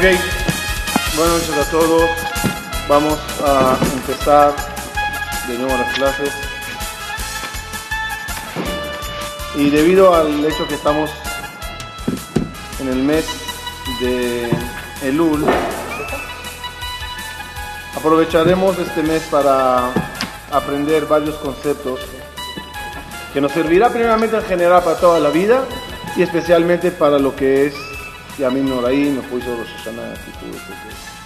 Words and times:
Ok, 0.00 0.06
buenas 1.14 1.34
noches 1.34 1.58
a 1.58 1.70
todos. 1.70 2.08
Vamos 2.88 3.18
a 3.44 3.76
empezar 3.96 4.54
de 5.46 5.58
nuevo 5.58 5.76
las 5.76 5.92
clases. 5.92 6.32
Y 9.56 9.68
debido 9.68 10.14
al 10.14 10.42
hecho 10.42 10.66
que 10.66 10.76
estamos 10.76 11.10
en 12.80 12.88
el 12.88 13.02
mes 13.02 13.26
de 14.00 14.48
Elul, 15.02 15.44
aprovecharemos 17.94 18.78
este 18.78 19.02
mes 19.02 19.22
para 19.24 19.92
aprender 20.50 21.04
varios 21.04 21.34
conceptos 21.34 22.00
que 23.34 23.40
nos 23.42 23.52
servirá 23.52 23.90
primeramente 23.90 24.34
en 24.38 24.44
general 24.44 24.82
para 24.82 24.96
toda 24.96 25.20
la 25.20 25.28
vida 25.28 25.66
y 26.16 26.22
especialmente 26.22 26.90
para 26.90 27.18
lo 27.18 27.36
que 27.36 27.66
es 27.66 27.89
Yamin 28.40 28.70
Noraí, 28.70 29.10
me 29.10 29.20
puso 29.20 29.54
Rosh 29.54 29.68
Hashanah, 29.68 30.14
Kippur, 30.14 30.48
etc. 30.48 31.20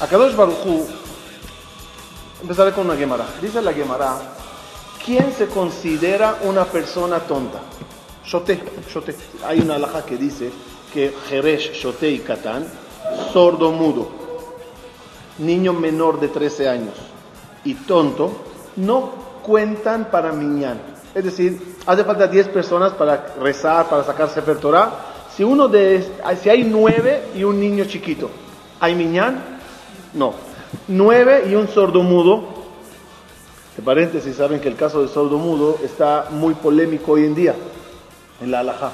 Akadosh 0.00 0.34
Baruchu, 0.34 0.86
empezaré 2.40 2.72
con 2.72 2.86
una 2.86 2.96
Gemara. 2.96 3.26
Dice 3.42 3.60
la 3.60 3.74
Gemara, 3.74 4.16
¿quién 5.04 5.30
se 5.36 5.46
considera 5.48 6.38
una 6.44 6.64
persona 6.64 7.20
tonta? 7.20 7.60
Shote, 8.24 8.58
shote. 8.90 9.14
Hay 9.44 9.60
una 9.60 9.74
alhaja 9.74 10.06
que 10.06 10.16
dice 10.16 10.50
que 10.90 11.14
Jeresh, 11.28 11.72
Shote 11.72 12.08
y 12.08 12.20
Katán, 12.20 12.66
sordo 13.30 13.72
mudo, 13.72 14.08
niño 15.36 15.74
menor 15.74 16.18
de 16.18 16.28
13 16.28 16.68
años 16.70 16.94
y 17.62 17.74
tonto, 17.74 18.32
no 18.76 19.12
cuentan 19.42 20.10
para 20.10 20.32
miñán. 20.32 20.91
Es 21.14 21.24
decir, 21.24 21.76
hace 21.86 22.04
falta 22.04 22.26
10 22.26 22.48
personas 22.48 22.92
para 22.92 23.34
rezar, 23.40 23.88
para 23.88 24.02
sacar 24.04 24.28
Sefer 24.30 24.56
Torah. 24.58 24.90
Si, 25.36 25.44
uno 25.44 25.68
de, 25.68 26.06
si 26.42 26.48
hay 26.50 26.64
9 26.64 27.22
y 27.34 27.44
un 27.44 27.58
niño 27.60 27.84
chiquito, 27.84 28.30
¿hay 28.80 28.94
miñán? 28.94 29.42
No. 30.14 30.34
9 30.88 31.44
y 31.50 31.54
un 31.54 31.68
sordo 31.68 32.02
mudo. 32.02 32.44
De 33.76 33.82
paréntesis, 33.82 34.36
saben 34.36 34.60
que 34.60 34.68
el 34.68 34.76
caso 34.76 35.00
del 35.00 35.08
sordo 35.08 35.38
mudo 35.38 35.78
está 35.82 36.26
muy 36.30 36.54
polémico 36.54 37.12
hoy 37.12 37.24
en 37.24 37.34
día 37.34 37.54
en 38.42 38.50
la 38.50 38.60
halajá. 38.60 38.92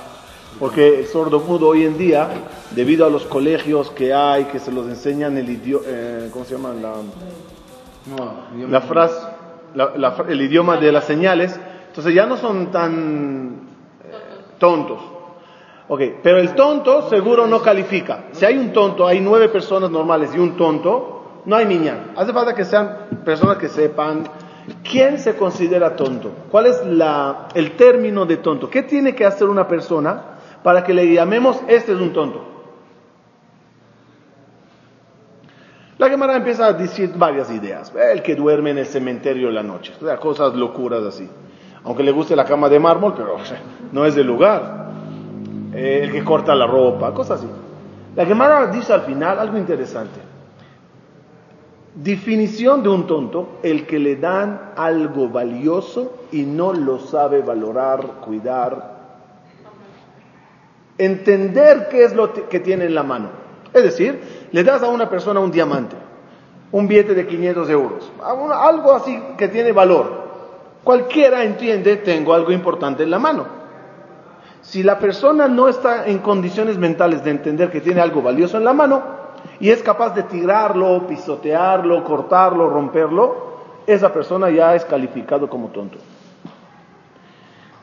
Porque 0.60 1.00
el 1.00 1.06
sordo 1.06 1.40
mudo 1.40 1.68
hoy 1.68 1.84
en 1.84 1.98
día, 1.98 2.28
debido 2.72 3.06
a 3.06 3.10
los 3.10 3.24
colegios 3.24 3.90
que 3.90 4.12
hay, 4.14 4.44
que 4.46 4.58
se 4.58 4.72
los 4.72 4.86
enseñan 4.86 5.36
el 5.36 5.48
idioma, 5.50 5.84
eh, 5.86 6.28
¿cómo 6.32 6.44
se 6.44 6.52
llama? 6.54 6.72
La, 6.74 6.94
la 8.68 8.80
frase, 8.80 9.16
la- 9.74 9.92
la 9.96 10.12
fra- 10.12 10.26
el 10.30 10.40
idioma 10.40 10.76
de 10.78 10.90
las 10.92 11.04
señales, 11.04 11.58
entonces 11.98 12.14
ya 12.14 12.26
no 12.26 12.36
son 12.36 12.70
tan 12.70 13.56
eh, 14.04 14.14
tontos. 14.56 15.00
Ok, 15.88 16.00
pero 16.22 16.38
el 16.38 16.54
tonto 16.54 17.10
seguro 17.10 17.48
no 17.48 17.60
califica. 17.60 18.26
Si 18.30 18.44
hay 18.44 18.56
un 18.56 18.72
tonto, 18.72 19.04
hay 19.04 19.18
nueve 19.18 19.48
personas 19.48 19.90
normales 19.90 20.30
y 20.32 20.38
un 20.38 20.56
tonto, 20.56 21.40
no 21.44 21.56
hay 21.56 21.66
miñán. 21.66 22.12
Hace 22.14 22.32
falta 22.32 22.54
que 22.54 22.64
sean 22.64 23.08
personas 23.24 23.56
que 23.56 23.68
sepan 23.68 24.22
quién 24.88 25.18
se 25.18 25.34
considera 25.34 25.96
tonto. 25.96 26.30
¿Cuál 26.52 26.66
es 26.66 26.86
la, 26.86 27.48
el 27.52 27.72
término 27.72 28.26
de 28.26 28.36
tonto? 28.36 28.70
¿Qué 28.70 28.84
tiene 28.84 29.16
que 29.16 29.26
hacer 29.26 29.48
una 29.48 29.66
persona 29.66 30.22
para 30.62 30.84
que 30.84 30.94
le 30.94 31.12
llamemos 31.12 31.60
este 31.66 31.94
es 31.94 31.98
un 31.98 32.12
tonto? 32.12 32.44
La 35.98 36.08
Gemara 36.08 36.36
empieza 36.36 36.66
a 36.66 36.72
decir 36.74 37.10
varias 37.16 37.50
ideas. 37.50 37.92
El 37.92 38.22
que 38.22 38.36
duerme 38.36 38.70
en 38.70 38.78
el 38.78 38.86
cementerio 38.86 39.48
en 39.48 39.56
la 39.56 39.64
noche, 39.64 39.94
cosas 40.20 40.54
locuras 40.54 41.02
así. 41.02 41.28
Aunque 41.88 42.02
le 42.02 42.12
guste 42.12 42.36
la 42.36 42.44
cama 42.44 42.68
de 42.68 42.78
mármol, 42.78 43.14
pero 43.16 43.38
no 43.92 44.04
es 44.04 44.14
del 44.14 44.26
lugar. 44.26 44.90
Eh, 45.72 46.00
el 46.04 46.12
que 46.12 46.22
corta 46.22 46.54
la 46.54 46.66
ropa, 46.66 47.14
cosas 47.14 47.38
así. 47.38 47.48
La 48.14 48.26
Gemara 48.26 48.66
dice 48.66 48.92
al 48.92 49.00
final 49.00 49.38
algo 49.38 49.56
interesante. 49.56 50.20
Definición 51.94 52.82
de 52.82 52.90
un 52.90 53.06
tonto, 53.06 53.60
el 53.62 53.86
que 53.86 53.98
le 53.98 54.16
dan 54.16 54.72
algo 54.76 55.30
valioso 55.30 56.12
y 56.30 56.42
no 56.42 56.74
lo 56.74 56.98
sabe 56.98 57.40
valorar, 57.40 58.20
cuidar, 58.20 58.98
entender 60.98 61.88
qué 61.90 62.04
es 62.04 62.14
lo 62.14 62.34
que 62.34 62.60
tiene 62.60 62.84
en 62.84 62.94
la 62.94 63.02
mano. 63.02 63.30
Es 63.72 63.82
decir, 63.82 64.48
le 64.52 64.62
das 64.62 64.82
a 64.82 64.88
una 64.88 65.08
persona 65.08 65.40
un 65.40 65.50
diamante, 65.50 65.96
un 66.70 66.86
billete 66.86 67.14
de 67.14 67.26
500 67.26 67.70
euros, 67.70 68.12
algo 68.22 68.92
así 68.92 69.18
que 69.38 69.48
tiene 69.48 69.72
valor. 69.72 70.27
Cualquiera 70.84 71.44
entiende, 71.44 71.96
tengo 71.96 72.32
algo 72.34 72.52
importante 72.52 73.02
en 73.02 73.10
la 73.10 73.18
mano. 73.18 73.46
Si 74.62 74.82
la 74.82 74.98
persona 74.98 75.48
no 75.48 75.68
está 75.68 76.06
en 76.06 76.18
condiciones 76.18 76.78
mentales 76.78 77.24
de 77.24 77.30
entender 77.30 77.70
que 77.70 77.80
tiene 77.80 78.00
algo 78.00 78.22
valioso 78.22 78.56
en 78.58 78.64
la 78.64 78.72
mano 78.72 79.02
y 79.60 79.70
es 79.70 79.82
capaz 79.82 80.14
de 80.14 80.24
tirarlo, 80.24 81.06
pisotearlo, 81.06 82.04
cortarlo, 82.04 82.68
romperlo, 82.68 83.48
esa 83.86 84.12
persona 84.12 84.50
ya 84.50 84.74
es 84.74 84.84
calificado 84.84 85.48
como 85.48 85.68
tonto. 85.68 85.98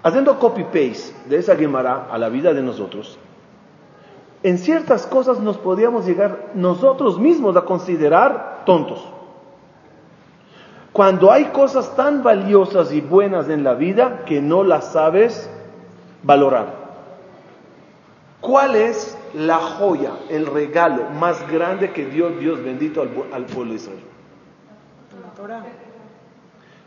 Haciendo 0.03 0.37
copy-paste 0.37 1.27
de 1.27 1.37
esa 1.37 1.55
Gemara 1.55 2.07
a 2.11 2.17
la 2.19 2.29
vida 2.29 2.53
de 2.53 2.61
nosotros, 2.61 3.17
en 4.43 4.59
ciertas 4.59 5.07
cosas 5.07 5.39
nos 5.39 5.57
podíamos 5.57 6.05
llegar 6.05 6.51
nosotros 6.53 7.17
mismos 7.17 7.57
a 7.57 7.61
considerar 7.61 8.61
tontos. 8.65 9.03
Cuando 10.95 11.29
hay 11.29 11.47
cosas 11.47 11.93
tan 11.97 12.23
valiosas 12.23 12.93
y 12.93 13.01
buenas 13.01 13.49
en 13.49 13.65
la 13.65 13.73
vida 13.73 14.23
que 14.25 14.39
no 14.39 14.63
las 14.63 14.93
sabes 14.93 15.49
valorar. 16.23 16.73
¿Cuál 18.39 18.77
es 18.77 19.17
la 19.33 19.57
joya, 19.57 20.13
el 20.29 20.45
regalo 20.45 21.09
más 21.09 21.45
grande 21.51 21.91
que 21.91 22.05
dio 22.05 22.29
Dios 22.29 22.63
bendito 22.63 23.01
al, 23.01 23.45
pueblo 23.45 23.71
de 23.71 23.75
Israel? 23.75 23.99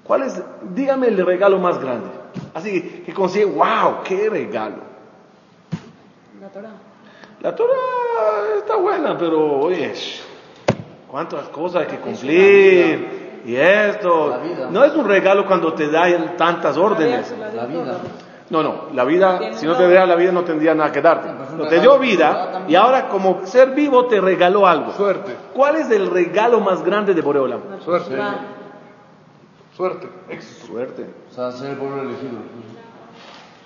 ¿Cuál 0.05 0.23
es? 0.23 0.43
Dígame 0.75 1.09
el 1.09 1.27
regalo 1.27 1.59
más 1.59 1.79
grande. 1.79 2.09
Así 2.55 3.03
que, 3.05 3.13
consigue, 3.13 3.45
wow, 3.45 4.03
qué 4.05 4.31
regalo. 4.31 4.85
La 6.41 6.49
Torah. 6.49 6.73
La 7.43 7.55
Torah 7.55 8.57
está 8.57 8.75
buena, 8.77 9.19
pero 9.19 9.61
oye, 9.61 9.93
cuántas 11.09 11.47
cosas 11.51 11.83
hay 11.83 11.89
que 11.89 11.99
cumplir 11.99 13.18
y 13.51 13.57
esto. 13.57 14.29
La 14.31 14.39
vida. 14.39 14.69
No 14.71 14.85
es 14.85 14.95
un 14.95 15.07
regalo 15.09 15.47
cuando 15.47 15.73
te 15.75 15.89
dan 15.91 16.37
tantas 16.37 16.77
órdenes. 16.77 17.35
La 17.55 17.67
vida. 17.67 17.99
No, 18.51 18.63
no, 18.63 18.85
la 18.95 19.05
vida, 19.05 19.53
si 19.53 19.67
no 19.67 19.77
te 19.77 19.87
diera 19.87 20.07
la 20.07 20.17
vida 20.17 20.33
no 20.33 20.43
tendría 20.43 20.75
nada 20.75 20.91
que 20.91 21.03
darte. 21.03 21.29
No, 21.55 21.67
te 21.67 21.81
dio 21.81 21.93
de 21.95 21.99
vida 21.99 22.29
verdad 22.47 22.63
y 22.69 22.75
ahora 22.77 23.09
como 23.09 23.45
ser 23.45 23.73
vivo 23.73 24.07
te 24.07 24.21
regaló 24.23 24.67
algo. 24.67 24.93
Suerte, 24.93 25.37
¿Cuál 25.53 25.77
es 25.77 25.91
el 25.91 26.11
regalo 26.11 26.59
más 26.61 26.83
grande 26.83 27.13
de 27.13 27.21
Boreolam? 27.21 27.61
suerte, 27.85 28.17
suerte, 29.77 30.09
éxito. 30.31 30.67
Suerte. 30.67 31.07
O 31.31 31.35
sea, 31.35 31.53
ser 31.53 31.71
el 31.73 31.77
pueblo 31.77 32.03
elegido. 32.03 32.39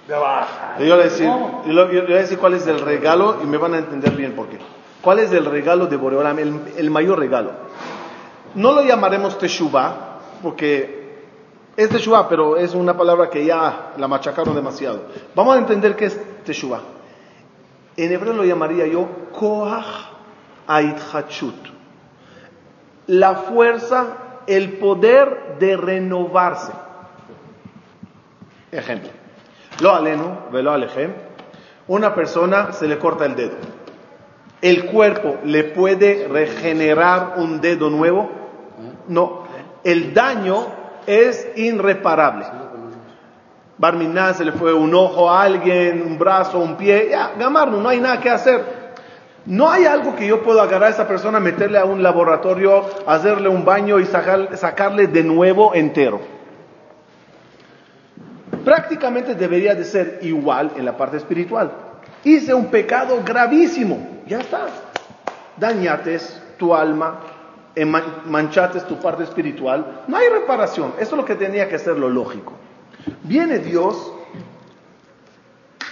Yo 0.09 0.85
voy 0.85 0.91
a 1.01 1.05
decir, 1.05 1.27
yo 1.67 1.73
lo- 1.73 1.91
yo 1.93 2.03
voy 2.03 2.15
a 2.15 2.17
decir 2.19 2.39
cuál 2.39 2.55
es 2.55 2.67
el 2.67 2.81
regalo 2.81 3.37
y 3.43 3.47
me 3.47 3.57
van 3.59 3.75
a 3.75 3.79
entender 3.79 4.11
bien 4.17 4.33
por 4.35 4.49
qué. 4.49 4.59
¿Cuál 5.01 5.21
es 5.21 5.33
el 5.33 5.45
regalo 5.45 5.87
de 5.87 5.97
Boreolam? 5.97 6.39
El, 6.39 6.61
el 6.77 6.91
mayor 6.91 7.19
regalo. 7.19 7.51
No 8.55 8.73
lo 8.73 8.83
llamaremos 8.83 9.39
Teshuvah, 9.39 10.19
porque 10.43 11.03
es 11.77 11.89
Teshuvah, 11.89 12.29
pero 12.29 12.57
es 12.57 12.75
una 12.75 12.97
palabra 12.97 13.31
que 13.31 13.45
ya 13.45 13.93
la 13.97 14.09
machacaron 14.09 14.55
demasiado. 14.55 15.03
Vamos 15.35 15.57
a 15.57 15.59
entender 15.59 15.97
qué 15.97 16.07
es 16.07 16.45
Teshuvah. 16.45 16.81
En 17.97 18.13
hebreo 18.13 18.33
lo 18.33 18.45
llamaría 18.45 18.87
yo 18.87 19.07
Koach 19.39 19.87
Aitchachut. 20.67 21.55
La 23.07 23.35
fuerza, 23.35 24.17
el 24.47 24.75
poder 24.75 25.57
de 25.59 25.77
renovarse. 25.77 26.73
Ejemplo. 28.71 29.11
Lo 29.81 29.95
aleno, 29.95 30.47
velo. 30.53 30.75
Una 31.89 32.15
persona 32.15 32.73
se 32.73 32.87
le 32.87 32.99
corta 32.99 33.27
el 33.27 33.35
dedo. 33.35 33.57
¿El 34.61 34.87
cuerpo 34.87 35.39
le 35.45 35.65
puede 35.65 36.29
regenerar 36.29 37.35
un 37.39 37.61
dedo 37.61 37.91
nuevo? 37.91 38.42
No. 39.09 39.43
El 39.85 40.15
daño 40.15 40.67
es 41.07 41.49
irreparable. 41.57 42.47
Barminá 43.79 44.33
se 44.35 44.45
le 44.45 44.53
fue 44.53 44.73
un 44.73 44.95
ojo 44.95 45.29
a 45.29 45.43
alguien, 45.43 46.03
un 46.07 46.19
brazo, 46.19 46.59
un 46.59 46.77
pie. 46.77 47.09
Ya, 47.11 47.33
gamarno, 47.39 47.81
no 47.81 47.89
hay 47.89 48.01
nada 48.01 48.21
que 48.21 48.31
hacer. 48.31 48.83
No 49.45 49.69
hay 49.69 49.87
algo 49.87 50.15
que 50.15 50.27
yo 50.27 50.41
pueda 50.43 50.63
agarrar 50.63 50.89
a 50.91 50.93
esa 50.93 51.09
persona, 51.09 51.41
meterle 51.41 51.79
a 51.79 51.85
un 51.85 52.01
laboratorio, 52.01 52.85
hacerle 53.07 53.49
un 53.49 53.65
baño 53.65 53.99
y 53.99 54.05
sacar- 54.05 54.57
sacarle 54.57 55.09
de 55.09 55.25
nuevo 55.25 55.75
entero. 55.75 56.21
Prácticamente 58.65 59.35
debería 59.35 59.75
de 59.75 59.85
ser 59.85 60.19
igual 60.23 60.71
en 60.77 60.85
la 60.85 60.97
parte 60.97 61.17
espiritual. 61.17 61.73
Hice 62.23 62.55
un 62.55 62.67
pecado 62.67 63.21
gravísimo, 63.25 64.21
ya 64.27 64.39
está. 64.41 64.67
Dañates 65.57 66.41
tu 66.57 66.73
alma, 66.75 67.19
man- 67.85 68.23
manchates 68.27 68.85
tu 68.87 68.99
parte 69.01 69.23
espiritual, 69.25 70.03
no 70.09 70.17
hay 70.17 70.29
reparación. 70.29 70.93
Eso 70.99 71.11
es 71.15 71.17
lo 71.17 71.25
que 71.25 71.35
tenía 71.35 71.69
que 71.69 71.79
ser 71.79 71.99
lo 71.99 72.09
lógico. 72.09 72.53
Viene 73.25 73.59
Dios 73.59 74.13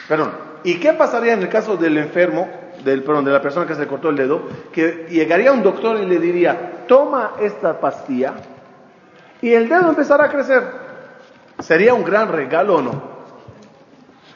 Perdón. 0.08 0.32
¿Y 0.64 0.74
qué 0.80 0.92
pasaría 0.92 1.34
en 1.34 1.40
el 1.42 1.48
caso 1.48 1.76
del 1.76 1.96
enfermo, 1.96 2.48
del, 2.84 3.04
perdón, 3.04 3.24
de 3.24 3.30
la 3.30 3.40
persona 3.40 3.64
que 3.64 3.76
se 3.76 3.86
cortó 3.86 4.08
el 4.08 4.16
dedo? 4.16 4.42
Que 4.72 5.06
llegaría 5.08 5.52
un 5.52 5.62
doctor 5.62 6.00
y 6.00 6.04
le 6.04 6.18
diría, 6.18 6.84
toma 6.88 7.34
esta 7.40 7.78
pastilla 7.78 8.34
y 9.40 9.52
el 9.52 9.68
dedo 9.68 9.88
empezará 9.88 10.24
a 10.24 10.28
crecer. 10.28 10.64
¿Sería 11.60 11.94
un 11.94 12.02
gran 12.04 12.28
regalo 12.30 12.74
o 12.76 12.82
no? 12.82 13.02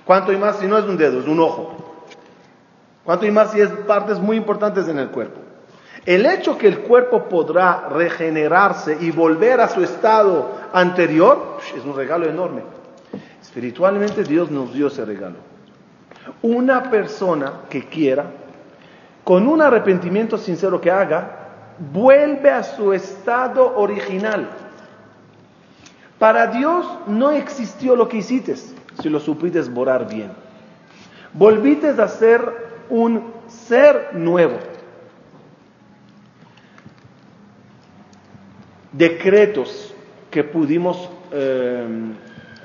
¿Cuánto 0.04 0.32
y 0.32 0.36
más 0.36 0.60
si 0.60 0.66
no 0.68 0.78
es 0.78 0.84
un 0.84 0.96
dedo, 0.96 1.18
es 1.18 1.26
un 1.26 1.40
ojo? 1.40 2.04
¿Cuánto 3.02 3.26
y 3.26 3.32
más 3.32 3.50
si 3.50 3.60
es 3.60 3.68
partes 3.68 4.20
muy 4.20 4.36
importantes 4.36 4.86
en 4.88 5.00
el 5.00 5.08
cuerpo? 5.08 5.40
El 6.06 6.26
hecho 6.26 6.58
que 6.58 6.68
el 6.68 6.80
cuerpo 6.80 7.24
podrá 7.28 7.88
regenerarse 7.88 8.98
y 9.00 9.10
volver 9.10 9.60
a 9.60 9.68
su 9.68 9.82
estado 9.82 10.52
anterior 10.72 11.58
es 11.74 11.82
un 11.84 11.96
regalo 11.96 12.26
enorme. 12.26 12.62
Espiritualmente 13.40 14.22
Dios 14.22 14.50
nos 14.50 14.74
dio 14.74 14.88
ese 14.88 15.04
regalo. 15.04 15.36
Una 16.42 16.90
persona 16.90 17.52
que 17.70 17.88
quiera, 17.88 18.26
con 19.22 19.48
un 19.48 19.62
arrepentimiento 19.62 20.36
sincero 20.36 20.80
que 20.80 20.90
haga, 20.90 21.44
vuelve 21.92 22.50
a 22.50 22.62
su 22.62 22.92
estado 22.92 23.76
original. 23.76 24.48
Para 26.18 26.48
Dios 26.48 26.86
no 27.06 27.30
existió 27.30 27.96
lo 27.96 28.08
que 28.08 28.18
hiciste 28.18 28.56
si 28.56 29.08
lo 29.08 29.20
supiste 29.20 29.60
borar 29.62 30.06
bien. 30.06 30.30
Volviste 31.32 31.88
a 31.90 32.08
ser 32.08 32.40
un 32.90 33.32
ser 33.48 34.10
nuevo. 34.12 34.58
Decretos 38.96 39.92
que 40.30 40.44
pudimos 40.44 41.10
eh, 41.32 41.86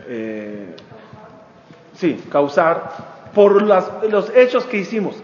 eh, 0.08 0.76
sí, 1.96 2.24
causar 2.31 3.30
por 3.34 3.62
los 3.62 4.31
hechos 4.36 4.66
que 4.66 4.78
hicimos. 4.78 5.16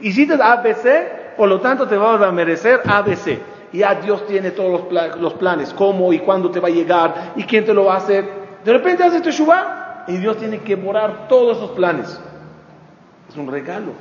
Hiciste 0.00 0.34
ABC, 0.34 1.36
por 1.36 1.48
lo 1.48 1.60
tanto 1.60 1.86
te 1.86 1.96
vas 1.96 2.20
a 2.22 2.30
merecer 2.32 2.80
ABC. 2.84 3.38
Ya 3.72 3.94
Dios 3.94 4.26
tiene 4.26 4.50
todos 4.50 4.92
los, 5.18 5.34
planes, 5.34 5.72
cómo 5.72 6.12
y 6.12 6.18
cuándo 6.18 6.50
te 6.50 6.58
va 6.58 6.68
a 6.68 6.72
llegar 6.72 7.32
y 7.36 7.44
quién 7.44 7.64
te 7.64 7.72
lo 7.72 7.84
va 7.84 7.94
a 7.94 7.98
hacer. 7.98 8.28
De 8.64 8.72
repente 8.72 9.04
haces 9.04 9.22
Teshuvah 9.22 10.04
y 10.08 10.16
Dios 10.16 10.38
tiene 10.38 10.58
que 10.58 10.74
borrar 10.74 11.28
todos 11.28 11.58
esos 11.58 11.70
planes. 11.70 12.20
Es 13.28 13.36
un 13.36 13.50
regalo. 13.50 13.92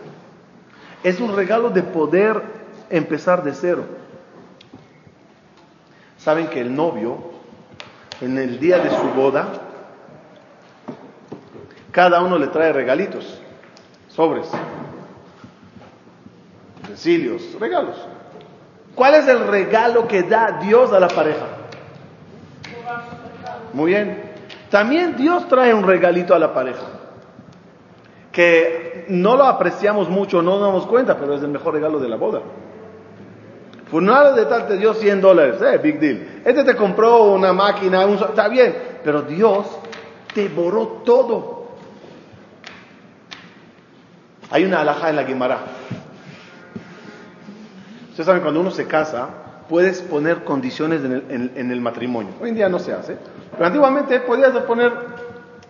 Es 1.04 1.20
un 1.20 1.36
regalo 1.36 1.70
de 1.70 1.84
poder 1.84 2.42
empezar 2.90 3.44
de 3.44 3.54
cero. 3.54 3.84
Saben 6.19 6.48
que 6.48 6.60
el 6.62 6.75
novio, 6.75 7.18
en 8.21 8.38
el 8.38 8.60
día 8.60 8.80
de 8.80 8.89
su 8.89 9.07
boda, 9.16 9.48
cada 11.92 12.21
uno 12.21 12.38
le 12.38 12.48
trae 12.48 12.74
regalitos, 12.74 13.39
sobres, 14.10 14.48
utensilios, 16.83 17.42
regalos. 17.60 17.95
¿Cuál 18.95 19.16
es 19.16 19.27
el 19.30 19.48
regalo 19.48 20.07
que 20.07 20.24
da 20.24 20.60
Dios 20.62 20.92
a 20.92 21.00
la 21.00 21.07
pareja? 21.07 21.45
Muy 23.74 23.92
bien. 23.92 24.24
También 24.69 25.16
Dios 25.16 25.48
trae 25.48 25.74
un 25.74 25.83
regalito 25.83 26.36
a 26.36 26.39
la 26.39 26.54
pareja. 26.54 26.83
Que 28.31 29.06
no 29.07 29.38
lo 29.38 29.45
apreciamos 29.45 30.10
mucho, 30.10 30.42
no 30.42 30.60
nos 30.60 30.62
damos 30.62 30.86
cuenta, 30.86 31.18
pero 31.18 31.33
es 31.33 31.42
el 31.42 31.48
mejor 31.48 31.74
regalo 31.74 32.00
de 32.00 32.10
la 32.10 32.18
boda. 32.18 32.42
Funeral 33.90 34.36
de 34.36 34.46
tal 34.46 34.68
te 34.68 34.78
dio 34.78 34.94
100 34.94 35.22
dólares, 35.22 35.62
eh, 35.62 35.80
big 35.82 36.00
deal. 36.00 36.42
Este 36.46 36.64
te 36.64 36.76
compró 36.76 37.24
una 37.34 37.54
máquina, 37.54 38.04
está 38.04 38.48
bien, 38.48 38.76
pero 39.04 39.24
Dios 39.24 39.66
te 40.34 40.48
borró 40.48 41.02
todo. 41.04 41.70
Hay 44.52 44.64
una 44.64 44.82
alhaja 44.82 45.10
en 45.10 45.16
la 45.16 45.24
Guimara. 45.24 45.60
Ustedes 48.10 48.26
saben, 48.26 48.42
cuando 48.42 48.60
uno 48.60 48.72
se 48.72 48.86
casa, 48.86 49.30
puedes 49.70 50.02
poner 50.02 50.44
condiciones 50.44 51.02
en 51.04 51.72
el, 51.72 51.82
matrimonio. 51.82 52.34
Hoy 52.42 52.50
en 52.50 52.56
día 52.56 52.70
no 52.70 52.80
se 52.80 52.94
hace. 52.94 53.18
Pero 53.52 53.66
antiguamente 53.66 54.20
podías 54.20 54.52
poner 54.64 54.92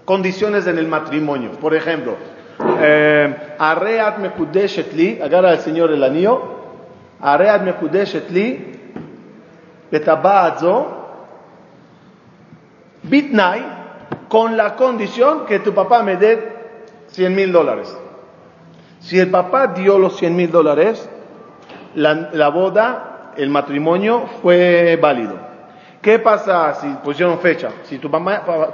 condiciones 0.06 0.66
en 0.68 0.78
el 0.78 0.88
matrimonio. 0.88 1.52
Por 1.52 1.76
ejemplo, 1.76 2.16
eh, 2.80 3.56
agarra 5.22 5.52
al 5.52 5.60
Señor 5.60 5.92
el 5.92 6.04
anillo, 6.04 6.59
Areat 7.22 7.64
Mekudeshetli, 7.64 8.80
Betabazo, 9.92 10.98
Bitnai, 13.04 13.80
con 14.28 14.56
la 14.56 14.76
condición 14.76 15.46
que 15.46 15.60
tu 15.60 15.74
papá 15.74 16.04
me 16.04 16.16
dé 16.16 16.58
100 17.08 17.36
mil 17.36 17.52
dólares. 17.52 17.96
Si 19.00 19.20
el 19.20 19.30
papá 19.30 19.68
dio 19.68 19.98
los 19.98 20.18
100 20.18 20.36
mil 20.36 20.52
dólares, 20.52 21.10
la, 21.96 22.50
boda, 22.50 23.34
el 23.36 23.50
matrimonio 23.50 24.26
fue 24.42 24.98
válido. 25.02 25.38
¿Qué 26.02 26.20
pasa 26.20 26.76
si 26.76 26.88
pusieron 27.04 27.40
fecha? 27.40 27.72
Si 27.84 27.98
tu, 27.98 28.10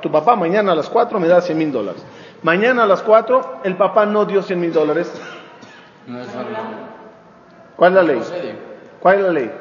tu 0.01 0.11
papá 0.11 0.35
mañana 0.35 0.73
a 0.73 0.75
las 0.75 0.89
4 0.89 1.19
me 1.19 1.27
da 1.27 1.41
100 1.41 1.57
mil 1.57 1.71
dólares. 1.71 2.05
Mañana 2.43 2.83
a 2.83 2.87
las 2.87 3.01
4 3.01 3.61
el 3.63 3.75
papá 3.75 4.05
no 4.05 4.25
dio 4.25 4.41
100 4.43 4.59
mil 4.59 4.73
dólares. 4.73 5.11
¿Cuál 7.75 7.91
es 7.91 7.95
la 7.95 8.03
ley? 8.03 8.21
¿Cuál 8.99 9.17
es 9.17 9.23
la 9.23 9.31
ley? 9.31 9.51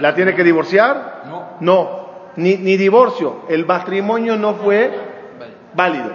¿La 0.00 0.14
tiene 0.14 0.34
que 0.34 0.44
divorciar? 0.44 1.22
No. 1.26 1.48
No, 1.60 2.10
ni, 2.36 2.56
ni 2.56 2.76
divorcio. 2.76 3.42
El 3.48 3.66
matrimonio 3.66 4.36
no 4.36 4.54
fue 4.54 4.90
válido. 5.74 6.10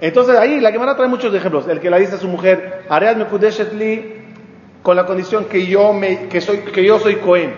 Entonces 0.00 0.36
ahí 0.36 0.60
la 0.60 0.72
Gemara 0.72 0.96
trae 0.96 1.08
muchos 1.08 1.34
ejemplos. 1.34 1.66
El 1.68 1.80
que 1.80 1.90
la 1.90 1.98
dice 1.98 2.16
a 2.16 2.18
su 2.18 2.28
mujer, 2.28 2.84
Aread 2.88 3.16
Mekudeshetli, 3.16 4.14
con 4.82 4.96
la 4.96 5.06
condición 5.06 5.46
que 5.46 5.66
yo, 5.66 5.92
me, 5.92 6.28
que, 6.28 6.40
soy, 6.40 6.58
que 6.58 6.84
yo 6.84 6.98
soy 6.98 7.16
Cohen. 7.16 7.54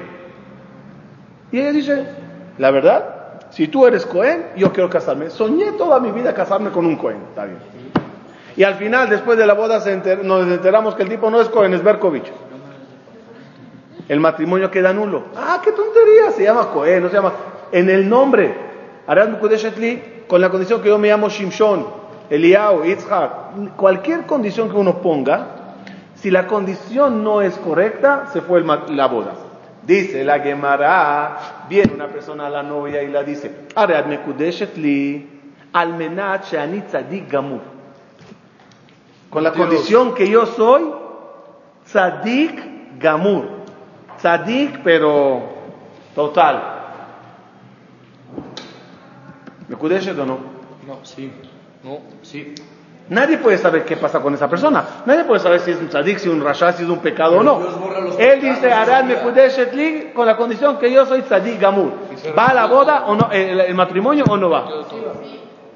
Y 1.50 1.60
ella 1.60 1.72
dice, 1.72 2.06
la 2.58 2.70
verdad, 2.70 3.40
si 3.50 3.68
tú 3.68 3.86
eres 3.86 4.06
Cohen, 4.06 4.46
yo 4.56 4.72
quiero 4.72 4.88
casarme. 4.88 5.30
Soñé 5.30 5.72
toda 5.72 5.98
mi 5.98 6.12
vida 6.12 6.32
casarme 6.34 6.70
con 6.70 6.86
un 6.86 6.96
Cohen. 6.96 7.18
Está 7.30 7.44
bien. 7.44 7.58
Y 8.56 8.64
al 8.64 8.74
final, 8.74 9.08
después 9.08 9.38
de 9.38 9.46
la 9.46 9.54
boda, 9.54 9.78
nos 10.22 10.48
enteramos 10.48 10.94
que 10.94 11.02
el 11.02 11.08
tipo 11.08 11.30
no 11.30 11.40
es 11.40 11.48
Cohen, 11.48 11.74
es 11.74 11.82
Berkovich. 11.82 12.30
El 14.08 14.20
matrimonio 14.20 14.70
queda 14.70 14.92
nulo. 14.92 15.24
Ah, 15.36 15.60
qué 15.62 15.72
tontería. 15.72 16.30
Se 16.32 16.44
llama 16.44 16.70
Cohen, 16.70 17.02
no 17.02 17.08
se 17.08 17.16
llama. 17.16 17.32
En 17.70 17.90
el 17.90 18.08
nombre, 18.08 18.54
Mekudeshetli, 19.06 20.24
con 20.26 20.40
la 20.40 20.50
condición 20.50 20.80
que 20.80 20.88
yo 20.88 20.98
me 20.98 21.08
llamo 21.08 21.28
Shimshon. 21.28 21.86
Eliao, 22.30 22.84
Itzhak, 22.84 23.76
cualquier 23.76 24.26
condición 24.26 24.68
que 24.68 24.76
uno 24.76 24.98
ponga, 24.98 25.46
si 26.14 26.30
la 26.30 26.46
condición 26.46 27.24
no 27.24 27.40
es 27.42 27.54
correcta, 27.54 28.26
se 28.32 28.40
fue 28.40 28.62
la 28.62 29.06
boda. 29.06 29.34
Dice 29.82 30.24
la 30.24 30.40
Gemara, 30.40 31.64
viene 31.68 31.94
una 31.94 32.08
persona 32.08 32.48
a 32.48 32.50
la 32.50 32.62
novia 32.62 33.02
y 33.02 33.08
la 33.08 33.22
dice, 33.22 33.68
gamur. 37.30 37.60
Con 39.30 39.42
la 39.42 39.52
condición 39.52 40.14
que 40.14 40.28
yo 40.28 40.44
soy 40.46 40.82
tzadik 41.86 42.98
gamur. 42.98 43.57
Tzadik, 44.18 44.82
pero 44.82 45.42
total. 46.14 46.78
¿Me 49.68 49.74
o 49.74 50.26
no? 50.26 50.38
No, 50.86 50.98
sí. 51.02 51.30
No, 51.84 51.98
sí. 52.22 52.54
Nadie 53.10 53.38
puede 53.38 53.56
saber 53.56 53.84
qué 53.84 53.96
pasa 53.96 54.20
con 54.20 54.34
esa 54.34 54.48
persona. 54.48 54.84
Nadie 55.06 55.24
puede 55.24 55.40
saber 55.40 55.60
si 55.60 55.70
es 55.70 55.78
un 55.78 55.88
tzadik, 55.88 56.18
si 56.18 56.28
es 56.28 56.34
un 56.34 56.42
rasha, 56.42 56.72
si 56.72 56.82
es 56.82 56.88
un 56.88 56.98
pecado 56.98 57.38
o 57.38 57.42
no. 57.42 57.60
Él 58.18 58.40
dice, 58.40 58.70
Arad 58.70 59.04
me 59.04 60.12
con 60.12 60.26
la 60.26 60.36
condición 60.36 60.78
que 60.78 60.92
yo 60.92 61.06
soy 61.06 61.22
tzadik 61.22 61.58
gamur. 61.58 61.92
¿Va 62.36 62.46
a 62.46 62.54
la 62.54 62.66
boda 62.66 63.04
o 63.06 63.14
no, 63.14 63.30
el, 63.30 63.74
matrimonio 63.74 64.24
o 64.28 64.36
no 64.36 64.50
va? 64.50 64.68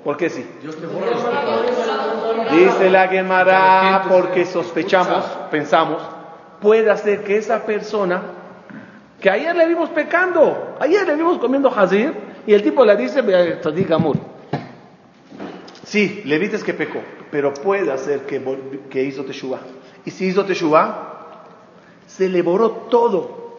¿Por 0.05 0.17
qué 0.17 0.29
sí? 0.29 0.47
Dice 2.51 2.91
la 2.91 3.09
Gemara, 3.09 4.05
porque 4.09 4.45
sospechamos, 4.45 5.25
pensamos, 5.51 6.03
puede 6.63 6.91
hacer 6.91 7.25
que 7.25 7.37
esa 7.37 7.67
persona, 7.67 8.23
que 9.21 9.29
ayer 9.29 9.55
le 9.55 9.67
vimos 9.67 9.91
pecando, 9.91 10.77
ayer 10.81 11.07
le 11.07 11.17
vimos 11.17 11.39
comiendo 11.39 11.69
hazir, 11.69 12.15
y 12.47 12.55
el 12.55 12.63
tipo 12.63 12.85
le 12.85 12.97
dice, 12.97 13.23
tzadik 13.61 13.89
gamur. 13.89 14.17
Sí, 15.85 16.23
Levites 16.25 16.65
que 16.65 16.73
pecó, 16.73 17.01
pero 17.31 17.53
puede 17.53 17.93
hacer 17.93 18.21
que, 18.21 18.41
que 18.89 19.03
hizo 19.03 19.25
Teshuvah. 19.25 19.61
Y 20.05 20.11
si 20.11 20.27
hizo 20.27 20.45
Teshuvah, 20.45 21.45
se 22.07 22.29
le 22.29 22.43
borró 22.43 22.71
todo, 22.89 23.57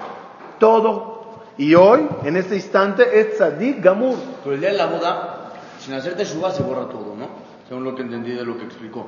todo. 0.59 1.43
Y 1.57 1.75
hoy, 1.75 2.07
en 2.23 2.37
este 2.37 2.55
instante, 2.55 3.19
es 3.19 3.35
Tzadik 3.35 3.83
Gamur. 3.83 4.15
Pero 4.43 4.55
el 4.55 4.61
día 4.61 4.71
de 4.71 4.77
la 4.77 4.87
boda, 4.87 5.53
sin 5.79 5.93
hacer 5.93 6.15
Teshuvah 6.15 6.51
se 6.51 6.63
borra 6.63 6.87
todo, 6.89 7.15
¿no? 7.15 7.27
Según 7.67 7.83
lo 7.83 7.95
que 7.95 8.01
entendí 8.01 8.31
de 8.31 8.43
lo 8.43 8.57
que 8.57 8.63
explicó. 8.63 9.07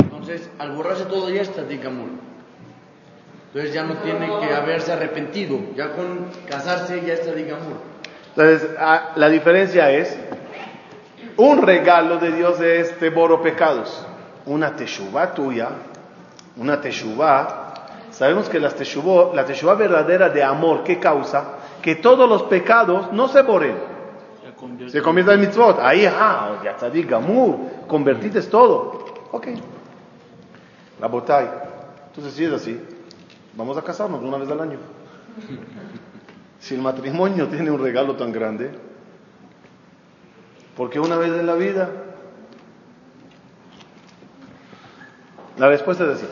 Entonces, 0.00 0.50
al 0.58 0.72
borrarse 0.72 1.04
todo 1.04 1.30
ya 1.30 1.42
es 1.42 1.52
Tzadik 1.52 1.84
Gamur. 1.84 2.08
Entonces 3.48 3.72
ya 3.72 3.82
no 3.82 3.94
tiene 3.98 4.26
que 4.40 4.54
haberse 4.54 4.92
arrepentido. 4.92 5.58
Ya 5.74 5.92
con 5.92 6.28
casarse 6.48 7.02
ya 7.04 7.14
es 7.14 7.22
Tzadik 7.22 7.48
Gamur. 7.48 7.76
Entonces, 8.36 8.70
ah, 8.78 9.12
la 9.16 9.28
diferencia 9.28 9.90
es 9.90 10.16
un 11.36 11.62
regalo 11.62 12.18
de 12.18 12.32
Dios 12.32 12.60
es 12.60 12.98
te 12.98 13.10
borro 13.10 13.42
pecados. 13.42 14.04
una 14.46 14.74
teshuvá 14.74 15.34
tuya, 15.34 15.68
una 16.56 16.80
teshuvá, 16.80 17.74
sabemos 18.10 18.48
que 18.48 18.58
la 18.58 18.70
teshuvá, 18.70 19.34
la 19.34 19.44
teshuvá 19.44 19.74
verdadera 19.74 20.30
de 20.30 20.42
amor, 20.42 20.82
¿qué 20.84 20.98
causa? 20.98 21.58
Que 21.82 21.96
todos 21.96 22.28
los 22.28 22.44
pecados 22.44 23.12
no 23.12 23.28
se 23.28 23.42
borren. 23.42 23.76
Se 24.88 25.02
convierta 25.02 25.34
en 25.34 25.40
mitzvot. 25.40 25.78
Ahí, 25.80 26.06
ah, 26.06 26.60
ya 26.64 26.72
está, 26.72 26.88
gamur, 26.88 27.58
convertiste 27.86 28.42
todo. 28.42 29.04
Ok. 29.30 29.48
La 31.00 31.06
botay. 31.06 31.48
Entonces, 32.08 32.34
si 32.34 32.44
es 32.44 32.52
así, 32.52 32.80
vamos 33.54 33.76
a 33.76 33.82
casarnos 33.82 34.22
una 34.22 34.36
vez 34.36 34.50
al 34.50 34.60
año. 34.60 34.78
Si 36.60 36.74
el 36.74 36.82
matrimonio 36.82 37.46
tiene 37.48 37.70
un 37.70 37.82
regalo 37.82 38.16
tan 38.16 38.32
grande, 38.32 38.70
porque 40.76 41.00
una 41.00 41.16
vez 41.16 41.32
en 41.32 41.46
la 41.46 41.54
vida, 41.54 41.90
la 45.56 45.68
respuesta 45.68 46.04
es 46.04 46.10
así. 46.10 46.26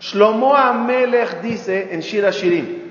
Shlomo 0.00 0.56
Amelech 0.56 1.40
dice 1.42 1.94
en 1.94 2.00
Shira 2.00 2.30
Shirim, 2.30 2.82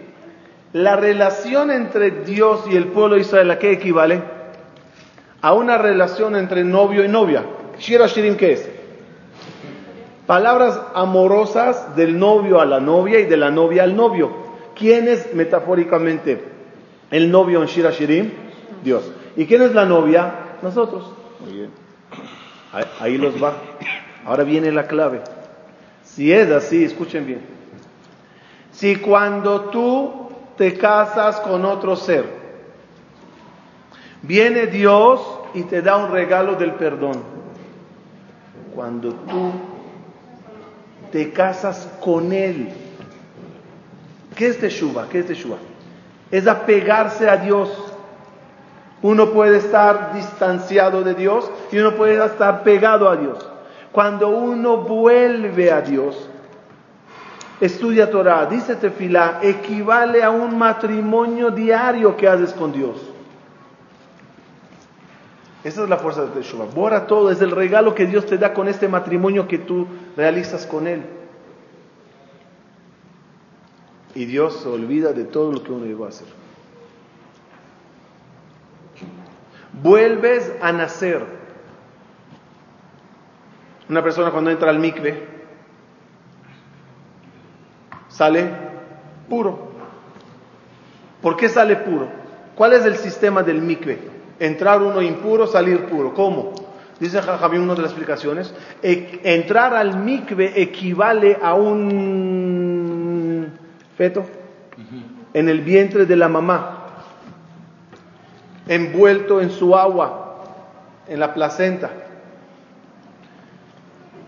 la 0.74 0.96
relación 0.96 1.72
entre 1.72 2.12
Dios 2.12 2.64
y 2.70 2.76
el 2.78 2.88
pueblo 2.88 3.16
de 3.16 3.22
Israel, 3.22 3.52
¿a 3.52 3.60
qué 3.60 3.72
equivale? 3.74 4.22
A 5.42 5.54
una 5.54 5.78
relación 5.78 6.36
entre 6.36 6.64
novio 6.64 7.04
y 7.04 7.10
novia. 7.10 7.44
Shira 7.80 8.08
Shirim, 8.08 8.38
¿qué 8.38 8.54
es? 8.54 8.81
Palabras 10.28 10.80
amorosas 10.94 11.96
del 11.96 12.18
novio 12.18 12.62
a 12.62 12.66
la 12.66 12.80
novia 12.80 13.20
y 13.20 13.26
de 13.26 13.38
la 13.38 13.52
novia 13.52 13.84
al 13.84 13.96
novio. 13.96 14.32
¿Quién 14.76 15.08
es 15.08 15.34
metafóricamente 15.34 16.44
el 17.10 17.32
novio 17.32 17.62
en 17.62 17.68
Shira 17.68 17.92
Shirim? 17.92 18.32
Dios. 18.84 19.12
¿Y 19.36 19.46
quién 19.46 19.62
es 19.62 19.74
la 19.74 19.86
novia? 19.86 20.34
Nosotros. 20.62 21.12
Muy 21.40 21.54
bien. 21.54 21.70
Ahí, 23.00 23.18
los 23.18 23.42
va. 23.42 23.54
Ahora 24.26 24.44
viene 24.44 24.72
la 24.72 24.88
clave. 24.88 25.22
Si 26.04 26.32
es 26.32 26.50
así, 26.52 26.84
escuchen 26.84 27.26
bien. 27.26 27.42
Si 28.72 28.96
cuando 28.98 29.62
tú 29.66 30.30
te 30.58 30.78
casas 30.78 31.40
con 31.42 31.66
otro 31.66 31.96
ser, 31.96 32.26
viene 34.22 34.68
Dios 34.68 35.22
y 35.54 35.64
te 35.64 35.82
da 35.82 35.98
un 35.98 36.12
regalo 36.12 36.56
del 36.56 36.74
perdón. 36.74 37.22
Cuando 38.74 39.10
tú 39.14 39.52
te 41.12 41.32
casas 41.32 41.88
con 42.00 42.32
Él, 42.32 42.70
¿qué 44.36 44.48
es 44.48 44.60
Teshuva? 44.60 45.08
¿Qué 45.10 45.20
es 45.20 45.28
Teshuva? 45.28 45.58
Es 46.32 46.48
apegarse 46.48 47.30
a 47.30 47.38
Dios. 47.38 47.70
Uno 49.02 49.32
puede 49.32 49.58
estar 49.58 50.14
distanciado 50.14 51.04
de 51.04 51.14
Dios 51.16 51.50
y 51.72 51.80
uno 51.80 51.96
puede 51.96 52.24
estar 52.24 52.64
pegado 52.64 53.10
a 53.10 53.16
Dios. 53.16 53.46
Cuando 53.92 54.30
uno 54.30 54.78
vuelve 54.78 55.72
a 55.72 55.82
Dios, 55.82 56.30
estudia 57.60 58.10
Torah, 58.10 58.46
dice 58.46 58.76
Tefilá, 58.76 59.40
equivale 59.42 60.24
a 60.24 60.30
un 60.30 60.58
matrimonio 60.58 61.52
diario 61.52 62.16
que 62.16 62.28
haces 62.28 62.54
con 62.54 62.72
Dios. 62.72 63.11
Esa 65.64 65.84
es 65.84 65.90
la 65.90 65.98
fuerza 65.98 66.26
de 66.26 66.30
Teshuvah. 66.30 66.66
Borra 66.66 67.06
todo, 67.06 67.30
es 67.30 67.42
el 67.42 67.52
regalo 67.52 67.94
que 67.94 68.08
Dios 68.08 68.26
te 68.26 68.38
da 68.38 68.54
con 68.54 68.68
este 68.68 68.88
matrimonio 68.88 69.48
que 69.48 69.60
tú 69.60 69.88
realizas 70.18 70.66
con 70.66 70.88
Él. 70.88 71.04
Y 74.16 74.26
Dios 74.26 74.62
se 74.62 74.68
olvida 74.68 75.14
de 75.14 75.24
todo 75.24 75.52
lo 75.52 75.64
que 75.64 75.72
uno 75.72 75.86
llegó 75.86 76.06
a 76.06 76.10
hacer. 76.10 76.28
Vuelves 79.82 80.52
a 80.62 80.72
nacer. 80.72 81.24
Una 83.88 84.04
persona 84.04 84.32
cuando 84.32 84.50
entra 84.50 84.70
al 84.70 84.80
mikve 84.80 85.28
sale 88.10 88.50
puro. 89.30 89.72
¿Por 91.22 91.38
qué 91.38 91.50
sale 91.50 91.76
puro? 91.76 92.10
¿Cuál 92.56 92.74
es 92.74 92.86
el 92.86 92.96
sistema 92.96 93.44
del 93.44 93.62
mikve? 93.62 94.21
Entrar 94.42 94.82
uno 94.82 95.04
impuro, 95.04 95.46
salir 95.46 95.86
puro. 95.86 96.16
¿Cómo? 96.16 96.54
Dice 97.00 97.22
Jajamí 97.22 97.60
una 97.60 97.76
de 97.76 97.84
las 97.84 97.92
explicaciones. 97.92 98.52
E- 98.82 99.20
entrar 99.24 99.76
al 99.76 100.00
mikve 100.00 100.60
equivale 100.60 101.38
a 101.40 101.54
un 101.54 103.52
feto 103.96 104.26
en 105.36 105.48
el 105.48 105.62
vientre 105.62 106.08
de 106.08 106.16
la 106.16 106.28
mamá, 106.28 106.88
envuelto 108.68 109.42
en 109.42 109.52
su 109.52 109.76
agua, 109.76 110.44
en 111.08 111.20
la 111.20 111.36
placenta. 111.36 111.92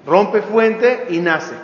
Rompe 0.05 0.43
fuente 0.43 1.07
y 1.09 1.17
nace. 1.21 1.55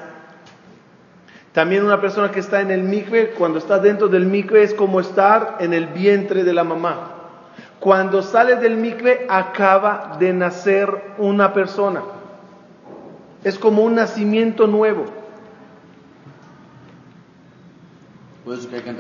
También 1.52 1.84
una 1.86 2.02
persona 2.02 2.32
que 2.32 2.40
está 2.40 2.62
en 2.62 2.72
el 2.72 2.82
mikve, 2.82 3.30
cuando 3.38 3.60
está 3.60 3.78
dentro 3.78 4.08
del 4.08 4.26
mikve, 4.26 4.64
es 4.64 4.74
como 4.74 5.00
estar 5.00 5.58
en 5.60 5.76
el 5.76 5.86
vientre 5.86 6.44
de 6.44 6.54
la 6.54 6.64
mamá. 6.64 7.16
Cuando 7.80 8.22
sale 8.22 8.58
del 8.58 8.76
mikve, 8.76 9.26
acaba 9.30 10.18
de 10.20 10.34
nacer 10.34 11.14
una 11.18 11.54
persona. 11.54 12.02
Es 13.44 13.58
como 13.58 13.84
un 13.84 13.96
nacimiento 13.96 14.68
nuevo. 14.68 15.06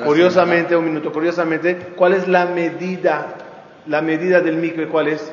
Curiosamente, 0.06 0.76
un 0.76 0.86
minuto, 0.86 1.12
curiosamente, 1.12 1.76
¿cuál 1.96 2.14
es 2.14 2.28
la 2.28 2.46
medida? 2.46 3.34
La 3.88 4.02
medida 4.02 4.40
del 4.42 4.58
mikve, 4.58 4.88
¿cuál 4.88 5.08
es? 5.08 5.32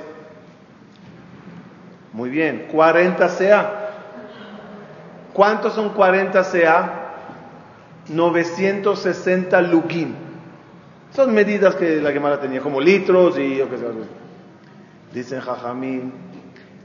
Muy 2.12 2.30
bien, 2.30 2.66
40 2.72 3.28
CA. 3.28 3.90
¿Cuántos 5.32 5.74
son 5.74 5.90
40 5.90 6.42
CA? 6.50 7.02
960 8.08 9.60
lugim. 9.62 10.25
Son 11.16 11.32
medidas 11.32 11.74
que 11.76 11.96
la 12.02 12.12
Gemara 12.12 12.38
tenía, 12.38 12.60
como 12.60 12.78
litros 12.78 13.38
y 13.38 13.56
yo 13.56 13.70
qué 13.70 13.78
sé. 13.78 13.86
Dicen 15.14 15.40
Jajamín, 15.40 16.12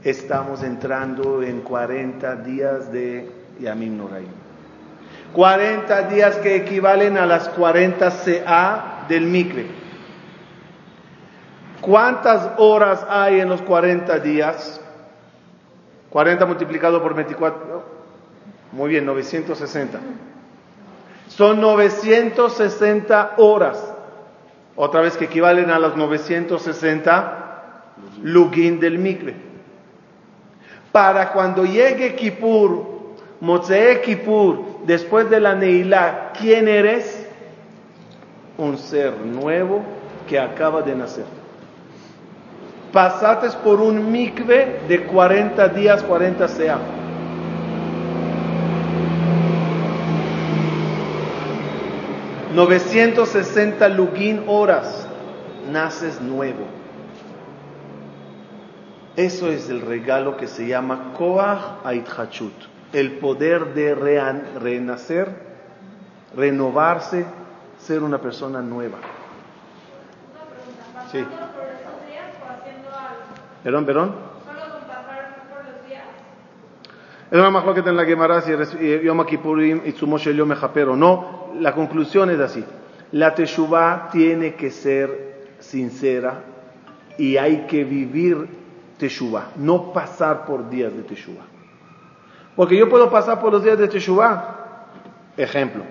estamos 0.02 0.62
entrando 0.62 1.42
en 1.42 1.60
40 1.60 2.36
días 2.36 2.90
de 2.90 3.30
Yamim 3.60 3.98
Noraim. 3.98 4.28
40 5.34 6.08
días 6.08 6.36
que 6.36 6.56
equivalen 6.56 7.18
a 7.18 7.26
las 7.26 7.50
40 7.50 8.10
CA 8.10 9.04
del 9.06 9.26
mikve. 9.26 9.66
¿Cuántas 11.82 12.52
horas 12.56 13.04
hay 13.10 13.38
en 13.38 13.50
los 13.50 13.60
40 13.60 14.18
días? 14.20 14.80
40 16.08 16.46
multiplicado 16.46 17.02
por 17.02 17.14
24. 17.14 17.84
Muy 18.72 18.88
bien, 18.88 19.04
960. 19.04 20.00
Son 21.28 21.60
960 21.60 23.34
horas. 23.36 23.91
Otra 24.76 25.00
vez 25.00 25.16
que 25.16 25.26
equivalen 25.26 25.70
a 25.70 25.78
las 25.78 25.96
960 25.96 27.42
lugin 28.22 28.80
del 28.80 28.98
mikve. 28.98 29.34
Para 30.90 31.32
cuando 31.32 31.64
llegue 31.64 32.14
Kippur, 32.14 33.14
Motzei 33.40 34.00
Kippur, 34.02 34.84
después 34.86 35.28
de 35.30 35.40
la 35.40 35.54
Neilá, 35.54 36.32
¿quién 36.38 36.68
eres? 36.68 37.26
Un 38.58 38.78
ser 38.78 39.16
nuevo 39.18 39.82
que 40.28 40.38
acaba 40.38 40.82
de 40.82 40.94
nacer. 40.94 41.24
Pasaste 42.92 43.48
por 43.64 43.80
un 43.80 44.12
mikve 44.12 44.80
de 44.86 45.04
40 45.04 45.68
días, 45.68 46.02
40 46.02 46.48
sea. 46.48 46.78
...960 52.54 53.88
lugin 53.88 54.44
horas... 54.46 55.06
...naces 55.70 56.20
nuevo... 56.20 56.66
...eso 59.16 59.50
es 59.50 59.68
el 59.70 59.80
regalo 59.80 60.36
que 60.36 60.46
se 60.46 60.66
llama... 60.66 61.12
...koach 61.16 61.84
aitchachut... 61.84 62.52
...el 62.92 63.12
poder 63.18 63.72
de 63.74 63.94
rean- 63.94 64.44
renacer... 64.60 65.28
...renovarse... 66.36 67.24
...ser 67.78 68.02
una 68.02 68.18
persona 68.18 68.60
nueva... 68.60 68.98
Una 68.98 70.44
pregunta, 70.50 71.10
Sí. 71.10 71.22
¿pasando 71.24 71.52
por 71.54 71.64
esos 71.64 72.06
días 72.08 72.26
o 72.40 72.50
haciendo 72.52 72.88
algo? 72.90 73.22
¿Perdón, 73.64 73.86
perdón? 73.86 74.14
¿Solo 74.44 74.60
con 74.72 74.82
pasar 74.88 75.36
por 75.50 75.64
los 75.72 75.86
días? 75.88 76.04
Es 77.32 77.38
una 77.38 77.48
mahloket 77.48 77.86
en 77.86 77.96
la 77.96 78.04
Gemara 78.04 78.42
si 78.42 78.52
eh, 78.52 79.00
Yom 79.02 79.24
Kippurim 79.24 79.80
y 79.86 79.92
Shel 79.92 80.36
Yom 80.36 80.50
o 80.50 80.96
no. 80.96 81.48
La 81.60 81.74
conclusión 81.74 82.28
es 82.28 82.38
así. 82.38 82.62
La 83.12 83.34
Teshuvah 83.34 84.10
tiene 84.12 84.54
que 84.54 84.70
ser 84.70 85.54
sincera 85.58 86.40
y 87.16 87.38
hay 87.38 87.66
que 87.66 87.84
vivir 87.84 88.46
Teshuvah, 88.98 89.52
no 89.56 89.94
pasar 89.94 90.44
por 90.44 90.68
días 90.68 90.94
de 90.94 91.04
Teshuvah. 91.04 91.46
Porque 92.54 92.76
yo 92.76 92.90
puedo 92.90 93.10
pasar 93.10 93.40
por 93.40 93.50
los 93.50 93.64
días 93.64 93.78
de 93.78 93.88
Teshuvah. 93.88 94.88
Ejemplo. 95.38 95.84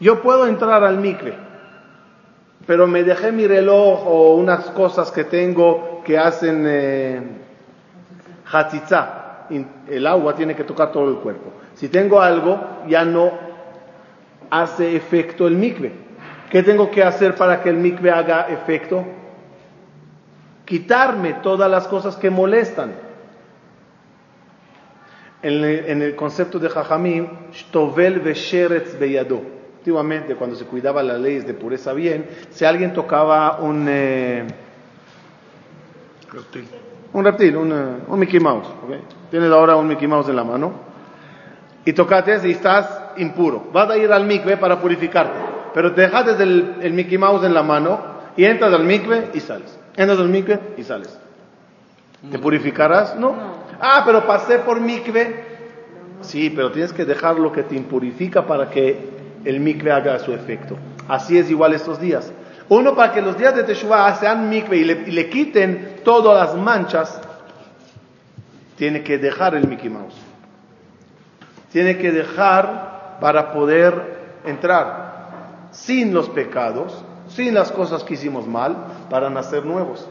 Yo 0.00 0.20
puedo 0.20 0.48
entrar 0.48 0.82
al 0.82 0.98
mikve, 0.98 1.34
pero 2.66 2.88
me 2.88 3.04
dejé 3.04 3.30
mi 3.30 3.46
reloj 3.46 4.04
o 4.04 4.34
unas 4.34 4.68
cosas 4.70 5.12
que 5.12 5.22
tengo 5.22 6.02
que 6.04 6.18
hacen... 6.18 6.64
eh, 6.66 7.22
el 9.50 10.06
agua 10.06 10.34
tiene 10.34 10.54
que 10.54 10.64
tocar 10.64 10.92
todo 10.92 11.08
el 11.10 11.16
cuerpo. 11.16 11.52
Si 11.74 11.88
tengo 11.88 12.20
algo, 12.20 12.60
ya 12.88 13.04
no 13.04 13.32
hace 14.50 14.96
efecto 14.96 15.46
el 15.46 15.54
mikve. 15.54 15.92
¿Qué 16.50 16.62
tengo 16.62 16.90
que 16.90 17.02
hacer 17.02 17.34
para 17.34 17.62
que 17.62 17.68
el 17.68 17.76
mikve 17.76 18.10
haga 18.10 18.48
efecto? 18.48 19.04
Quitarme 20.64 21.34
todas 21.34 21.70
las 21.70 21.86
cosas 21.88 22.16
que 22.16 22.30
molestan. 22.30 22.94
En 25.42 26.02
el, 26.02 26.16
concepto 26.16 26.58
de 26.58 26.68
Jajamim, 26.68 27.28
Shtovel 27.52 28.20
Vesheretz 28.20 28.98
Beyado. 28.98 29.42
Antiguamente, 29.78 30.34
cuando 30.34 30.56
se 30.56 30.64
cuidaba 30.64 31.02
las 31.04 31.20
leyes 31.20 31.46
de 31.46 31.54
pureza 31.54 31.92
bien, 31.92 32.26
si 32.50 32.64
alguien 32.64 32.92
tocaba 32.92 33.60
un, 33.60 33.86
eh. 33.88 34.44
Un 37.16 37.24
reptil, 37.24 37.56
un, 37.56 37.72
eh, 37.72 38.04
un 38.08 38.18
Mickey 38.18 38.38
Mouse, 38.38 38.66
¿ok? 38.66 39.30
tienes 39.30 39.50
ahora 39.50 39.74
un 39.76 39.88
Mickey 39.88 40.06
Mouse 40.06 40.28
en 40.28 40.36
la 40.36 40.44
mano, 40.44 40.72
y 41.82 41.92
tocates 41.94 42.44
y 42.44 42.50
estás 42.50 43.14
impuro. 43.16 43.68
Vas 43.72 43.88
a 43.88 43.96
ir 43.96 44.12
al 44.12 44.26
mikve 44.26 44.58
para 44.58 44.78
purificarte, 44.78 45.38
pero 45.72 45.94
te 45.94 46.02
dejas 46.02 46.38
el, 46.38 46.76
el 46.82 46.92
Mickey 46.92 47.16
Mouse 47.16 47.44
en 47.44 47.54
la 47.54 47.62
mano 47.62 47.98
y 48.36 48.44
entras 48.44 48.74
al 48.74 48.84
mikve 48.84 49.30
y 49.32 49.40
sales. 49.40 49.78
Entras 49.96 50.18
al 50.18 50.28
mikve 50.28 50.60
y 50.76 50.82
sales. 50.82 51.18
¿Te 52.30 52.38
purificarás? 52.38 53.16
No. 53.16 53.34
Ah, 53.80 54.02
pero 54.04 54.26
pasé 54.26 54.58
por 54.58 54.78
mikve. 54.80 55.44
Sí, 56.20 56.50
pero 56.50 56.70
tienes 56.70 56.92
que 56.92 57.06
dejar 57.06 57.38
lo 57.38 57.50
que 57.50 57.62
te 57.62 57.76
impurifica 57.76 58.46
para 58.46 58.68
que 58.68 59.08
el 59.44 59.60
mikve 59.60 59.90
haga 59.90 60.18
su 60.18 60.34
efecto. 60.34 60.76
Así 61.08 61.38
es 61.38 61.50
igual 61.50 61.72
estos 61.72 61.98
días. 61.98 62.30
Uno, 62.68 62.96
para 62.96 63.12
que 63.12 63.22
los 63.22 63.38
días 63.38 63.54
de 63.54 63.62
Teshuvah 63.62 64.16
sean 64.16 64.48
mikve 64.48 64.76
y 64.76 64.84
le, 64.84 64.92
y 65.06 65.10
le 65.12 65.30
quiten 65.30 66.00
todas 66.04 66.48
las 66.48 66.56
manchas, 66.56 67.20
tiene 68.76 69.02
que 69.02 69.18
dejar 69.18 69.54
el 69.54 69.66
Mickey 69.66 69.88
Mouse. 69.88 70.16
Tiene 71.72 71.98
que 71.98 72.10
dejar 72.10 73.18
para 73.20 73.52
poder 73.52 74.40
entrar 74.44 75.68
sin 75.70 76.12
los 76.12 76.28
pecados, 76.28 77.04
sin 77.28 77.54
las 77.54 77.72
cosas 77.72 78.02
que 78.04 78.14
hicimos 78.14 78.46
mal, 78.46 78.76
para 79.10 79.30
nacer 79.30 79.64
nuevos. 79.64 80.08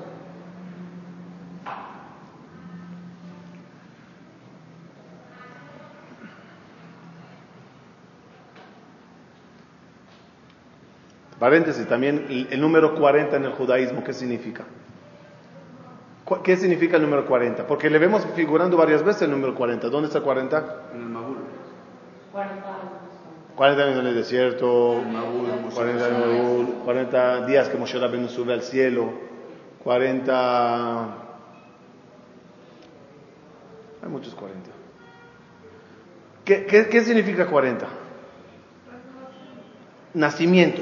Paréntesis, 11.39 11.87
también 11.87 12.25
el, 12.29 12.47
el 12.51 12.61
número 12.61 12.95
40 12.95 13.35
en 13.35 13.45
el 13.45 13.51
judaísmo, 13.51 14.03
¿qué 14.03 14.13
significa? 14.13 14.63
¿Qué 16.43 16.57
significa 16.57 16.95
el 16.95 17.03
número 17.03 17.25
40? 17.27 17.67
Porque 17.67 17.89
le 17.89 17.99
vemos 17.99 18.25
figurando 18.35 18.77
varias 18.77 19.03
veces 19.03 19.23
el 19.23 19.31
número 19.31 19.53
40. 19.53 19.89
¿Dónde 19.89 20.07
está 20.07 20.21
40? 20.21 20.87
En 20.95 21.01
el 21.01 21.09
Mabul. 21.09 21.37
40 23.55 23.83
años 23.83 23.99
en 23.99 24.07
el 24.07 24.15
desierto, 24.15 25.01
Mabul, 25.09 25.47
Moshe 25.61 25.75
40, 25.75 26.05
años 26.05 26.17
en 26.17 26.43
Mabul, 26.43 26.65
40 26.83 27.45
días 27.45 27.69
que 27.69 27.77
Moshe 27.77 27.97
Rabbeinu 27.99 28.27
sube 28.27 28.53
al 28.53 28.63
cielo, 28.63 29.13
40... 29.83 31.03
Hay 34.03 34.09
muchos 34.09 34.35
40. 34.35 34.69
¿Qué, 36.43 36.65
qué, 36.65 36.89
qué 36.89 37.01
significa 37.01 37.47
40? 37.47 37.87
Nacimiento. 40.15 40.81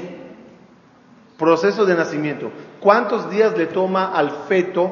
Proceso 1.38 1.84
de 1.84 1.94
nacimiento. 1.94 2.50
¿Cuántos 2.80 3.28
días 3.30 3.56
le 3.56 3.66
toma 3.66 4.12
al 4.14 4.30
feto, 4.48 4.90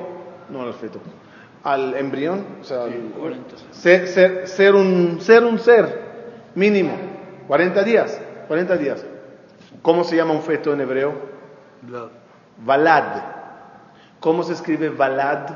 no 0.49 0.63
al 0.63 0.75
feto, 0.75 0.99
al 1.63 1.95
embrión? 1.95 2.45
O 2.61 2.65
sea, 2.65 2.83
al- 2.85 2.93
ser, 3.71 4.09
ser, 4.09 4.49
ser 4.49 4.75
un, 4.75 5.21
ser 5.21 5.45
un 5.45 5.59
ser 5.59 6.01
mínimo. 6.55 6.93
40 7.47 7.83
días. 7.85 8.21
40 8.49 8.77
días. 8.77 9.05
¿Cómo 9.83 10.03
se 10.05 10.17
llama 10.17 10.33
un 10.33 10.43
feto 10.43 10.73
en 10.73 10.81
hebreo? 10.81 11.13
Valad. 12.65 13.05
¿Cómo 14.21 14.43
se 14.43 14.53
escribe 14.53 14.89
Valad? 14.91 15.49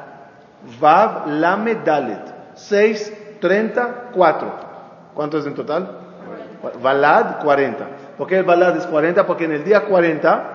Vav 0.81 1.29
Lame 1.29 1.77
Dalet. 1.85 2.23
6, 2.55 3.39
30, 3.41 4.11
4. 4.13 4.53
¿Cuánto 5.15 5.39
es 5.39 5.47
en 5.47 5.55
total? 5.55 5.99
Valad 6.83 7.43
40. 7.43 7.87
¿Por 8.17 8.27
qué 8.27 8.39
el 8.39 8.45
Valad 8.45 8.77
es 8.77 8.87
40? 8.87 9.27
Porque 9.27 9.45
en 9.45 9.53
el 9.53 9.65
día 9.65 9.85
40 9.85 10.53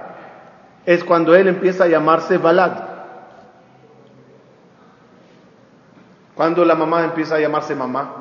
es 0.86 1.04
cuando 1.04 1.36
él 1.36 1.48
empieza 1.48 1.84
a 1.86 1.88
llamarse 1.88 2.38
Valad. 2.38 2.72
Cuando 6.36 6.65
la 6.65 6.76
mamá 6.76 7.04
empieza 7.04 7.36
a 7.36 7.39
llamarse 7.39 7.76
mamá. 7.76 8.15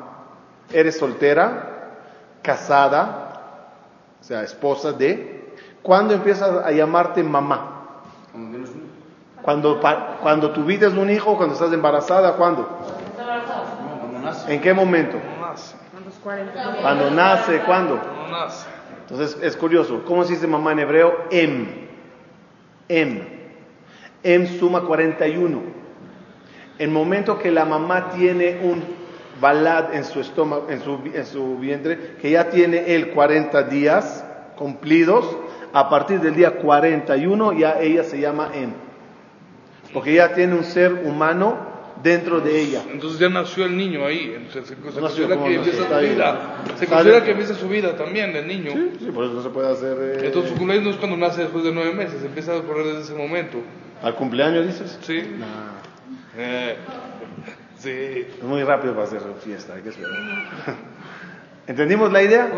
Eres 0.71 0.97
soltera, 0.97 1.97
casada, 2.41 3.39
o 4.19 4.23
sea, 4.23 4.43
esposa 4.43 4.91
de. 4.93 5.53
¿Cuándo 5.81 6.13
empiezas 6.13 6.63
a 6.65 6.71
llamarte 6.71 7.23
mamá? 7.23 8.01
Cuando 8.31 8.49
tienes 8.51 8.69
un... 8.69 8.91
Cuando, 9.41 9.79
pa- 9.81 10.17
cuando 10.21 10.51
tu 10.51 10.63
vida 10.63 10.87
es 10.87 10.93
un 10.93 11.09
hijo, 11.09 11.35
cuando 11.35 11.55
estás 11.55 11.73
embarazada, 11.73 12.33
¿cuándo? 12.33 12.61
No, 12.61 13.99
cuando 13.99 14.19
nace. 14.19 14.53
¿En 14.53 14.61
qué 14.61 14.71
momento? 14.73 15.17
No 15.17 15.47
nace. 15.47 15.75
A 15.97 16.05
los 16.05 16.13
40. 16.23 16.75
Cuando 16.81 17.09
nace, 17.11 17.59
¿cuándo? 17.65 17.99
Entonces 19.09 19.37
es 19.41 19.57
curioso. 19.57 20.03
¿Cómo 20.05 20.23
se 20.23 20.33
dice 20.33 20.45
mamá 20.45 20.73
en 20.73 20.79
hebreo? 20.79 21.25
Em. 21.31 21.80
Em. 22.91 23.21
Em 24.23 24.45
suma 24.59 24.81
41. 24.81 25.61
El 26.77 26.89
momento 26.89 27.39
que 27.39 27.51
la 27.51 27.65
mamá 27.65 28.09
tiene 28.09 28.59
un 28.63 28.83
balad 29.39 29.95
en 29.95 30.03
su 30.03 30.19
estómago, 30.19 30.67
en 30.69 30.81
su, 30.81 30.99
en 31.13 31.25
su 31.25 31.57
vientre, 31.57 32.15
que 32.21 32.31
ya 32.31 32.49
tiene 32.49 32.93
él 32.95 33.11
40 33.11 33.63
días 33.63 34.25
cumplidos, 34.57 35.25
a 35.73 35.89
partir 35.89 36.19
del 36.19 36.35
día 36.35 36.57
41 36.57 37.53
ya 37.53 37.79
ella 37.79 38.03
se 38.03 38.19
llama 38.19 38.51
Em. 38.53 38.71
Porque 39.93 40.13
ya 40.13 40.33
tiene 40.33 40.55
un 40.55 40.63
ser 40.63 40.93
humano 41.05 41.70
dentro 42.03 42.39
de 42.39 42.61
ella. 42.61 42.83
Entonces 42.91 43.19
ya 43.19 43.29
nació 43.29 43.65
el 43.65 43.77
niño 43.77 44.05
ahí. 44.05 44.33
Entonces 44.35 44.67
se, 44.67 44.75
considera 44.75 45.35
¿cómo 45.35 45.47
que 45.47 45.55
empieza 45.55 45.87
su 45.87 45.99
vida. 45.99 46.63
Se 46.77 46.87
considera 46.87 47.23
que 47.23 47.31
empieza 47.31 47.55
su 47.55 47.69
vida 47.69 47.95
también 47.95 48.33
del 48.33 48.47
niño. 48.47 48.71
Sí, 48.71 48.91
sí, 48.99 49.05
por 49.11 49.25
eso 49.25 49.33
no 49.33 49.43
se 49.43 49.49
puede 49.49 49.71
hacer... 49.71 49.97
eh, 49.99 50.25
Entonces 50.25 50.51
su 50.51 50.57
cumpleaños 50.57 50.85
no 50.85 50.91
es 50.91 50.97
cuando 50.97 51.17
nace 51.17 51.41
después 51.41 51.63
de 51.63 51.71
nueve 51.71 51.93
meses, 51.93 52.23
empieza 52.23 52.55
a 52.55 52.61
correr 52.61 52.85
desde 52.87 53.01
ese 53.01 53.13
momento. 53.15 53.59
¿Al 54.01 54.15
cumpleaños 54.15 54.65
dices? 54.65 54.97
¿Sí? 55.01 55.21
Nah. 55.37 55.81
Eh, 56.37 56.75
sí. 57.77 57.89
Es 58.37 58.43
muy 58.43 58.63
rápido 58.63 58.93
para 58.93 59.05
hacer 59.05 59.21
fiesta, 59.43 59.75
hay 59.75 59.81
que 59.81 59.89
esperar. 59.89 60.11
¿Entendimos 61.67 62.11
la 62.11 62.23
idea? 62.23 62.49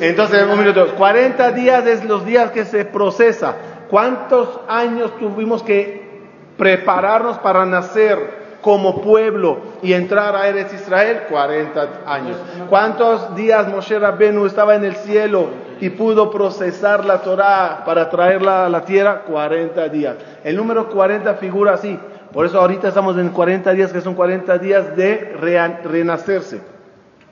Entonces, 0.00 0.44
un 0.44 0.58
minuto. 0.58 0.94
40 0.94 1.52
días 1.52 1.86
es 1.86 2.04
los 2.04 2.26
días 2.26 2.50
que 2.50 2.64
se 2.64 2.84
procesa. 2.84 3.56
¿Cuántos 3.88 4.60
años 4.68 5.18
tuvimos 5.18 5.62
que 5.62 6.08
prepararnos 6.56 7.38
para 7.38 7.64
nacer 7.64 8.39
como 8.60 9.00
pueblo 9.00 9.58
y 9.82 9.92
entrar 9.92 10.36
a 10.36 10.48
Eretz 10.48 10.72
Israel? 10.74 11.22
40 11.28 11.88
años. 12.06 12.36
¿Cuántos 12.68 13.34
días 13.34 13.68
Moshe 13.68 13.98
Rabbenu 13.98 14.46
estaba 14.46 14.74
en 14.74 14.84
el 14.84 14.96
cielo 14.96 15.48
y 15.80 15.90
pudo 15.90 16.30
procesar 16.30 17.04
la 17.04 17.22
Torah 17.22 17.82
para 17.84 18.10
traerla 18.10 18.66
a 18.66 18.68
la 18.68 18.84
tierra? 18.84 19.22
40 19.22 19.88
días. 19.88 20.16
El 20.44 20.56
número 20.56 20.88
40 20.88 21.34
figura 21.34 21.74
así. 21.74 21.98
Por 22.32 22.46
eso 22.46 22.60
ahorita 22.60 22.88
estamos 22.88 23.18
en 23.18 23.30
40 23.30 23.72
días, 23.72 23.92
que 23.92 24.00
son 24.00 24.14
40 24.14 24.58
días 24.58 24.96
de 24.96 25.36
renacerse. 25.82 26.60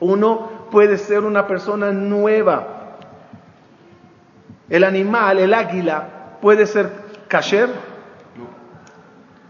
Uno 0.00 0.66
puede 0.70 0.98
ser 0.98 1.20
una 1.20 1.46
persona 1.46 1.92
nueva. 1.92 2.66
El 4.68 4.84
animal, 4.84 5.38
el 5.38 5.54
águila, 5.54 6.08
puede 6.40 6.66
ser 6.66 6.90
kasher. 7.28 7.68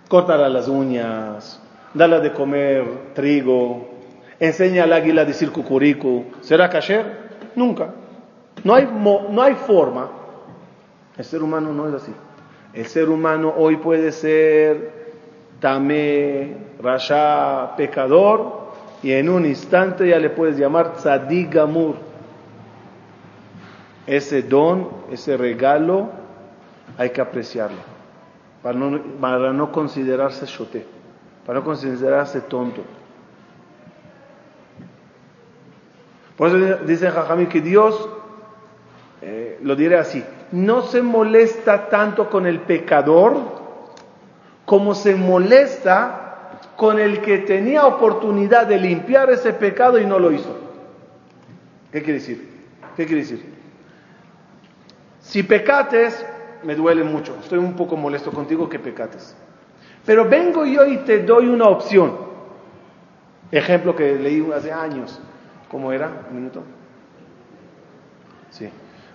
Córtala 0.09 0.49
las 0.49 0.69
uñas, 0.69 1.61
dale 1.95 2.21
de 2.21 2.33
comer 2.33 2.85
trigo, 3.15 3.89
enseña 4.39 4.85
al 4.85 4.93
águila 4.93 5.23
a 5.23 5.25
decir 5.25 5.51
cucuricu. 5.51 6.25
¿Será 6.41 6.69
kasher? 6.69 7.29
Nunca. 7.55 7.91
No 8.65 8.75
hay, 8.75 8.87
no 8.87 9.43
hay 9.43 9.55
forma. 9.55 10.09
El 11.17 11.25
ser 11.25 11.43
humano 11.43 11.73
no 11.73 11.89
es 11.89 11.95
así. 11.95 12.13
El 12.73 12.87
ser 12.87 13.09
humano 13.09 13.55
hoy 13.57 13.77
puede 13.77 14.13
ser 14.13 14.99
tamé, 15.61 16.57
rasha, 16.81 17.75
pecador, 17.77 18.69
y 19.03 19.13
en 19.13 19.29
un 19.29 19.47
instante 19.47 20.09
ya 20.09 20.19
le 20.19 20.31
puedes 20.31 20.57
llamar 20.57 20.95
tzadik 20.95 21.53
gamur. 21.53 21.97
Ese 24.07 24.43
don, 24.43 24.89
ese 25.11 25.37
regalo, 25.37 26.09
hay 26.97 27.11
que 27.11 27.21
apreciarlo, 27.21 27.79
para 28.63 28.79
no, 28.79 29.01
para 29.21 29.53
no 29.53 29.71
considerarse 29.71 30.47
shoté, 30.47 30.87
para 31.49 31.61
no 31.61 31.65
considerarse 31.65 32.43
tonto. 32.43 32.83
Por 36.37 36.49
eso 36.49 36.85
dice 36.85 37.11
Jajami 37.11 37.47
que 37.47 37.63
Dios, 37.63 38.07
eh, 39.23 39.59
lo 39.63 39.75
diré 39.75 39.97
así, 39.97 40.23
no 40.53 40.83
se 40.83 41.01
molesta 41.01 41.89
tanto 41.89 42.29
con 42.29 42.45
el 42.45 42.61
pecador 42.61 43.39
como 44.67 44.95
se 44.95 45.15
molesta 45.15 46.51
con 46.77 46.99
el 46.99 47.23
que 47.23 47.39
tenía 47.39 47.87
oportunidad 47.87 48.67
de 48.67 48.77
limpiar 48.77 49.31
ese 49.31 49.55
pecado 49.55 49.99
y 49.99 50.05
no 50.05 50.19
lo 50.19 50.31
hizo. 50.31 50.55
¿Qué 51.91 52.03
quiere 52.03 52.19
decir? 52.19 52.47
¿Qué 52.95 53.07
quiere 53.07 53.23
decir? 53.23 53.43
Si 55.21 55.43
pecates, 55.43 56.27
me 56.63 56.75
duele 56.75 57.05
mucho, 57.05 57.39
estoy 57.41 57.59
un 57.59 57.73
poco 57.73 57.97
molesto 57.97 58.33
contigo 58.33 58.69
que 58.69 58.79
pecates. 58.79 59.35
Pero 60.09 60.27
vengo 60.27 60.65
yo 60.65 60.87
y 60.87 60.97
te 61.05 61.19
doy 61.19 61.49
una 61.49 61.67
opción. 61.67 62.17
Ejemplo 63.53 63.95
que 63.95 64.15
leí 64.15 64.43
hace 64.57 64.73
años. 64.73 65.21
¿Cómo 65.71 65.93
era? 65.93 66.29
Un 66.31 66.37
minuto. 66.37 66.63
Sí. 68.49 68.71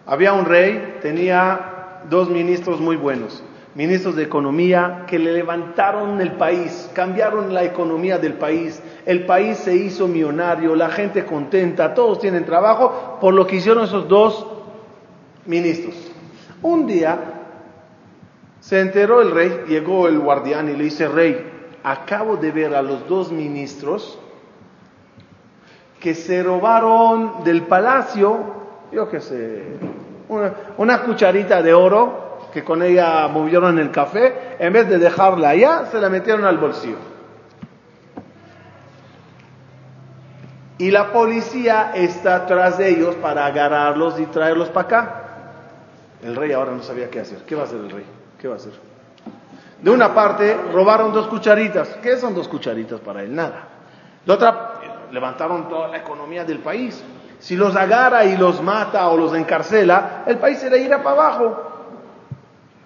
Había 0.06 0.34
un 0.34 0.46
rey, 0.46 1.00
tenía 1.02 2.02
dos 2.08 2.30
ministros 2.30 2.80
muy 2.80 2.96
buenos. 2.96 3.44
Ministros 3.74 4.16
de 4.16 4.22
Economía 4.22 5.06
que 5.08 5.18
le 5.18 5.34
levantaron 5.34 6.22
el 6.22 6.34
país, 6.34 6.92
cambiaron 6.94 7.56
la 7.56 7.64
economía 7.64 8.20
del 8.20 8.34
país. 8.34 8.80
El 9.08 9.26
país 9.26 9.58
se 9.58 9.76
hizo 9.76 10.08
millonario, 10.08 10.76
la 10.76 10.90
gente 10.90 11.26
contenta, 11.26 11.96
todos 11.96 12.20
tienen 12.20 12.46
trabajo 12.46 13.18
por 13.20 13.34
lo 13.34 13.48
que 13.48 13.56
hicieron 13.56 13.86
esos 13.86 14.08
dos 14.08 14.46
ministros. 15.48 15.96
Un 16.62 16.86
día 16.86 17.33
se 18.64 18.80
enteró 18.80 19.22
el 19.22 19.32
rey, 19.32 19.66
llegó 19.68 20.08
el 20.08 20.20
guardián 20.20 20.70
y 20.70 20.78
le 20.78 20.86
dice, 20.86 21.10
rey, 21.10 21.76
acabo 21.84 22.38
de 22.38 22.50
ver 22.50 22.74
a 22.74 22.82
los 22.82 23.10
dos 23.10 23.30
ministros 23.30 24.18
que 26.00 26.16
se 26.16 26.42
robaron 26.42 27.44
del 27.44 27.64
palacio, 27.64 28.40
yo 28.90 29.10
qué 29.10 29.20
sé, 29.20 29.64
una, 30.78 31.02
cucharita 31.02 31.62
de 31.62 31.74
oro 31.74 32.48
que 32.54 32.64
con 32.64 32.82
ella 32.82 33.28
movieron 33.28 33.80
el 33.80 33.92
café, 33.92 34.56
en 34.58 34.72
vez 34.72 34.88
de 34.88 34.98
dejarla 34.98 35.50
allá, 35.50 35.88
se 35.92 36.00
la 36.00 36.08
metieron 36.08 36.46
al 36.46 36.58
bolsillo. 36.58 37.00
Y 40.78 40.90
la 40.90 41.12
policía 41.12 41.92
está 41.94 42.36
atrás 42.36 42.78
de 42.78 42.92
ellos 42.92 43.16
para 43.16 43.46
agarrarlos 43.46 44.22
y 44.22 44.26
traerlos 44.28 44.70
para 44.70 44.86
acá. 44.86 45.24
El 46.24 46.38
rey 46.38 46.54
ahora 46.54 46.72
no 46.72 46.82
sabía 46.82 47.10
qué 47.10 47.20
hacer. 47.20 47.40
¿Qué 47.46 47.56
va 47.56 47.64
a 47.64 47.66
hacer 47.66 47.80
el 47.80 47.90
rey? 47.90 48.23
¿Qué 48.44 48.50
va 48.50 48.56
a 48.56 48.58
hacer? 48.58 48.74
De 49.82 49.90
una 49.90 50.14
parte, 50.14 50.54
robaron 50.74 51.14
dos 51.14 51.28
cucharitas. 51.28 51.98
¿Qué 52.04 52.18
son 52.18 52.36
dos 52.36 52.50
cucharitas 52.50 53.00
para 53.00 53.24
él? 53.24 53.34
Nada. 53.34 53.70
De 54.26 54.34
otra, 54.34 54.82
levantaron 55.14 55.70
toda 55.70 55.88
la 55.88 56.00
economía 56.00 56.44
del 56.44 56.60
país. 56.60 57.02
Si 57.40 57.56
los 57.56 57.74
agarra 57.74 58.26
y 58.26 58.36
los 58.36 58.62
mata 58.62 59.08
o 59.08 59.16
los 59.16 59.34
encarcela, 59.34 60.26
el 60.28 60.40
país 60.40 60.60
se 60.60 60.70
le 60.70 60.80
irá 60.80 61.02
para 61.02 61.22
abajo. 61.22 61.72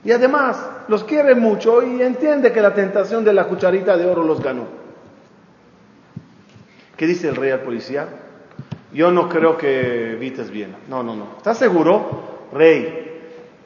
Y 0.03 0.11
además, 0.11 0.63
los 0.89 1.03
quiere 1.03 1.33
mucho 1.33 1.81
y 1.81 2.03
entiende 2.03 2.51
que 2.51 2.61
la 2.61 2.75
tentación 2.75 3.23
de 3.23 3.33
la 3.33 3.45
cucharita 3.45 3.97
de 3.97 4.05
oro 4.05 4.21
los 4.21 4.39
ganó. 4.39 4.65
¿Qué 6.95 7.07
dice 7.07 7.29
el 7.29 7.35
rey 7.35 7.49
al 7.49 7.61
policía? 7.61 8.07
Yo 8.93 9.09
no 9.09 9.27
creo 9.27 9.57
que 9.57 10.11
evites 10.11 10.51
bien. 10.51 10.75
No, 10.87 11.01
no, 11.01 11.15
no. 11.15 11.29
¿Estás 11.37 11.57
seguro? 11.57 12.45
Rey, 12.53 13.06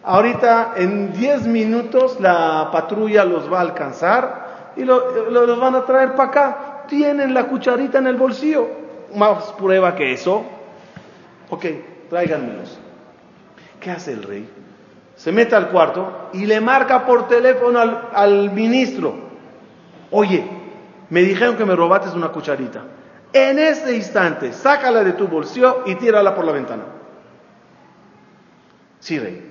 ahorita 0.04 0.74
en 0.78 1.14
10 1.14 1.48
minutos 1.48 2.20
la 2.20 2.70
patrulla 2.72 3.24
los 3.26 3.52
va 3.52 3.60
a 3.60 3.62
alcanzar 3.62 4.72
y 4.76 4.84
lo- 4.84 5.30
lo- 5.30 5.46
los 5.46 5.60
van 5.60 5.76
a 5.76 5.86
traer 5.86 6.16
para 6.16 6.30
acá. 6.30 6.58
Tienen 6.88 7.34
la 7.34 7.46
cucharita 7.46 7.98
en 8.00 8.08
el 8.08 8.16
bolsillo. 8.16 8.68
Más 9.16 9.44
prueba 9.54 9.96
que 9.96 10.14
eso. 10.14 10.44
Ok, 11.50 11.66
tráiganmelos. 12.10 12.80
¿Qué 13.80 13.92
hace 13.92 14.14
el 14.14 14.24
rey? 14.24 14.50
Se 15.16 15.32
mete 15.32 15.56
al 15.56 15.70
cuarto 15.70 16.30
y 16.34 16.46
le 16.46 16.60
marca 16.62 17.06
por 17.06 17.28
teléfono 17.28 17.80
al, 17.80 18.10
al 18.14 18.52
ministro. 18.52 19.14
Oye, 20.12 20.44
me 21.10 21.22
dijeron 21.22 21.56
que 21.58 21.66
me 21.66 21.76
robaste 21.76 22.16
una 22.18 22.30
cucharita. 22.30 22.82
En 23.34 23.60
este 23.60 23.96
instante, 23.96 24.52
sácala 24.54 25.04
de 25.04 25.14
tu 25.14 25.28
bolsillo 25.28 25.84
y 25.86 25.96
tírala 25.96 26.34
por 26.36 26.44
la 26.46 26.52
ventana. 26.54 26.84
Sí, 29.00 29.20
rey. 29.20 29.51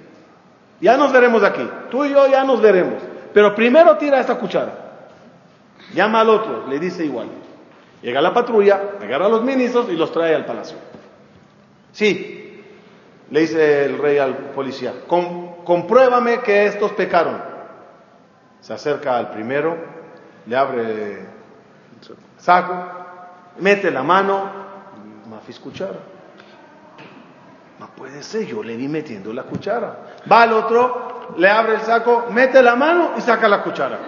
Ya 0.81 0.97
nos 0.97 1.13
veremos 1.13 1.43
aquí. 1.43 1.69
Tú 1.91 2.05
y 2.05 2.11
yo 2.11 2.27
ya 2.29 2.45
nos 2.45 2.61
veremos. 2.61 3.03
Pero 3.35 3.55
primero 3.55 3.97
tira 3.97 4.19
esta 4.21 4.37
cuchara. 4.39 4.73
Llama 5.95 6.21
al 6.21 6.31
otro, 6.31 6.67
le 6.69 6.79
dice 6.79 7.05
igual. 7.05 7.29
Llega 8.03 8.21
la 8.21 8.33
patrulla, 8.33 8.81
agarra 9.01 9.27
a 9.27 9.29
los 9.29 9.43
ministros 9.45 9.89
y 9.91 9.97
los 9.97 10.11
trae 10.13 10.35
al 10.35 10.47
palacio. 10.47 10.79
Sí, 11.93 12.63
le 13.31 13.41
dice 13.41 13.85
el 13.85 13.99
rey 13.99 14.19
al 14.19 14.35
policía, 14.55 14.93
"Com- 15.07 15.65
compruébame 15.65 16.41
que 16.41 16.67
estos 16.67 16.93
pecaron. 16.93 17.43
Se 18.61 18.73
acerca 18.73 19.17
al 19.19 19.31
primero, 19.31 19.77
le 20.47 20.57
abre 20.57 20.81
el 21.21 21.29
saco, 22.39 22.75
mete 23.59 23.91
la 23.91 24.03
mano, 24.03 24.51
mafis 25.29 25.59
cuchara. 25.59 25.99
No 27.81 27.87
puede 27.97 28.23
ser, 28.23 28.45
yo 28.47 28.63
le 28.63 28.77
vi 28.77 28.89
metiendo 28.89 29.33
la 29.33 29.45
cuchara. 29.45 30.17
Va 30.31 30.43
al 30.43 30.53
otro, 30.53 31.33
le 31.39 31.49
abre 31.49 31.77
el 31.77 31.81
saco, 31.81 32.27
mete 32.31 32.63
la 32.63 32.77
mano 32.77 33.13
y 33.17 33.23
saca 33.23 33.49
la 33.49 33.63
cuchara. 33.63 33.99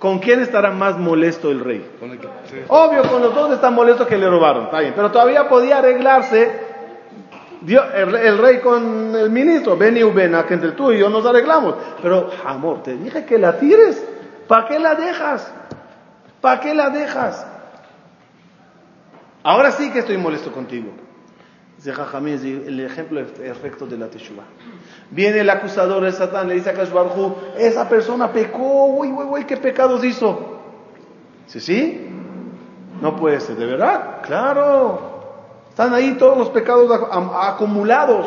¿Con 0.00 0.18
quién 0.18 0.40
estará 0.40 0.72
más 0.72 0.98
molesto 0.98 1.52
el 1.52 1.60
rey? 1.60 1.88
Con 2.00 2.10
el 2.10 2.18
que- 2.18 2.26
sí. 2.50 2.56
Obvio, 2.66 3.02
con 3.04 3.22
los 3.22 3.32
dos 3.32 3.52
está 3.52 3.70
molesto 3.70 4.08
que 4.08 4.18
le 4.18 4.28
robaron, 4.28 4.64
está 4.64 4.80
bien, 4.80 4.92
pero 4.96 5.12
todavía 5.12 5.48
podía 5.48 5.78
arreglarse 5.78 6.68
el, 7.64 8.14
el 8.16 8.38
rey 8.38 8.58
con 8.58 9.14
el 9.14 9.30
ministro, 9.30 9.76
ven 9.76 9.96
y 9.96 10.02
Ubena, 10.02 10.44
que 10.46 10.54
entre 10.54 10.72
tú 10.72 10.90
y 10.90 10.98
yo 10.98 11.08
nos 11.10 11.24
arreglamos. 11.24 11.76
Pero, 12.02 12.28
amor, 12.44 12.82
te 12.82 12.96
dije 12.96 13.24
que 13.24 13.38
la 13.38 13.56
tires, 13.56 14.04
¿para 14.48 14.66
qué 14.66 14.80
la 14.80 14.96
dejas? 14.96 15.52
¿Para 16.40 16.58
qué 16.58 16.74
la 16.74 16.90
dejas? 16.90 17.46
Ahora 19.44 19.70
sí 19.70 19.92
que 19.92 20.00
estoy 20.00 20.16
molesto 20.16 20.50
contigo. 20.50 20.90
El 21.84 22.80
ejemplo 22.80 23.24
perfecto 23.24 23.86
de 23.86 23.96
la 23.96 24.08
teshuva. 24.08 24.42
Viene 25.10 25.40
el 25.40 25.48
acusador 25.48 26.04
de 26.04 26.12
Satán, 26.12 26.48
le 26.48 26.54
dice 26.54 26.70
a 26.70 26.74
Kash 26.74 26.92
Barhu, 26.92 27.34
esa 27.56 27.88
persona 27.88 28.30
pecó, 28.30 28.86
uy, 28.86 29.08
uy, 29.08 29.24
uy, 29.24 29.44
¿qué 29.44 29.56
pecados 29.56 30.04
hizo? 30.04 30.58
Dice, 31.46 31.60
¿sí? 31.60 32.06
No 33.00 33.16
puede 33.16 33.40
ser, 33.40 33.56
¿de 33.56 33.64
verdad? 33.64 34.20
Claro. 34.22 35.10
Están 35.70 35.94
ahí 35.94 36.16
todos 36.18 36.36
los 36.36 36.50
pecados 36.50 36.90
acumulados. 37.10 38.26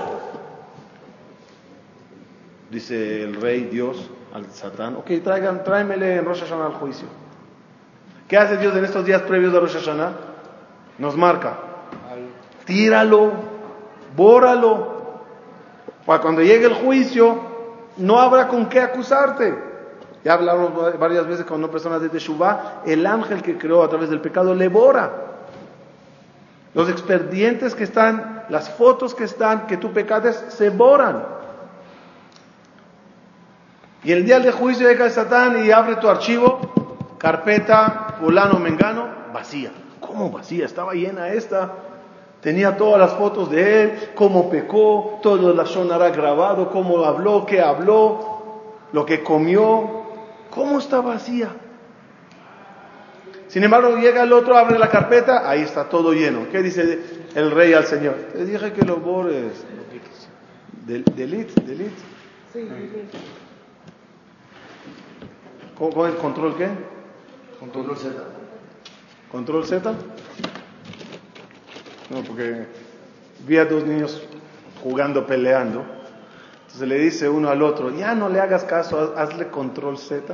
Dice 2.71 3.23
el 3.23 3.39
rey 3.39 3.65
Dios 3.71 4.09
al 4.33 4.49
Satán, 4.49 4.95
ok, 4.95 5.11
traigan, 5.23 5.63
tráemele 5.63 6.15
en 6.15 6.25
Rosh 6.25 6.41
Hashanah 6.41 6.65
al 6.65 6.73
juicio. 6.73 7.07
¿Qué 8.27 8.35
hace 8.35 8.57
Dios 8.57 8.75
en 8.75 8.83
estos 8.83 9.05
días 9.05 9.21
previos 9.21 9.53
de 9.53 9.59
Rosh 9.59 9.75
Hashanah? 9.75 10.11
Nos 10.97 11.15
marca, 11.15 11.72
tíralo, 12.65 13.31
bóralo, 14.15 14.93
para 16.05 16.21
cuando 16.21 16.41
llegue 16.41 16.65
el 16.65 16.73
juicio 16.73 17.39
no 17.97 18.19
habrá 18.19 18.47
con 18.47 18.67
qué 18.67 18.81
acusarte. 18.81 19.73
Ya 20.23 20.33
hablamos 20.33 20.97
varias 20.97 21.27
veces 21.27 21.45
con 21.45 21.59
una 21.59 21.71
persona 21.71 21.99
de 21.99 22.09
Teshuvah, 22.09 22.83
el 22.85 23.05
ángel 23.05 23.41
que 23.41 23.57
creó 23.57 23.83
a 23.83 23.89
través 23.89 24.09
del 24.09 24.21
pecado 24.21 24.55
le 24.55 24.69
bora. 24.69 25.11
Los 26.73 26.89
expedientes 26.89 27.75
que 27.75 27.83
están, 27.83 28.45
las 28.49 28.69
fotos 28.69 29.13
que 29.13 29.25
están, 29.25 29.67
que 29.67 29.77
tú 29.77 29.91
pecates, 29.91 30.43
se 30.49 30.69
borran. 30.69 31.23
Y 34.03 34.11
el 34.11 34.25
día 34.25 34.39
del 34.39 34.51
juicio 34.53 34.87
llega 34.87 35.09
Satán 35.09 35.65
y 35.65 35.71
abre 35.71 35.97
tu 35.97 36.09
archivo, 36.09 37.15
carpeta, 37.17 38.15
fulano, 38.19 38.59
mengano, 38.59 39.07
vacía. 39.33 39.71
¿Cómo 39.99 40.31
vacía? 40.31 40.65
Estaba 40.65 40.93
llena 40.93 41.29
esta. 41.29 41.71
Tenía 42.43 42.75
todas 42.77 42.99
las 42.99 43.13
fotos 43.13 43.49
de 43.49 43.83
él, 43.83 43.93
cómo 44.15 44.49
pecó, 44.49 45.19
todo 45.23 45.53
la 45.53 45.65
sonará 45.65 46.09
grabado, 46.09 46.69
cómo 46.69 47.03
habló, 47.05 47.45
qué 47.45 47.61
habló, 47.61 48.63
lo 48.91 49.05
que 49.05 49.23
comió. 49.23 50.03
¿Cómo 50.49 50.77
está 50.77 50.99
vacía? 51.01 51.49
Sin 53.47 53.63
embargo, 53.63 53.95
llega 53.97 54.23
el 54.23 54.33
otro, 54.33 54.57
abre 54.57 54.77
la 54.77 54.89
carpeta, 54.89 55.49
ahí 55.49 55.61
está 55.61 55.87
todo 55.87 56.11
lleno. 56.13 56.47
¿Qué 56.51 56.61
dice 56.61 56.99
el 57.33 57.51
rey 57.51 57.73
al 57.73 57.85
Señor? 57.85 58.15
Te 58.33 58.45
dije 58.45 58.73
que 58.73 58.81
lo 58.83 58.97
borres. 58.97 59.63
Del- 60.85 61.05
Delete, 61.15 61.53
delete. 61.61 61.91
Sí, 62.51 62.67
sí. 62.67 63.17
¿Con, 65.77 65.91
con 65.91 66.09
el 66.09 66.17
control 66.17 66.55
qué? 66.57 66.67
Control 67.59 67.95
Z. 67.97 68.13
¿Control 69.31 69.65
Z? 69.65 69.93
No, 72.09 72.21
porque 72.23 72.67
vi 73.47 73.57
a 73.57 73.65
dos 73.65 73.83
niños 73.85 74.21
jugando, 74.83 75.25
peleando. 75.25 75.83
Entonces 76.63 76.87
le 76.87 76.97
dice 76.99 77.29
uno 77.29 77.49
al 77.49 77.61
otro, 77.61 77.89
ya 77.91 78.13
no 78.15 78.29
le 78.29 78.39
hagas 78.39 78.63
caso, 78.63 78.99
haz- 79.15 79.29
hazle 79.31 79.47
control 79.49 79.97
Z. 79.97 80.33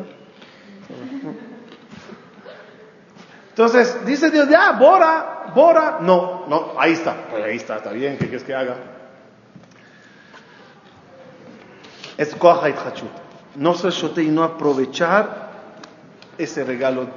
Entonces 3.50 4.06
dice 4.06 4.32
Dios, 4.32 4.48
ya, 4.50 4.72
bora, 4.74 5.52
bora. 5.54 5.98
No, 6.02 6.46
no, 6.48 6.74
ahí 6.80 6.94
está, 6.94 7.28
pues 7.30 7.44
ahí 7.44 7.58
está, 7.58 7.78
está 7.78 7.92
bien, 7.92 8.14
¿qué 8.18 8.26
quieres 8.26 8.44
que 8.44 8.56
haga? 8.56 8.76
Es 12.18 12.34
koach 12.36 12.76
hachut. 12.86 13.10
No 13.56 13.74
ser 13.74 13.92
shote 13.92 14.24
y 14.24 14.30
no 14.30 14.44
aprovechar 14.44 15.50
ese 16.38 16.64
regalo. 16.64 17.08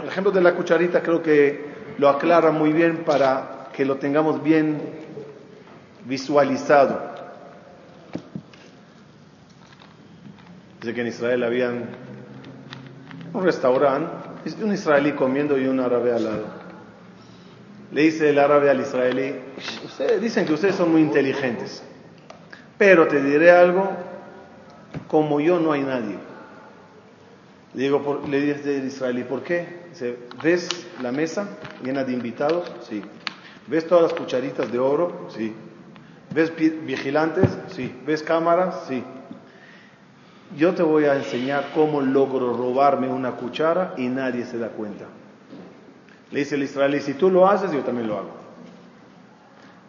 El 0.00 0.08
ejemplo 0.08 0.30
de 0.32 0.40
la 0.40 0.54
cucharita 0.54 1.02
creo 1.02 1.22
que 1.22 1.71
lo 1.98 2.08
aclara 2.08 2.50
muy 2.50 2.72
bien 2.72 3.04
para 3.04 3.68
que 3.72 3.84
lo 3.84 3.96
tengamos 3.96 4.42
bien 4.42 4.80
visualizado. 6.04 7.12
Dice 10.80 10.94
que 10.94 11.00
en 11.00 11.06
Israel 11.06 11.44
habían 11.44 11.84
un 13.32 13.44
restaurante, 13.44 14.10
un 14.62 14.72
israelí 14.72 15.12
comiendo 15.12 15.58
y 15.58 15.66
un 15.66 15.80
árabe 15.80 16.12
al 16.12 16.24
lado. 16.24 16.44
Le 17.92 18.02
dice 18.02 18.30
el 18.30 18.38
árabe 18.38 18.70
al 18.70 18.80
israelí, 18.80 19.34
ustedes 19.84 20.20
dicen 20.20 20.46
que 20.46 20.54
ustedes 20.54 20.74
son 20.74 20.90
muy 20.90 21.02
inteligentes, 21.02 21.82
pero 22.78 23.06
te 23.06 23.22
diré 23.22 23.50
algo, 23.50 23.90
como 25.08 25.40
yo 25.40 25.60
no 25.60 25.72
hay 25.72 25.82
nadie. 25.82 26.16
Le, 27.74 27.82
digo, 27.82 28.22
le 28.28 28.40
dice 28.40 28.78
el 28.78 28.86
israelí, 28.86 29.24
¿por 29.24 29.42
qué? 29.42 29.82
Dice, 29.90 30.16
¿ves 30.42 30.81
la 31.02 31.12
mesa 31.12 31.48
llena 31.82 32.04
de 32.04 32.12
invitados? 32.12 32.70
Sí. 32.88 33.02
¿Ves 33.66 33.86
todas 33.86 34.04
las 34.04 34.14
cucharitas 34.14 34.70
de 34.70 34.78
oro? 34.78 35.28
Sí. 35.30 35.54
¿Ves 36.34 36.52
vigilantes? 36.56 37.50
Sí. 37.68 37.94
¿Ves 38.06 38.22
cámaras? 38.22 38.84
Sí. 38.88 39.04
Yo 40.56 40.74
te 40.74 40.82
voy 40.82 41.04
a 41.04 41.16
enseñar 41.16 41.70
cómo 41.74 42.00
logro 42.00 42.54
robarme 42.54 43.08
una 43.08 43.32
cuchara 43.32 43.94
y 43.96 44.08
nadie 44.08 44.44
se 44.44 44.58
da 44.58 44.68
cuenta. 44.68 45.06
Le 46.30 46.40
dice 46.40 46.54
el 46.54 46.62
israelí, 46.62 47.00
si 47.00 47.14
tú 47.14 47.30
lo 47.30 47.48
haces, 47.48 47.72
yo 47.72 47.80
también 47.80 48.08
lo 48.08 48.18
hago. 48.18 48.42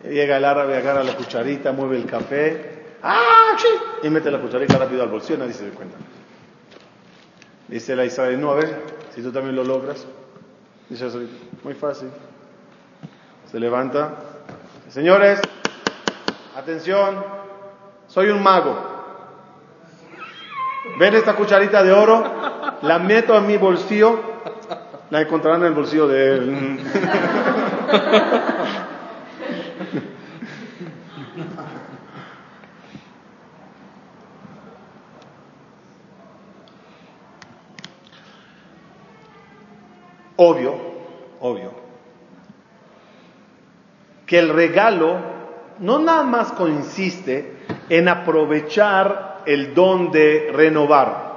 Llega 0.03 0.37
el 0.37 0.45
árabe, 0.45 0.77
agarra 0.77 1.03
la 1.03 1.15
cucharita, 1.15 1.71
mueve 1.71 1.97
el 1.97 2.05
café, 2.05 2.97
¡ah! 3.01 3.55
sí! 3.57 3.67
Y 4.03 4.09
mete 4.09 4.29
la 4.29 4.39
cucharita 4.39 4.77
rápido 4.77 5.03
al 5.03 5.09
bolsillo, 5.09 5.39
nadie 5.39 5.53
se 5.53 5.69
da 5.69 5.75
cuenta. 5.75 5.95
Dice 7.69 7.95
la 7.95 8.03
israelí, 8.03 8.37
no, 8.37 8.51
a 8.51 8.55
ver, 8.55 8.81
si 9.15 9.21
tú 9.21 9.31
también 9.31 9.55
lo 9.55 9.63
logras. 9.63 10.05
Dice 10.89 11.07
israelí, 11.07 11.49
muy 11.63 11.73
fácil. 11.73 12.09
Se 13.51 13.59
levanta. 13.59 14.15
Señores, 14.89 15.41
atención, 16.55 17.23
soy 18.07 18.29
un 18.29 18.43
mago. 18.43 18.91
¿Ven 20.99 21.15
esta 21.15 21.35
cucharita 21.35 21.83
de 21.83 21.91
oro? 21.91 22.23
La 22.81 22.99
meto 22.99 23.35
en 23.37 23.47
mi 23.47 23.57
bolsillo. 23.57 24.19
La 25.09 25.21
encontrarán 25.21 25.61
en 25.61 25.67
el 25.67 25.73
bolsillo 25.73 26.07
de 26.07 26.35
él. 26.35 26.79
Obvio, 40.35 40.75
obvio, 41.39 41.71
que 44.25 44.39
el 44.39 44.49
regalo 44.49 45.17
no 45.79 45.99
nada 45.99 46.23
más 46.23 46.51
consiste 46.53 47.57
en 47.89 48.07
aprovechar 48.07 49.41
el 49.45 49.73
don 49.75 50.11
de 50.11 50.51
renovar, 50.53 51.33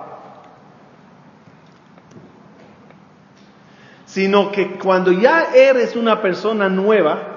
sino 4.07 4.51
que 4.51 4.79
cuando 4.79 5.13
ya 5.13 5.55
eres 5.55 5.95
una 5.95 6.23
persona 6.23 6.69
nueva, 6.69 7.37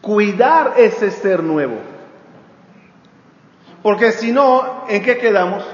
cuidar 0.00 0.74
ese 0.76 1.10
ser 1.10 1.42
nuevo. 1.42 1.78
Porque 3.82 4.12
si 4.12 4.30
no, 4.30 4.84
¿en 4.88 5.02
qué 5.02 5.18
quedamos? 5.18 5.64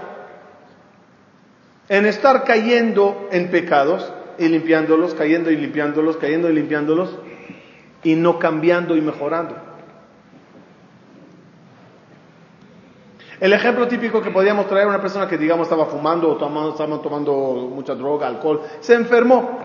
En 1.88 2.06
estar 2.06 2.44
cayendo 2.44 3.28
en 3.30 3.50
pecados 3.50 4.10
y 4.42 4.48
limpiándolos, 4.48 5.14
cayendo 5.14 5.50
y 5.50 5.56
limpiándolos, 5.56 6.16
cayendo 6.16 6.50
y 6.50 6.54
limpiándolos, 6.54 7.18
y 8.02 8.14
no 8.14 8.38
cambiando 8.38 8.96
y 8.96 9.00
mejorando. 9.00 9.54
El 13.40 13.52
ejemplo 13.52 13.88
típico 13.88 14.22
que 14.22 14.30
podíamos 14.30 14.68
traer 14.68 14.86
a 14.86 14.90
una 14.90 15.00
persona 15.00 15.26
que 15.26 15.36
digamos 15.36 15.66
estaba 15.66 15.86
fumando 15.86 16.30
o 16.30 16.36
tomando, 16.36 16.70
estaba 16.70 17.02
tomando 17.02 17.32
mucha 17.74 17.94
droga, 17.94 18.28
alcohol, 18.28 18.62
se 18.80 18.94
enfermó. 18.94 19.58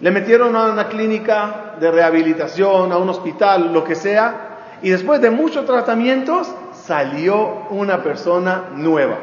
Le 0.00 0.10
metieron 0.12 0.54
a 0.54 0.70
una 0.70 0.86
clínica 0.86 1.74
de 1.80 1.90
rehabilitación, 1.90 2.92
a 2.92 2.98
un 2.98 3.08
hospital, 3.08 3.72
lo 3.72 3.82
que 3.82 3.96
sea, 3.96 4.58
y 4.82 4.90
después 4.90 5.20
de 5.20 5.30
muchos 5.30 5.66
tratamientos 5.66 6.48
salió 6.72 7.66
una 7.70 8.02
persona 8.04 8.66
nueva. 8.72 9.18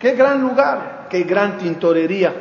Qué 0.00 0.12
gran 0.12 0.42
lugar, 0.42 1.06
qué 1.08 1.22
gran 1.22 1.58
tintorería. 1.58 2.34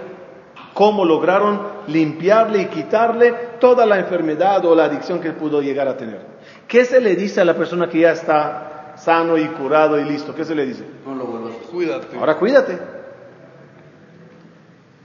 Cómo 0.76 1.06
lograron 1.06 1.62
limpiarle 1.88 2.64
y 2.64 2.66
quitarle 2.66 3.34
toda 3.62 3.86
la 3.86 3.98
enfermedad 3.98 4.64
o 4.66 4.76
la 4.76 4.84
adicción 4.84 5.22
que 5.22 5.32
pudo 5.32 5.62
llegar 5.62 5.88
a 5.88 5.96
tener. 5.96 6.20
¿Qué 6.68 6.84
se 6.84 7.00
le 7.00 7.16
dice 7.16 7.40
a 7.40 7.46
la 7.46 7.56
persona 7.56 7.88
que 7.88 8.02
ya 8.02 8.12
está 8.12 8.94
sano 8.98 9.38
y 9.38 9.48
curado 9.48 9.98
y 9.98 10.04
listo? 10.04 10.36
¿Qué 10.36 10.44
se 10.44 10.54
le 10.54 10.66
dice? 10.66 10.86
No 11.06 11.16
lo 11.16 11.26
vuelvas. 11.28 11.54
Cuídate. 11.72 12.18
Ahora 12.20 12.36
cuídate. 12.38 12.78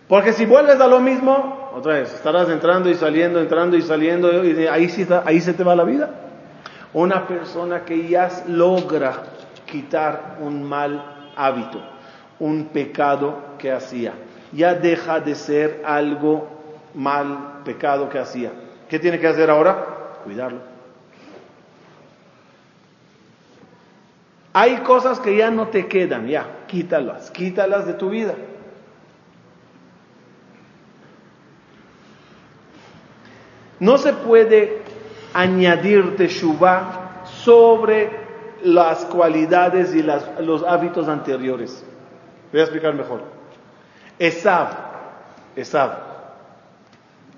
Porque 0.08 0.32
si 0.32 0.44
vuelves 0.44 0.80
a 0.80 0.88
lo 0.88 0.98
mismo, 0.98 1.70
otra 1.72 1.94
vez, 1.94 2.12
estarás 2.14 2.48
entrando 2.48 2.90
y 2.90 2.94
saliendo, 2.94 3.38
entrando 3.40 3.76
y 3.76 3.82
saliendo, 3.82 4.44
y 4.44 4.66
ahí, 4.66 4.88
sí 4.88 5.02
está- 5.02 5.22
ahí 5.24 5.40
se 5.40 5.54
te 5.54 5.62
va 5.62 5.76
la 5.76 5.84
vida. 5.84 6.10
Una 6.92 7.28
persona 7.28 7.84
que 7.84 8.08
ya 8.08 8.28
logra 8.48 9.12
quitar 9.66 10.38
un 10.40 10.64
mal 10.64 11.30
hábito, 11.36 11.80
un 12.40 12.66
pecado 12.72 13.36
que 13.56 13.70
hacía, 13.70 14.14
ya 14.52 14.74
deja 14.74 15.20
de 15.20 15.34
ser 15.34 15.82
algo 15.84 16.48
mal 16.94 17.60
pecado 17.64 18.08
que 18.08 18.18
hacía. 18.18 18.50
¿Qué 18.88 18.98
tiene 18.98 19.18
que 19.18 19.28
hacer 19.28 19.50
ahora? 19.50 19.86
Cuidarlo. 20.24 20.58
Hay 24.52 24.78
cosas 24.78 25.20
que 25.20 25.36
ya 25.36 25.50
no 25.50 25.68
te 25.68 25.86
quedan, 25.86 26.26
ya, 26.26 26.64
quítalas, 26.66 27.30
quítalas 27.30 27.86
de 27.86 27.94
tu 27.94 28.10
vida. 28.10 28.34
No 33.78 33.96
se 33.96 34.12
puede 34.12 34.82
añadir 35.32 36.16
teshuvah 36.16 37.22
sobre 37.24 38.10
las 38.62 39.04
cualidades 39.06 39.94
y 39.94 40.02
las- 40.02 40.28
los 40.40 40.62
hábitos 40.64 41.08
anteriores. 41.08 41.82
Voy 42.52 42.60
a 42.60 42.64
explicar 42.64 42.94
mejor. 42.94 43.22
Esab, 44.20 44.68
Esab, 45.56 45.90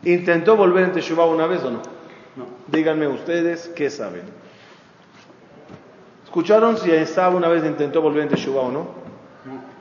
¿intentó 0.04 0.56
volver 0.56 0.84
en 0.84 0.92
teshuvah 0.92 1.24
una 1.24 1.46
vez 1.46 1.64
o 1.64 1.70
no? 1.70 1.78
No. 2.36 2.46
Díganme 2.66 3.06
ustedes 3.06 3.68
qué 3.74 3.88
saben. 3.88 4.24
¿Escucharon 6.24 6.76
si 6.76 6.90
Esab 6.90 7.34
una 7.34 7.48
vez 7.48 7.64
intentó 7.64 8.02
volver 8.02 8.24
en 8.24 8.28
teshuvah 8.28 8.60
o 8.60 8.70
no? 8.70 8.80
No. 8.80 9.72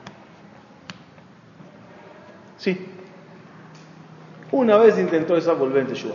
Sí. 2.62 2.88
Una 4.52 4.76
vez 4.76 4.98
intentó 4.98 5.36
esa 5.36 5.54
volver 5.54 5.82
en 5.82 5.88
Teshuvah. 5.88 6.14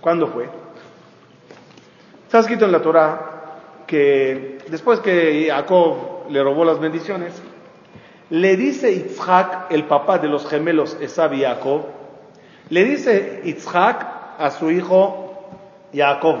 ¿Cuándo 0.00 0.28
fue? 0.28 0.48
Está 2.24 2.38
escrito 2.38 2.64
en 2.64 2.72
la 2.72 2.80
Torah 2.80 3.30
que 3.86 4.58
después 4.68 5.00
que 5.00 5.48
Jacob 5.50 6.30
le 6.30 6.42
robó 6.42 6.64
las 6.64 6.78
bendiciones, 6.78 7.42
le 8.32 8.56
dice 8.56 8.94
Yitzhak, 8.94 9.70
el 9.70 9.84
papá 9.84 10.18
de 10.18 10.26
los 10.26 10.48
gemelos 10.48 10.96
Esab 11.02 11.34
y 11.34 11.42
Jacob, 11.42 11.82
le 12.70 12.82
dice 12.82 13.42
Yitzhak 13.44 14.06
a 14.38 14.50
su 14.50 14.70
hijo 14.70 15.50
Jacob, 15.92 16.38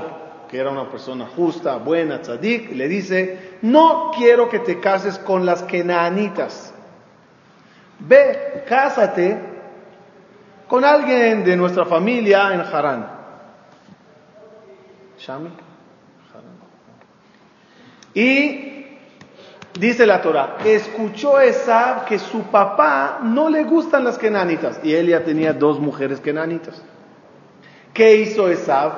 que 0.48 0.58
era 0.58 0.70
una 0.70 0.90
persona 0.90 1.26
justa, 1.36 1.76
buena, 1.76 2.22
tzadik, 2.22 2.72
le 2.72 2.88
dice, 2.88 3.58
no 3.60 4.10
quiero 4.16 4.48
que 4.48 4.60
te 4.60 4.80
cases 4.80 5.18
con 5.18 5.44
las 5.44 5.64
kenaanitas. 5.64 6.72
Ve, 7.98 8.64
cásate 8.66 9.38
con 10.68 10.86
alguien 10.86 11.44
de 11.44 11.56
nuestra 11.58 11.84
familia 11.84 12.54
en 12.54 12.60
Harán. 12.62 13.06
Shami. 15.18 15.50
Y 18.14 18.71
dice 19.78 20.06
la 20.06 20.20
Torah, 20.20 20.58
escuchó 20.64 21.40
Esab 21.40 22.04
que 22.04 22.18
su 22.18 22.42
papá 22.44 23.20
no 23.22 23.48
le 23.48 23.64
gustan 23.64 24.04
las 24.04 24.18
kenanitas. 24.18 24.80
Y 24.82 24.94
él 24.94 25.08
ya 25.08 25.24
tenía 25.24 25.52
dos 25.52 25.80
mujeres 25.80 26.20
kenanitas. 26.20 26.82
¿Qué 27.92 28.16
hizo 28.16 28.48
Esab? 28.48 28.92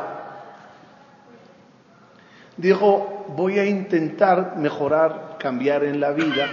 Dijo, 2.56 3.26
voy 3.36 3.58
a 3.58 3.64
intentar 3.64 4.56
mejorar, 4.56 5.36
cambiar 5.38 5.84
en 5.84 6.00
la 6.00 6.12
vida, 6.12 6.46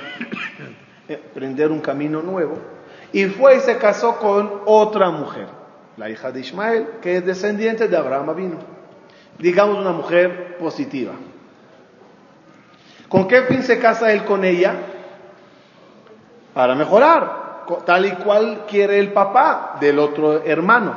aprender 1.31 1.71
un 1.71 1.79
camino 1.79 2.21
nuevo. 2.21 2.57
Y 3.13 3.25
fue 3.25 3.57
y 3.57 3.60
se 3.60 3.77
casó 3.77 4.17
con 4.17 4.62
otra 4.65 5.10
mujer, 5.10 5.47
la 5.97 6.10
hija 6.10 6.31
de 6.31 6.39
Ismael, 6.39 6.88
que 7.01 7.17
es 7.17 7.25
descendiente 7.25 7.88
de 7.88 7.97
Abraham 7.97 8.29
Avinu. 8.29 8.57
Digamos 9.38 9.77
una 9.77 9.91
mujer 9.91 10.57
positiva. 10.57 11.13
¿Con 13.12 13.28
qué 13.28 13.43
fin 13.43 13.62
se 13.62 13.78
casa 13.78 14.12
él 14.12 14.24
con 14.24 14.43
ella? 14.43 14.74
para 16.54 16.76
mejorar, 16.76 17.65
tal 17.86 18.06
y 18.06 18.12
cual 18.12 18.65
quiere 18.67 19.00
el 19.00 19.13
papá 19.13 19.78
del 19.80 20.00
otro 20.00 20.43
hermano. 20.43 20.93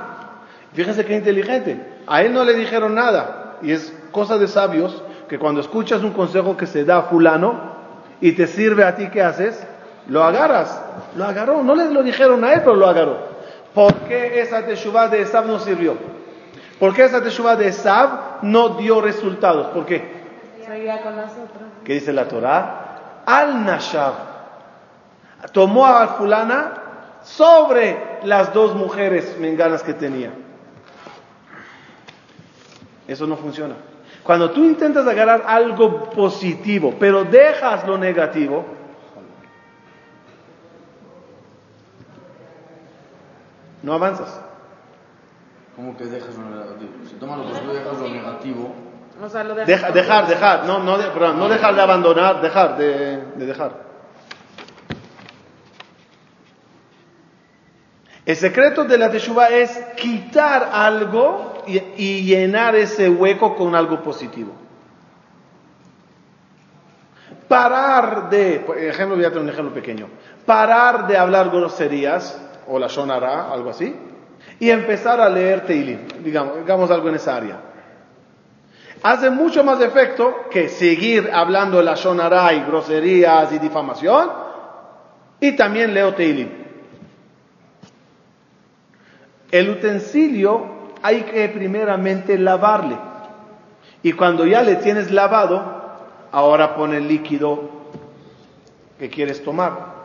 Fíjense 0.72 1.04
qué 1.04 1.14
inteligente. 1.14 1.80
A 2.06 2.22
él 2.22 2.32
no 2.32 2.44
le 2.44 2.54
dijeron 2.54 2.94
nada. 2.94 3.58
Y 3.62 3.72
es 3.72 3.96
cosa 4.10 4.38
de 4.38 4.48
sabios 4.48 5.02
que 5.28 5.38
cuando 5.38 5.60
escuchas 5.60 6.02
un 6.02 6.12
consejo 6.12 6.56
que 6.56 6.66
se 6.66 6.84
da 6.84 6.98
a 6.98 7.02
fulano 7.02 7.74
y 8.20 8.32
te 8.32 8.46
sirve 8.46 8.84
a 8.84 8.96
ti, 8.96 9.08
¿qué 9.10 9.22
haces? 9.22 9.64
Lo 10.08 10.24
agarras. 10.24 10.82
Lo 11.16 11.24
agarró. 11.24 11.62
No 11.62 11.74
le 11.74 11.90
lo 11.90 12.02
dijeron 12.02 12.44
a 12.44 12.54
él, 12.54 12.60
pero 12.64 12.74
lo 12.74 12.88
agarró. 12.88 13.18
¿Por 13.72 13.94
qué 14.00 14.40
esa 14.40 14.66
teshuva 14.66 15.08
de 15.08 15.22
Esab 15.22 15.46
no 15.46 15.60
sirvió? 15.60 15.96
¿Por 16.78 16.92
qué 16.94 17.04
esa 17.04 17.22
teshuva 17.22 17.54
de 17.54 17.68
Esab 17.68 18.42
no 18.42 18.70
dio 18.70 19.00
resultados? 19.00 19.68
¿Por 19.68 19.86
qué? 19.86 20.13
Seguía 20.66 21.02
con. 21.02 21.14
¿Qué 21.84 21.94
dice 21.94 22.12
la 22.12 22.28
Torah? 22.28 23.22
Al 23.26 23.64
Nashab. 23.64 24.14
Tomó 25.52 25.86
a 25.86 26.08
fulana 26.08 26.72
sobre 27.22 28.20
las 28.24 28.52
dos 28.54 28.74
mujeres 28.74 29.36
menganas 29.38 29.82
que 29.82 29.94
tenía. 29.94 30.32
Eso 33.06 33.26
no 33.26 33.36
funciona. 33.36 33.74
Cuando 34.22 34.50
tú 34.52 34.64
intentas 34.64 35.06
agarrar 35.06 35.44
algo 35.46 36.10
positivo, 36.10 36.94
pero 36.98 37.24
dejas 37.24 37.86
lo 37.86 37.98
negativo, 37.98 38.64
no 43.82 43.92
avanzas. 43.92 44.40
¿Cómo 45.76 45.94
que 45.96 46.04
dejas 46.04 46.34
lo 46.36 46.48
negativo? 46.48 46.90
Si 47.06 47.16
tomas 47.16 47.38
lo 47.38 47.44
positivo 47.44 47.72
y 47.72 47.76
dejas 47.76 47.98
lo 47.98 48.08
negativo, 48.08 48.74
O 49.22 49.28
sea, 49.28 49.44
lo 49.44 49.54
de 49.54 49.64
Deja- 49.64 49.90
dejar, 49.92 50.26
dejar, 50.26 50.64
no, 50.66 50.80
no, 50.80 50.98
de- 50.98 51.08
perdón, 51.10 51.38
no 51.38 51.48
dejar 51.48 51.74
de 51.74 51.80
abandonar, 51.82 52.40
dejar, 52.42 52.76
de, 52.76 53.16
de 53.36 53.46
dejar. 53.46 53.84
El 58.26 58.36
secreto 58.36 58.84
de 58.84 58.96
la 58.98 59.10
teshuva 59.10 59.48
es 59.48 59.70
quitar 59.96 60.70
algo 60.72 61.62
y, 61.66 61.78
y 61.96 62.24
llenar 62.24 62.74
ese 62.74 63.08
hueco 63.10 63.54
con 63.54 63.74
algo 63.74 64.02
positivo. 64.02 64.52
Parar 67.48 68.30
de, 68.30 68.62
por 68.66 68.78
ejemplo, 68.78 69.16
voy 69.16 69.24
a 69.26 69.28
tener 69.28 69.42
un 69.44 69.50
ejemplo 69.50 69.74
pequeño. 69.74 70.08
Parar 70.46 71.06
de 71.06 71.16
hablar 71.18 71.50
groserías, 71.50 72.40
o 72.66 72.78
la 72.78 72.86
shonara, 72.88 73.52
algo 73.52 73.68
así, 73.70 73.94
y 74.58 74.70
empezar 74.70 75.20
a 75.20 75.28
leer 75.28 75.66
Teilim, 75.66 76.08
digamos, 76.22 76.56
digamos 76.58 76.90
algo 76.90 77.08
en 77.10 77.14
esa 77.16 77.36
área 77.36 77.56
hace 79.04 79.28
mucho 79.28 79.62
más 79.62 79.82
efecto 79.82 80.46
que 80.50 80.70
seguir 80.70 81.30
hablando 81.30 81.82
la 81.82 81.94
shonara 81.94 82.54
y 82.54 82.60
groserías 82.60 83.52
y 83.52 83.58
difamación. 83.58 84.30
Y 85.38 85.52
también 85.52 85.92
leo 85.92 86.14
Teilim. 86.14 86.48
El 89.50 89.68
utensilio 89.68 90.66
hay 91.02 91.20
que 91.24 91.50
primeramente 91.50 92.38
lavarle. 92.38 92.96
Y 94.02 94.14
cuando 94.14 94.46
ya 94.46 94.62
le 94.62 94.76
tienes 94.76 95.10
lavado, 95.10 95.82
ahora 96.32 96.74
pone 96.74 96.96
el 96.96 97.06
líquido 97.06 97.68
que 98.98 99.10
quieres 99.10 99.44
tomar. 99.44 99.96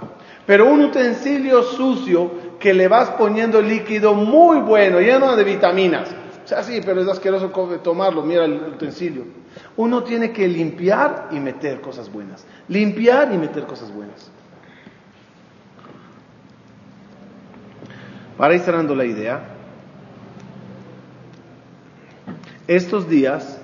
Pero 0.45 0.65
un 0.65 0.83
utensilio 0.83 1.63
sucio 1.63 2.31
que 2.59 2.73
le 2.73 2.89
vas 2.89 3.12
poniendo 3.12 3.62
líquido 3.62 4.13
muy 4.13 4.59
bueno, 4.59 4.99
lleno 4.99 5.38
de 5.38 5.43
vitaminas. 5.45 6.13
Sea, 6.49 6.63
sí, 6.63 6.81
pero 6.83 6.99
es 6.99 7.07
asqueroso 7.07 7.49
tomarlo, 7.83 8.23
mira 8.23 8.45
el 8.45 8.53
utensilio. 8.53 9.23
Uno 9.77 10.01
tiene 10.01 10.31
que 10.31 10.47
limpiar 10.47 11.27
y 11.29 11.39
meter 11.39 11.79
cosas 11.79 12.12
buenas. 12.12 12.43
Limpiar 12.67 13.31
y 13.31 13.38
meter 13.38 13.67
cosas 13.67 13.93
buenas. 13.93 14.31
Para 18.35 18.55
ir 18.55 18.62
cerrando 18.62 18.95
la 18.95 19.05
idea, 19.05 19.43
estos 22.67 23.07
días 23.07 23.62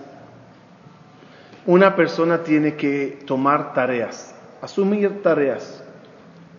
una 1.66 1.96
persona 1.96 2.44
tiene 2.44 2.76
que 2.76 3.18
tomar 3.26 3.74
tareas, 3.74 4.36
asumir 4.62 5.24
tareas. 5.24 5.84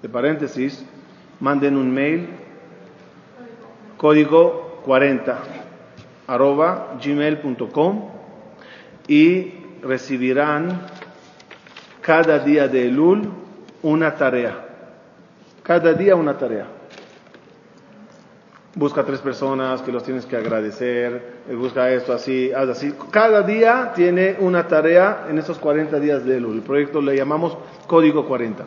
De 0.02 0.08
paréntesis, 0.08 0.84
manden 1.38 1.76
un 1.76 1.94
mail, 1.94 2.30
código 3.96 4.80
40, 4.84 5.65
arroba 6.26 6.98
gmail.com 7.02 8.10
y 9.08 9.54
recibirán 9.82 10.80
cada 12.00 12.38
día 12.40 12.68
de 12.68 12.88
Elul 12.88 13.28
una 13.82 14.14
tarea. 14.14 14.64
Cada 15.62 15.92
día 15.92 16.14
una 16.16 16.36
tarea. 16.36 16.66
Busca 18.74 19.04
tres 19.04 19.20
personas 19.20 19.80
que 19.80 19.90
los 19.90 20.04
tienes 20.04 20.26
que 20.26 20.36
agradecer, 20.36 21.44
busca 21.56 21.90
esto 21.90 22.12
así, 22.12 22.52
haz 22.52 22.68
así. 22.68 22.94
Cada 23.10 23.42
día 23.42 23.92
tiene 23.94 24.36
una 24.38 24.68
tarea 24.68 25.26
en 25.30 25.38
estos 25.38 25.58
40 25.58 25.98
días 25.98 26.26
de 26.26 26.36
Elul. 26.36 26.56
El 26.56 26.62
proyecto 26.62 27.00
le 27.00 27.16
llamamos 27.16 27.56
Código 27.86 28.26
40. 28.26 28.64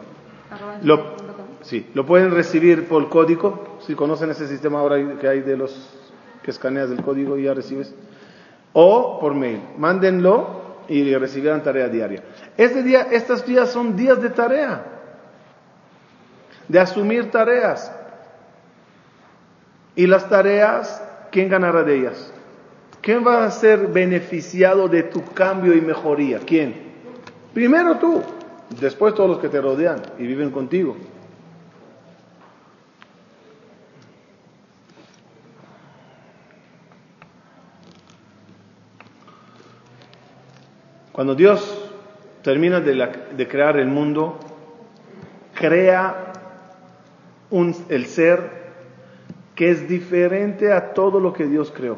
Arroba 0.50 0.80
Lo, 0.82 1.14
sí, 1.62 1.88
lo 1.94 2.08
pueden 2.08 2.32
recibir 2.32 2.88
por 2.88 3.08
código, 3.08 3.78
si 3.86 3.94
conocen 3.94 4.32
ese 4.32 4.48
sistema 4.48 4.80
ahora 4.80 4.98
que 5.20 5.28
hay 5.28 5.42
de 5.42 5.56
los 5.56 5.99
escaneas 6.50 6.90
el 6.90 7.02
código 7.02 7.38
y 7.38 7.44
ya 7.44 7.54
recibes, 7.54 7.94
o 8.74 9.20
por 9.20 9.34
mail. 9.34 9.62
Mándenlo 9.78 10.60
y 10.88 11.16
recibirán 11.16 11.64
tarea 11.64 11.88
diaria. 11.88 12.24
Este 12.58 12.84
día, 12.84 13.08
estos 13.12 13.46
días 13.46 13.70
son 13.70 13.96
días 13.96 14.22
de 14.22 14.30
tarea, 14.30 14.84
de 16.68 16.80
asumir 16.80 17.32
tareas. 17.32 17.92
Y 19.96 20.08
las 20.08 20.30
tareas, 20.30 21.04
¿quién 21.32 21.50
ganará 21.50 21.84
de 21.84 21.96
ellas? 21.96 22.34
¿Quién 23.02 23.26
va 23.26 23.46
a 23.46 23.52
ser 23.52 23.88
beneficiado 23.88 24.88
de 24.88 25.04
tu 25.04 25.24
cambio 25.24 25.74
y 25.74 25.82
mejoría? 25.82 26.40
¿Quién? 26.40 26.90
Primero 27.54 27.98
tú, 27.98 28.22
después 28.80 29.14
todos 29.14 29.30
los 29.30 29.40
que 29.40 29.50
te 29.50 29.62
rodean 29.62 30.02
y 30.18 30.28
viven 30.28 30.52
contigo. 30.52 30.96
Cuando 41.20 41.36
Dios 41.36 41.78
termina 42.44 42.80
de, 42.80 42.96
la- 42.96 43.12
de 43.36 43.46
crear 43.46 43.76
el 43.76 43.88
mundo, 43.88 44.40
crea 45.54 46.32
un- 47.50 47.76
el 47.90 48.06
ser 48.06 48.40
que 49.54 49.70
es 49.70 49.90
diferente 49.90 50.72
a 50.72 50.94
todo 50.94 51.20
lo 51.20 51.34
que 51.34 51.44
Dios 51.44 51.74
creó. 51.76 51.98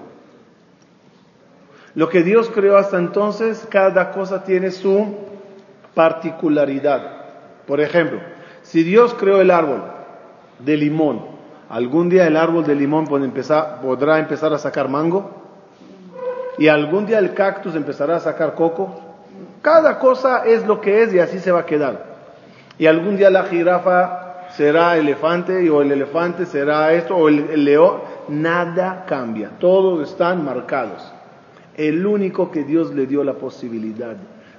Lo 1.93 2.09
que 2.09 2.23
Dios 2.23 2.49
creó 2.49 2.77
hasta 2.77 2.97
entonces, 2.97 3.67
cada 3.69 4.09
cosa 4.11 4.43
tiene 4.43 4.71
su 4.71 5.15
particularidad. 5.93 7.03
Por 7.67 7.79
ejemplo, 7.79 8.19
si 8.63 8.81
Dios 8.81 9.13
creó 9.13 9.39
el 9.39 9.51
árbol 9.51 9.83
de 10.57 10.77
limón, 10.77 11.21
algún 11.69 12.09
día 12.09 12.25
el 12.25 12.35
árbol 12.35 12.65
de 12.65 12.73
limón 12.73 13.05
podrá 13.05 14.17
empezar 14.17 14.51
a 14.51 14.57
sacar 14.57 14.89
mango 14.89 15.41
y 16.57 16.67
algún 16.67 17.05
día 17.05 17.17
el 17.19 17.33
cactus 17.33 17.75
empezará 17.75 18.17
a 18.17 18.19
sacar 18.19 18.55
coco. 18.55 19.10
Cada 19.61 19.99
cosa 19.99 20.45
es 20.45 20.65
lo 20.65 20.81
que 20.81 21.03
es 21.03 21.13
y 21.13 21.19
así 21.19 21.39
se 21.39 21.51
va 21.51 21.61
a 21.61 21.65
quedar. 21.65 22.05
Y 22.77 22.87
algún 22.87 23.17
día 23.17 23.29
la 23.29 23.43
jirafa 23.43 24.47
será 24.55 24.97
elefante 24.97 25.69
o 25.69 25.81
el 25.81 25.91
elefante 25.91 26.45
será 26.45 26.93
esto 26.93 27.15
o 27.15 27.29
el, 27.29 27.49
el 27.51 27.65
león. 27.65 28.01
Nada 28.27 29.05
cambia, 29.07 29.51
todos 29.59 30.09
están 30.09 30.43
marcados. 30.43 31.11
El 31.75 32.05
único 32.05 32.51
que 32.51 32.63
Dios 32.63 32.93
le 32.93 33.05
dio 33.05 33.23
la 33.23 33.33
posibilidad 33.33 34.15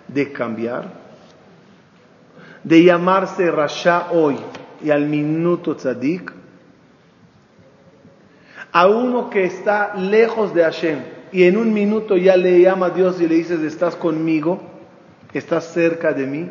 de 0.08 0.32
cambiar, 0.32 0.84
de 2.62 2.84
llamarse 2.84 3.50
Rasha 3.50 4.08
hoy 4.12 4.36
y 4.82 4.90
al 4.90 5.06
minuto 5.06 5.74
Tzadik, 5.76 6.32
a 8.72 8.86
uno 8.86 9.28
que 9.28 9.44
está 9.44 9.94
lejos 9.94 10.54
de 10.54 10.62
Hashem 10.62 10.98
y 11.30 11.44
en 11.44 11.56
un 11.56 11.72
minuto 11.72 12.16
ya 12.16 12.36
le 12.36 12.60
llama 12.60 12.86
a 12.86 12.90
Dios 12.90 13.20
y 13.20 13.28
le 13.28 13.34
dices, 13.36 13.60
estás 13.60 13.96
conmigo, 13.96 14.60
estás 15.38 15.72
cerca 15.72 16.12
de 16.12 16.26
mí, 16.26 16.50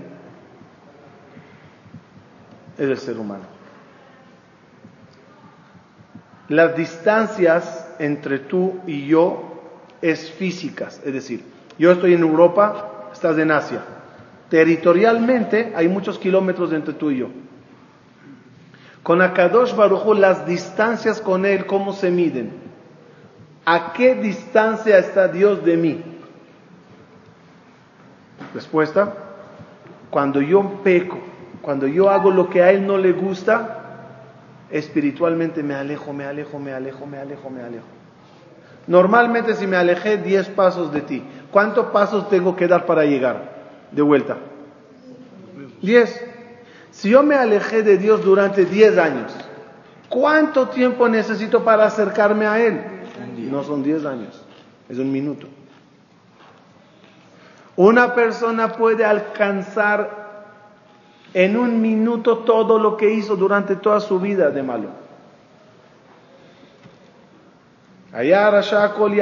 es 2.78 2.90
el 2.90 2.98
ser 2.98 3.18
humano. 3.18 3.44
Las 6.50 6.76
distancias 6.76 7.88
entre 8.00 8.40
tú 8.40 8.82
y 8.86 9.08
yo 9.08 9.62
es 10.02 10.32
físicas, 10.32 11.02
es 11.06 11.14
decir, 11.14 11.44
yo 11.78 11.92
estoy 11.92 12.14
en 12.14 12.22
Europa, 12.22 13.10
estás 13.14 13.38
en 13.38 13.52
Asia. 13.52 13.82
Territorialmente 14.50 15.74
hay 15.76 15.88
muchos 15.88 16.20
kilómetros 16.20 16.74
entre 16.74 16.94
tú 16.94 17.12
y 17.12 17.20
yo. 17.20 17.30
Con 19.04 19.22
Akadosh 19.22 19.74
Baruj 19.76 20.18
las 20.18 20.46
distancias 20.46 21.22
con 21.22 21.46
él, 21.46 21.66
¿cómo 21.66 21.94
se 21.94 22.12
miden? 22.12 22.52
¿A 23.66 23.94
qué 23.94 24.16
distancia 24.16 24.98
está 24.98 25.28
Dios 25.28 25.64
de 25.64 25.78
mí? 25.78 26.11
Respuesta, 28.54 29.14
cuando 30.10 30.42
yo 30.42 30.82
peco 30.84 31.18
Cuando 31.62 31.88
yo 31.88 32.10
hago 32.10 32.32
lo 32.32 32.50
que 32.50 32.62
a 32.62 32.72
Él 32.72 32.88
no 32.88 32.98
le 32.98 33.12
gusta, 33.12 33.78
espiritualmente 34.72 35.62
me 35.62 35.76
alejo, 35.76 36.12
me 36.12 36.26
alejo, 36.26 36.60
me 36.60 36.74
alejo, 36.74 37.06
me 37.06 37.18
alejo, 37.18 37.50
me 37.50 37.62
alejo. 37.62 37.86
Normalmente 38.88 39.54
si 39.54 39.68
me 39.68 39.78
alejé 39.78 40.18
10 40.18 40.50
pasos 40.50 40.92
de 40.92 41.02
ti, 41.02 41.24
¿cuántos 41.52 41.88
pasos 41.88 42.30
tengo 42.30 42.56
que 42.56 42.68
dar 42.68 42.86
para 42.86 43.06
llegar 43.06 43.52
de 43.92 44.02
vuelta? 44.02 44.38
10. 45.82 46.26
Si 46.90 47.10
yo 47.10 47.22
me 47.22 47.36
alejé 47.36 47.84
de 47.84 47.98
Dios 47.98 48.24
durante 48.24 48.66
10 48.66 48.98
años, 48.98 49.34
¿cuánto 50.10 50.70
tiempo 50.70 51.08
necesito 51.08 51.64
para 51.64 51.86
acercarme 51.86 52.48
a 52.48 52.60
Él? 52.60 52.82
No 53.50 53.64
son 53.64 53.84
10 53.84 54.06
años, 54.06 54.44
es 54.90 54.98
un 54.98 55.12
minuto. 55.12 55.48
Una 57.82 58.14
persona 58.14 58.74
puede 58.74 59.04
alcanzar 59.04 60.08
en 61.34 61.58
un 61.58 61.82
minuto 61.82 62.38
todo 62.38 62.78
lo 62.78 62.96
que 62.96 63.10
hizo 63.12 63.36
durante 63.36 63.76
toda 63.76 64.00
su 64.00 64.20
vida 64.20 64.52
de 64.52 64.62
malo. 64.62 64.90
Allá 68.14 68.52
Rasha 68.52 68.94
Kol. 68.94 69.18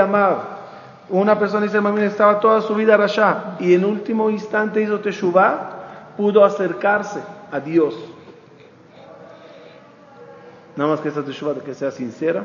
Una 1.07 1.39
persona 1.39 1.68
dice, 1.68 1.80
mami, 1.80 2.01
estaba 2.01 2.41
toda 2.41 2.60
su 2.60 2.76
vida 2.76 2.97
Rasha 2.97 3.55
y 3.62 3.76
en 3.76 3.86
último 3.86 4.30
instante 4.30 4.82
hizo 4.82 4.99
Teshuvah, 4.99 6.16
pudo 6.18 6.43
acercarse 6.43 7.22
a 7.53 7.62
Dios. 7.62 7.95
Nada 10.76 10.89
más 10.89 10.99
que 10.99 11.07
esa 11.07 11.24
Teshuvah 11.24 11.53
que 11.64 11.74
sea 11.74 11.91
sincera, 11.91 12.43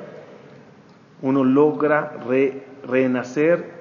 uno 1.22 1.42
logra 1.42 2.12
re- 2.28 2.62
renacer 2.86 3.73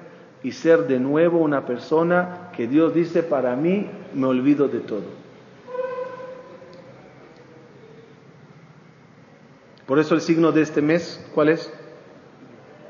y 0.44 0.52
ser 0.52 0.86
de 0.86 1.00
nuevo 1.00 1.38
una 1.38 1.64
persona 1.64 2.50
que 2.54 2.68
Dios 2.68 2.94
dice, 2.94 3.22
para 3.22 3.56
mí 3.56 3.90
me 4.12 4.26
olvido 4.26 4.68
de 4.68 4.80
todo. 4.80 5.24
Por 9.86 9.98
eso 9.98 10.14
el 10.14 10.20
signo 10.20 10.52
de 10.52 10.60
este 10.60 10.82
mes, 10.82 11.26
¿cuál 11.34 11.48
es? 11.48 11.72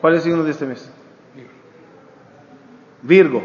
¿Cuál 0.01 0.15
es 0.15 0.25
el 0.25 0.33
signo 0.33 0.45
de 0.45 0.51
este 0.51 0.67
mes? 0.67 0.93
Virgo. 3.03 3.43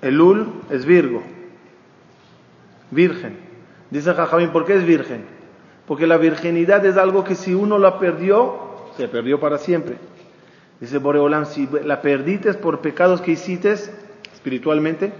Elul 0.00 0.62
es 0.70 0.86
Virgo. 0.86 1.22
Virgen. 2.92 3.38
Dice 3.90 4.14
Jajamín, 4.14 4.50
¿por 4.50 4.64
qué 4.64 4.74
es 4.74 4.86
virgen? 4.86 5.24
Porque 5.86 6.06
la 6.06 6.16
virginidad 6.16 6.86
es 6.86 6.96
algo 6.96 7.24
que 7.24 7.34
si 7.34 7.54
uno 7.54 7.76
la 7.78 7.98
perdió, 7.98 8.56
se 8.96 9.08
perdió 9.08 9.40
para 9.40 9.58
siempre. 9.58 9.96
Dice 10.80 10.98
Boreolam, 10.98 11.46
si 11.46 11.68
la 11.84 12.02
perdites 12.02 12.56
por 12.56 12.80
pecados 12.80 13.20
que 13.20 13.32
hiciste 13.32 13.72
espiritualmente, 14.32 15.12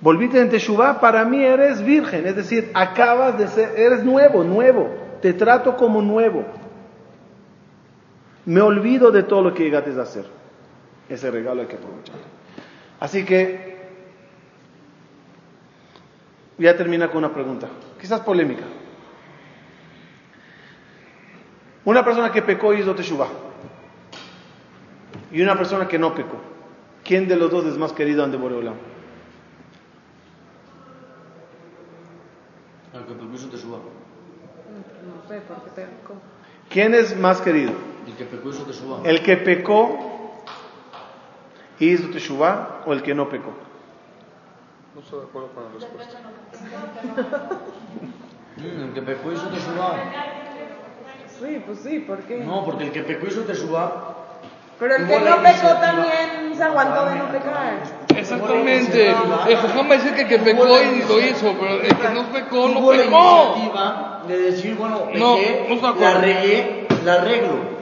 volviste 0.00 0.40
en 0.40 0.50
Teshuvah, 0.50 1.00
para 1.00 1.24
mí 1.24 1.42
eres 1.42 1.82
virgen, 1.84 2.26
es 2.26 2.36
decir, 2.36 2.70
acabas 2.74 3.36
de 3.38 3.48
ser, 3.48 3.78
eres 3.78 4.04
nuevo, 4.04 4.44
nuevo, 4.44 4.88
te 5.20 5.32
trato 5.32 5.76
como 5.76 6.00
nuevo. 6.00 6.44
Me 8.46 8.60
olvido 8.60 9.10
de 9.10 9.22
todo 9.24 9.42
lo 9.42 9.54
que 9.54 9.64
llegaste 9.64 9.90
a 9.98 10.02
hacer. 10.02 10.24
Ese 11.08 11.30
regalo 11.30 11.60
hay 11.60 11.66
que 11.66 11.76
aprovechar. 11.76 12.16
Así 13.00 13.24
que, 13.24 13.78
ya 16.56 16.76
termina 16.76 17.08
con 17.08 17.18
una 17.18 17.34
pregunta, 17.34 17.68
quizás 18.00 18.20
polémica. 18.20 18.64
Una 21.84 22.04
persona 22.04 22.30
que 22.30 22.42
pecó 22.42 22.72
hizo 22.74 22.94
Teshuvah 22.94 23.49
y 25.30 25.42
una 25.42 25.56
persona 25.56 25.86
que 25.88 25.98
no 25.98 26.14
pecó. 26.14 26.36
¿Quién 27.04 27.28
de 27.28 27.36
los 27.36 27.50
dos 27.50 27.64
es 27.66 27.78
más 27.78 27.92
querido 27.92 28.24
ante 28.24 28.36
Boreolam? 28.36 28.74
El 32.92 33.04
que 33.04 33.14
pecó 33.14 33.34
hizo 33.34 33.48
Teshuvah. 33.48 33.78
No 33.78 35.28
sé, 35.28 35.40
porque 35.46 35.70
pecó. 35.70 36.14
¿Quién 36.68 36.94
es 36.94 37.16
más 37.18 37.40
querido? 37.40 37.72
El 38.06 38.14
que 38.14 38.24
pecó 38.24 38.50
hizo 38.50 38.64
Teshuvah. 38.64 39.02
¿El 39.04 39.22
que 39.22 39.36
pecó 39.36 40.42
y 41.78 41.90
hizo 41.90 42.10
Teshuvah 42.10 42.82
o 42.86 42.92
el 42.92 43.02
que 43.02 43.14
no 43.14 43.28
pecó? 43.28 43.52
No 44.94 45.00
estoy 45.00 45.20
de 45.20 45.26
acuerdo 45.26 45.48
con 45.54 45.64
la 45.64 45.70
respuesta. 45.70 46.18
Mm, 48.56 48.82
el 48.82 48.92
que 48.92 49.02
pecó 49.02 49.32
hizo 49.32 49.48
Teshuvah. 49.48 49.96
Sí, 51.38 51.62
pues 51.64 51.78
sí, 51.78 52.00
¿por 52.00 52.18
qué? 52.20 52.44
No, 52.44 52.64
porque 52.64 52.84
el 52.84 52.92
que 52.92 53.02
pecó 53.02 53.26
hizo 53.26 53.42
Teshuvah. 53.42 54.19
Pero 54.80 54.96
el 54.96 55.06
que 55.06 55.20
no 55.20 55.36
pecó 55.42 55.68
también 55.80 56.54
se 56.56 56.62
aguantó 56.64 57.04
de 57.06 57.14
no 57.16 57.26
pecar. 57.30 57.82
Exactamente. 58.16 59.08
El 59.10 59.56
jajam 59.56 59.90
va 59.90 59.94
a 59.94 59.98
decir 59.98 60.14
que 60.14 60.22
el 60.22 60.28
que 60.28 60.38
pecó 60.38 60.64
y 60.82 61.02
lo 61.06 61.20
hizo, 61.20 61.54
pero 61.60 61.82
el 61.82 61.96
que 61.96 62.08
no 62.08 62.24
pecó, 62.32 62.68
no 62.68 62.80
Tuvo 62.80 62.92
la 62.94 63.02
pecó. 63.02 63.52
iniciativa 63.56 64.22
de 64.26 64.38
decir, 64.38 64.74
bueno, 64.76 65.04
pequé, 65.04 65.18
No, 65.18 65.32
no 65.36 65.38
estoy 65.38 65.68
de 65.80 65.86
acuerdo. 65.86 66.00
la 66.00 66.14
regué, 66.20 66.86
la 67.04 67.12
arreglo. 67.14 67.80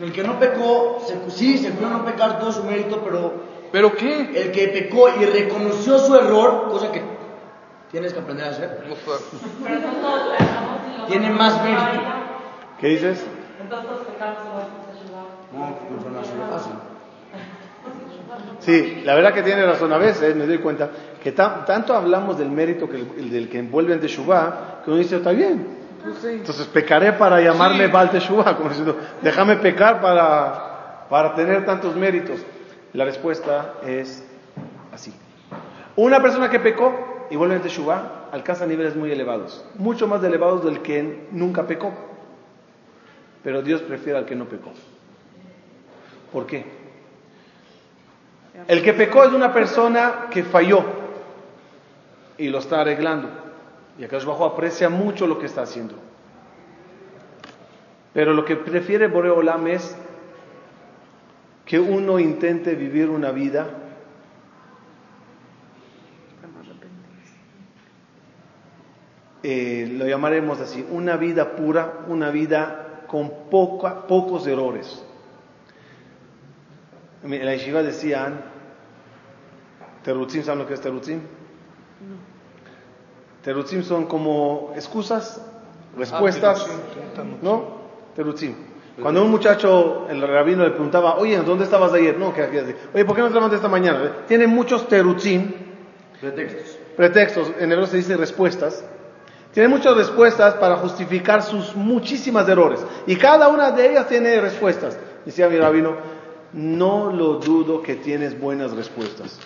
El 0.00 0.12
que 0.12 0.22
no 0.24 0.38
pecó, 0.38 1.02
se- 1.06 1.30
sí, 1.30 1.58
se 1.58 1.70
pudo 1.72 1.88
no 1.90 2.04
pecar 2.04 2.38
todo 2.40 2.52
su 2.52 2.64
mérito, 2.64 3.00
pero 3.04 3.32
¿Pero 3.72 3.94
qué? 3.94 4.30
el 4.34 4.50
que 4.52 4.68
pecó 4.68 5.08
y 5.08 5.24
reconoció 5.26 5.98
su 5.98 6.14
error, 6.16 6.68
cosa 6.70 6.90
que 6.92 7.02
tienes 7.90 8.12
que 8.12 8.20
aprender 8.20 8.46
a 8.46 8.50
hacer, 8.50 8.84
No 8.88 8.94
estoy 8.94 9.14
de 9.14 9.86
acuerdo. 9.86 11.06
tiene 11.08 11.30
más 11.30 11.62
mérito. 11.62 11.82
¿Qué 12.80 12.86
dices? 12.88 13.24
Nada 13.68 13.82
fácil. 13.82 14.87
Sí, 18.60 19.02
la 19.04 19.14
verdad 19.14 19.32
que 19.32 19.42
tiene 19.42 19.64
razón. 19.64 19.92
A 19.92 19.98
veces 19.98 20.34
me 20.36 20.46
doy 20.46 20.58
cuenta 20.58 20.90
que 21.22 21.32
ta- 21.32 21.64
tanto 21.64 21.94
hablamos 21.94 22.38
del 22.38 22.50
mérito 22.50 22.88
que 22.88 22.96
el, 22.96 23.08
el 23.18 23.30
del 23.30 23.48
que 23.48 23.58
envuelve 23.58 23.94
en 23.94 24.00
Teshuvah, 24.00 24.82
que 24.84 24.90
uno 24.90 24.98
dice, 24.98 25.16
está 25.16 25.30
bien. 25.32 25.78
Entonces 26.28 26.66
pecaré 26.68 27.12
para 27.12 27.40
llamarme 27.40 27.86
Sí. 27.86 27.92
Baal 27.92 28.10
Teshuvah, 28.10 28.56
como 28.56 28.68
diciendo, 28.68 28.96
déjame 29.22 29.56
pecar 29.56 30.00
para, 30.00 31.06
para 31.08 31.34
tener 31.34 31.64
tantos 31.64 31.96
méritos. 31.96 32.40
La 32.92 33.04
respuesta 33.04 33.74
es 33.86 34.24
así. 34.92 35.12
Una 35.96 36.20
persona 36.22 36.48
que 36.50 36.60
pecó 36.60 37.26
y 37.30 37.36
vuelve 37.36 37.56
en 37.56 37.62
Teshuvah 37.62 38.28
alcanza 38.32 38.66
niveles 38.66 38.94
muy 38.96 39.10
elevados, 39.10 39.64
mucho 39.76 40.06
más 40.06 40.22
elevados 40.22 40.64
del 40.64 40.80
que 40.82 41.26
nunca 41.32 41.66
pecó. 41.66 41.92
Pero 43.42 43.62
Dios 43.62 43.80
prefiere 43.82 44.18
al 44.18 44.24
que 44.26 44.36
no 44.36 44.44
pecó. 44.46 44.70
¿Por 46.32 46.46
qué? 46.46 46.64
El 48.66 48.82
que 48.82 48.92
pecó 48.92 49.24
es 49.24 49.32
una 49.32 49.52
persona 49.52 50.26
que 50.30 50.42
falló 50.42 50.82
y 52.36 52.48
lo 52.48 52.58
está 52.58 52.80
arreglando. 52.80 53.28
Y 53.98 54.04
acá 54.04 54.18
Bajo 54.18 54.44
aprecia 54.44 54.88
mucho 54.88 55.26
lo 55.26 55.38
que 55.38 55.46
está 55.46 55.62
haciendo. 55.62 55.94
Pero 58.12 58.34
lo 58.34 58.44
que 58.44 58.56
prefiere 58.56 59.06
Boreolam 59.06 59.66
es 59.68 59.96
que 61.64 61.78
uno 61.78 62.18
intente 62.18 62.74
vivir 62.74 63.10
una 63.10 63.30
vida 63.30 63.66
eh, 69.42 69.88
lo 69.92 70.06
llamaremos 70.06 70.60
así, 70.60 70.84
una 70.90 71.16
vida 71.16 71.52
pura, 71.56 72.00
una 72.08 72.30
vida 72.30 73.04
con 73.06 73.30
poca- 73.50 74.06
pocos 74.06 74.46
errores. 74.46 75.04
En 77.22 77.44
la 77.44 77.54
yeshiva 77.54 77.82
decían, 77.82 78.40
terutzim, 80.04 80.42
¿saben 80.42 80.60
lo 80.60 80.66
que 80.66 80.74
es 80.74 80.80
terutzim? 80.80 81.20
Terutzim 83.42 83.82
son 83.82 84.06
como 84.06 84.72
excusas, 84.76 85.40
respuestas, 85.96 86.66
¿no? 87.42 87.78
Terutzim. 88.14 88.54
Cuando 89.00 89.24
un 89.24 89.30
muchacho, 89.30 90.06
el 90.08 90.20
rabino 90.20 90.64
le 90.64 90.70
preguntaba, 90.70 91.16
oye, 91.18 91.36
¿dónde 91.38 91.64
estabas 91.64 91.92
ayer? 91.92 92.18
No, 92.18 92.34
que 92.34 92.42
aquí. 92.42 92.56
Oye, 92.92 93.04
¿por 93.04 93.14
qué 93.14 93.22
no 93.22 93.28
te 93.28 93.34
levantaste 93.34 93.56
esta 93.56 93.68
mañana? 93.68 94.24
Tiene 94.26 94.46
muchos 94.46 94.88
terutzim, 94.88 95.52
Pretextos. 96.20 96.78
pretextos, 96.96 97.52
en 97.60 97.70
hebreo 97.70 97.86
se 97.86 97.98
dice 97.98 98.16
respuestas. 98.16 98.84
Tiene 99.52 99.68
muchas 99.68 99.96
respuestas 99.96 100.54
para 100.54 100.76
justificar 100.76 101.42
sus 101.42 101.74
muchísimas 101.76 102.48
errores. 102.48 102.84
Y 103.06 103.16
cada 103.16 103.48
una 103.48 103.70
de 103.70 103.90
ellas 103.90 104.08
tiene 104.08 104.40
respuestas. 104.40 104.98
Decía 105.24 105.48
mi 105.48 105.58
rabino, 105.58 105.94
no 106.52 107.12
lo 107.12 107.34
dudo 107.34 107.82
que 107.82 107.96
tienes 107.96 108.38
buenas 108.38 108.72
respuestas, 108.72 109.38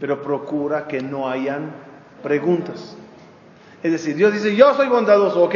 pero 0.00 0.22
procura 0.22 0.86
que 0.86 1.00
no 1.00 1.28
hayan 1.28 1.72
preguntas. 2.22 2.96
Es 3.82 3.92
decir, 3.92 4.16
Dios 4.16 4.32
dice, 4.32 4.54
yo 4.54 4.74
soy 4.74 4.88
bondadoso, 4.88 5.42
ok, 5.44 5.54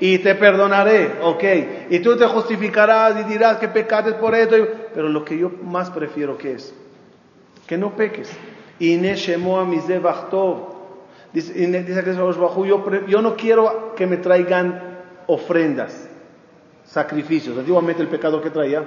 y 0.00 0.18
te 0.18 0.34
perdonaré, 0.34 1.12
ok, 1.22 1.44
y 1.90 1.98
tú 2.00 2.16
te 2.16 2.26
justificarás 2.26 3.20
y 3.20 3.24
dirás 3.24 3.58
que 3.58 3.68
pecaste 3.68 4.12
por 4.14 4.34
esto, 4.34 4.56
y- 4.58 4.66
pero 4.94 5.08
lo 5.08 5.24
que 5.24 5.38
yo 5.38 5.50
más 5.62 5.90
prefiero 5.90 6.36
es, 6.52 6.74
que 7.66 7.76
no 7.78 7.94
peques. 7.94 8.30
Tov. 10.30 10.80
Dice, 11.32 11.52
dice 11.52 12.02
que 12.02 12.14
yo, 12.66 12.84
yo 13.06 13.22
no 13.22 13.36
quiero 13.36 13.94
que 13.94 14.06
me 14.06 14.16
traigan 14.16 14.98
ofrendas, 15.26 16.08
sacrificios. 16.84 17.56
Antiguamente 17.56 18.02
el 18.02 18.08
pecado 18.08 18.40
que 18.40 18.50
traía, 18.50 18.82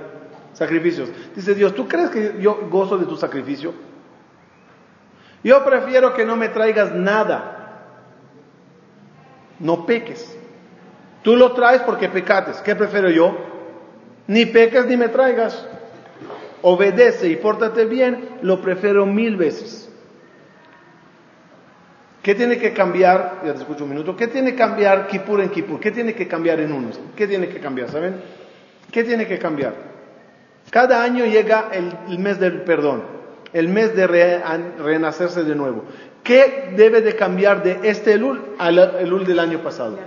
sacrificios. 0.54 1.10
Dice 1.36 1.54
Dios, 1.56 1.74
¿tú 1.76 1.88
crees 1.88 2.10
que 2.10 2.36
yo 2.39 2.68
gozo 2.70 2.97
de 2.97 3.06
tu 3.06 3.18
sacrificio? 3.18 3.74
Yo 5.43 5.64
prefiero 5.66 6.14
que 6.14 6.26
no 6.26 6.36
me 6.36 6.49
traigas 6.49 6.93
nada. 6.93 7.60
no 9.60 9.86
peques. 9.86 10.38
Tú 11.22 11.36
lo 11.36 11.54
traes 11.54 11.82
porque 11.84 12.10
pecates. 12.10 12.58
¿Qué 12.62 12.76
prefiero 12.76 13.10
yo? 13.10 13.38
Ni 14.28 14.45
peques 14.45 14.86
ni 14.86 14.97
me 14.97 15.10
traigas. 15.10 15.68
Obedece 16.62 17.30
y 17.30 17.36
pórtate 17.36 17.86
bien, 17.86 18.38
lo 18.41 18.62
prefiero 18.62 19.06
mil 19.06 19.36
veces. 19.36 19.89
¿Qué 22.22 22.36
tiene 22.36 22.58
que 22.58 22.74
cambiar? 22.74 23.41
Ya 23.45 23.54
te 23.54 23.60
escucho 23.60 23.84
un 23.84 23.89
minuto. 23.89 24.16
¿Qué 24.16 24.28
tiene 24.28 24.51
que 24.51 24.58
cambiar 24.58 25.08
Kipur 25.08 25.41
en 25.41 25.49
Kipur? 25.49 25.80
¿Qué 25.80 25.91
tiene 25.91 26.14
que 26.14 26.26
cambiar 26.26 26.62
en 26.62 26.72
unos? 26.72 26.99
¿Qué 27.18 27.28
tiene 27.28 27.49
que 27.49 27.60
cambiar? 27.60 27.89
¿Saben? 27.89 28.16
¿Qué 28.91 29.04
tiene 29.04 29.28
que 29.28 29.38
cambiar? 29.38 29.93
Cada 30.74 31.03
año 31.03 31.24
llega 31.26 31.69
el, 31.71 32.17
mes 32.17 32.39
del 32.39 32.63
perdón, 32.63 33.03
el 33.53 33.67
mes 33.67 33.95
de 33.95 34.07
re- 34.07 34.41
renacerse 34.80 35.43
de 35.43 35.53
nuevo. 35.53 35.84
¿Qué 36.24 36.74
debe 36.76 37.01
de 37.01 37.15
cambiar 37.15 37.61
de 37.61 37.78
este 37.84 38.13
Elul 38.13 38.41
al 38.57 38.80
Elul 38.99 39.24
del 39.24 39.38
año 39.38 39.59
pasado? 39.59 39.99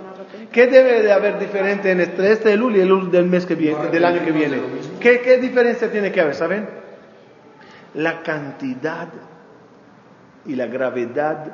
¿Qué 0.50 0.66
debe 0.66 1.02
de 1.02 1.12
haber 1.12 1.38
diferente 1.38 1.92
entre 1.92 2.32
este 2.32 2.54
Elul 2.54 2.74
y 2.74 2.80
el 2.80 2.86
Elul 2.88 3.12
del 3.12 3.26
mes 3.26 3.46
que 3.46 3.54
viene, 3.54 3.86
del 3.92 4.04
año 4.04 4.24
que 4.24 4.32
viene? 4.32 4.58
¿Qué, 4.98 5.20
qué 5.20 5.36
diferencia 5.36 5.88
tiene 5.92 6.10
que 6.10 6.20
haber? 6.20 6.34
¿Saben? 6.34 6.68
La 7.94 8.24
cantidad 8.24 9.06
y 10.46 10.56
la 10.56 10.66
gravedad 10.66 11.46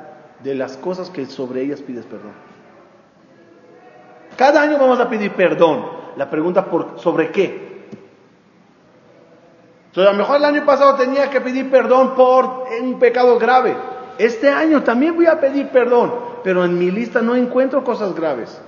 de 0.43 0.55
las 0.55 0.75
cosas 0.75 1.11
que 1.11 1.27
sobre 1.27 1.61
ellas 1.61 1.81
pides 1.81 2.05
perdón. 2.05 2.31
Cada 4.37 4.63
año 4.63 4.79
vamos 4.79 4.99
a 4.99 5.07
pedir 5.07 5.31
perdón. 5.33 5.85
La 6.17 6.31
pregunta 6.31 6.65
por 6.65 6.99
sobre 6.99 7.29
qué. 7.29 7.72
Entonces, 9.93 10.09
a 10.09 10.13
lo 10.13 10.17
mejor 10.17 10.37
el 10.37 10.45
año 10.45 10.65
pasado 10.65 10.95
tenía 10.95 11.29
que 11.29 11.39
pedir 11.39 11.69
perdón 11.69 12.15
por 12.15 12.65
un 12.81 12.97
pecado 12.97 13.37
grave. 13.37 13.75
Este 14.17 14.49
año 14.49 14.81
también 14.81 15.15
voy 15.15 15.27
a 15.27 15.39
pedir 15.39 15.69
perdón, 15.69 16.15
pero 16.43 16.65
en 16.65 16.79
mi 16.79 16.89
lista 16.89 17.21
no 17.21 17.35
encuentro 17.35 17.83
cosas 17.83 18.15
graves. 18.15 18.59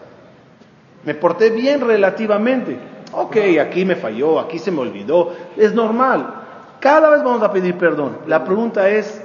Me 1.04 1.16
porté 1.16 1.50
bien 1.50 1.82
relativamente. 1.82 2.78
Ok, 3.12 3.38
aquí 3.60 3.86
me 3.86 3.96
falló, 3.96 4.40
aquí 4.40 4.60
se 4.60 4.70
me 4.70 4.82
olvidó. 4.82 5.34
Es 5.58 5.74
normal. 5.74 6.44
Cada 6.80 7.10
vez 7.10 7.24
vamos 7.24 7.42
a 7.42 7.52
pedir 7.52 7.76
perdón. 7.76 8.20
La 8.28 8.44
pregunta 8.44 8.88
es, 8.88 9.20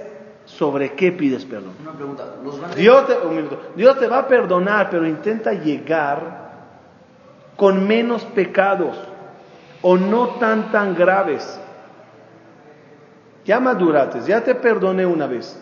¿sobre 0.46 0.94
qué 0.94 1.12
pides 1.12 1.44
perdón? 1.44 1.74
Una 1.82 1.92
pregunta. 1.92 2.24
Los. 2.42 2.76
Dios 2.76 3.06
te, 3.08 3.26
un 3.26 3.36
minuto. 3.36 3.60
Dios 3.76 3.98
te 3.98 4.06
va 4.06 4.20
a 4.20 4.26
perdonar, 4.26 4.88
pero 4.88 5.06
intenta 5.06 5.52
llegar 5.52 6.48
con 7.56 7.86
menos 7.86 8.24
pecados 8.24 8.96
o 9.82 9.98
no 9.98 10.28
tan 10.38 10.72
tan 10.72 10.94
graves. 10.94 11.60
Ya 13.44 13.58
madurates, 13.60 14.26
ya 14.26 14.42
te 14.42 14.54
perdoné 14.54 15.06
una 15.06 15.26
vez, 15.26 15.58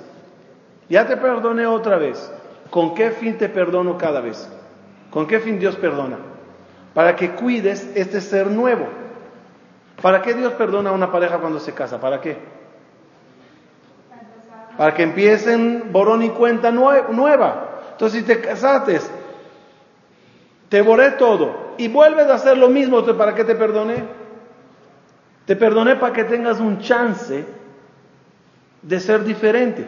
ya 0.88 1.06
te 1.06 1.16
perdoné 1.16 1.66
otra 1.66 1.96
vez. 1.96 2.32
¿Con 2.70 2.94
qué 2.94 3.10
fin 3.12 3.38
te 3.38 3.48
perdono 3.48 3.96
cada 3.96 4.20
vez? 4.20 4.48
¿Con 5.10 5.26
qué 5.26 5.40
fin 5.40 5.58
Dios 5.58 5.76
perdona? 5.76 6.18
Para 6.92 7.16
que 7.16 7.30
cuides 7.30 7.90
este 7.94 8.20
ser 8.20 8.48
nuevo. 8.48 8.86
¿Para 10.02 10.20
qué 10.22 10.34
Dios 10.34 10.52
perdona 10.54 10.90
a 10.90 10.92
una 10.92 11.10
pareja 11.10 11.38
cuando 11.38 11.60
se 11.60 11.72
casa? 11.72 12.00
¿Para 12.00 12.20
qué? 12.20 12.36
Para 14.76 14.94
que 14.94 15.02
empiecen 15.02 15.90
borón 15.92 16.22
y 16.22 16.30
cuenta 16.30 16.70
nue- 16.70 17.08
nueva. 17.10 17.80
Entonces, 17.92 18.20
si 18.20 18.26
te 18.26 18.40
casaste, 18.40 19.00
te 20.68 20.82
borré 20.82 21.12
todo 21.12 21.74
y 21.78 21.88
vuelves 21.88 22.26
a 22.28 22.34
hacer 22.34 22.56
lo 22.58 22.68
mismo, 22.68 22.98
¿entonces 22.98 23.18
¿para 23.18 23.34
qué 23.34 23.44
te 23.44 23.54
perdoné? 23.54 24.04
Te 25.46 25.56
perdoné 25.56 25.96
para 25.96 26.12
que 26.12 26.24
tengas 26.24 26.60
un 26.60 26.78
chance 26.80 27.44
de 28.82 29.00
ser 29.00 29.24
diferente. 29.24 29.86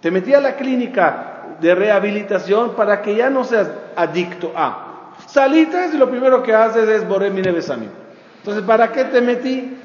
Te 0.00 0.10
metí 0.10 0.32
a 0.34 0.40
la 0.40 0.56
clínica 0.56 1.56
de 1.60 1.74
rehabilitación 1.74 2.74
para 2.74 3.02
que 3.02 3.14
ya 3.14 3.28
no 3.30 3.44
seas 3.44 3.70
adicto 3.96 4.52
a. 4.56 5.12
Salitas 5.26 5.92
y 5.92 5.98
lo 5.98 6.08
primero 6.08 6.42
que 6.42 6.54
haces 6.54 6.88
es 6.88 7.06
borré 7.06 7.30
mi. 7.30 7.40
Entonces, 7.42 8.62
¿para 8.66 8.90
qué 8.92 9.04
te 9.04 9.20
metí? 9.20 9.76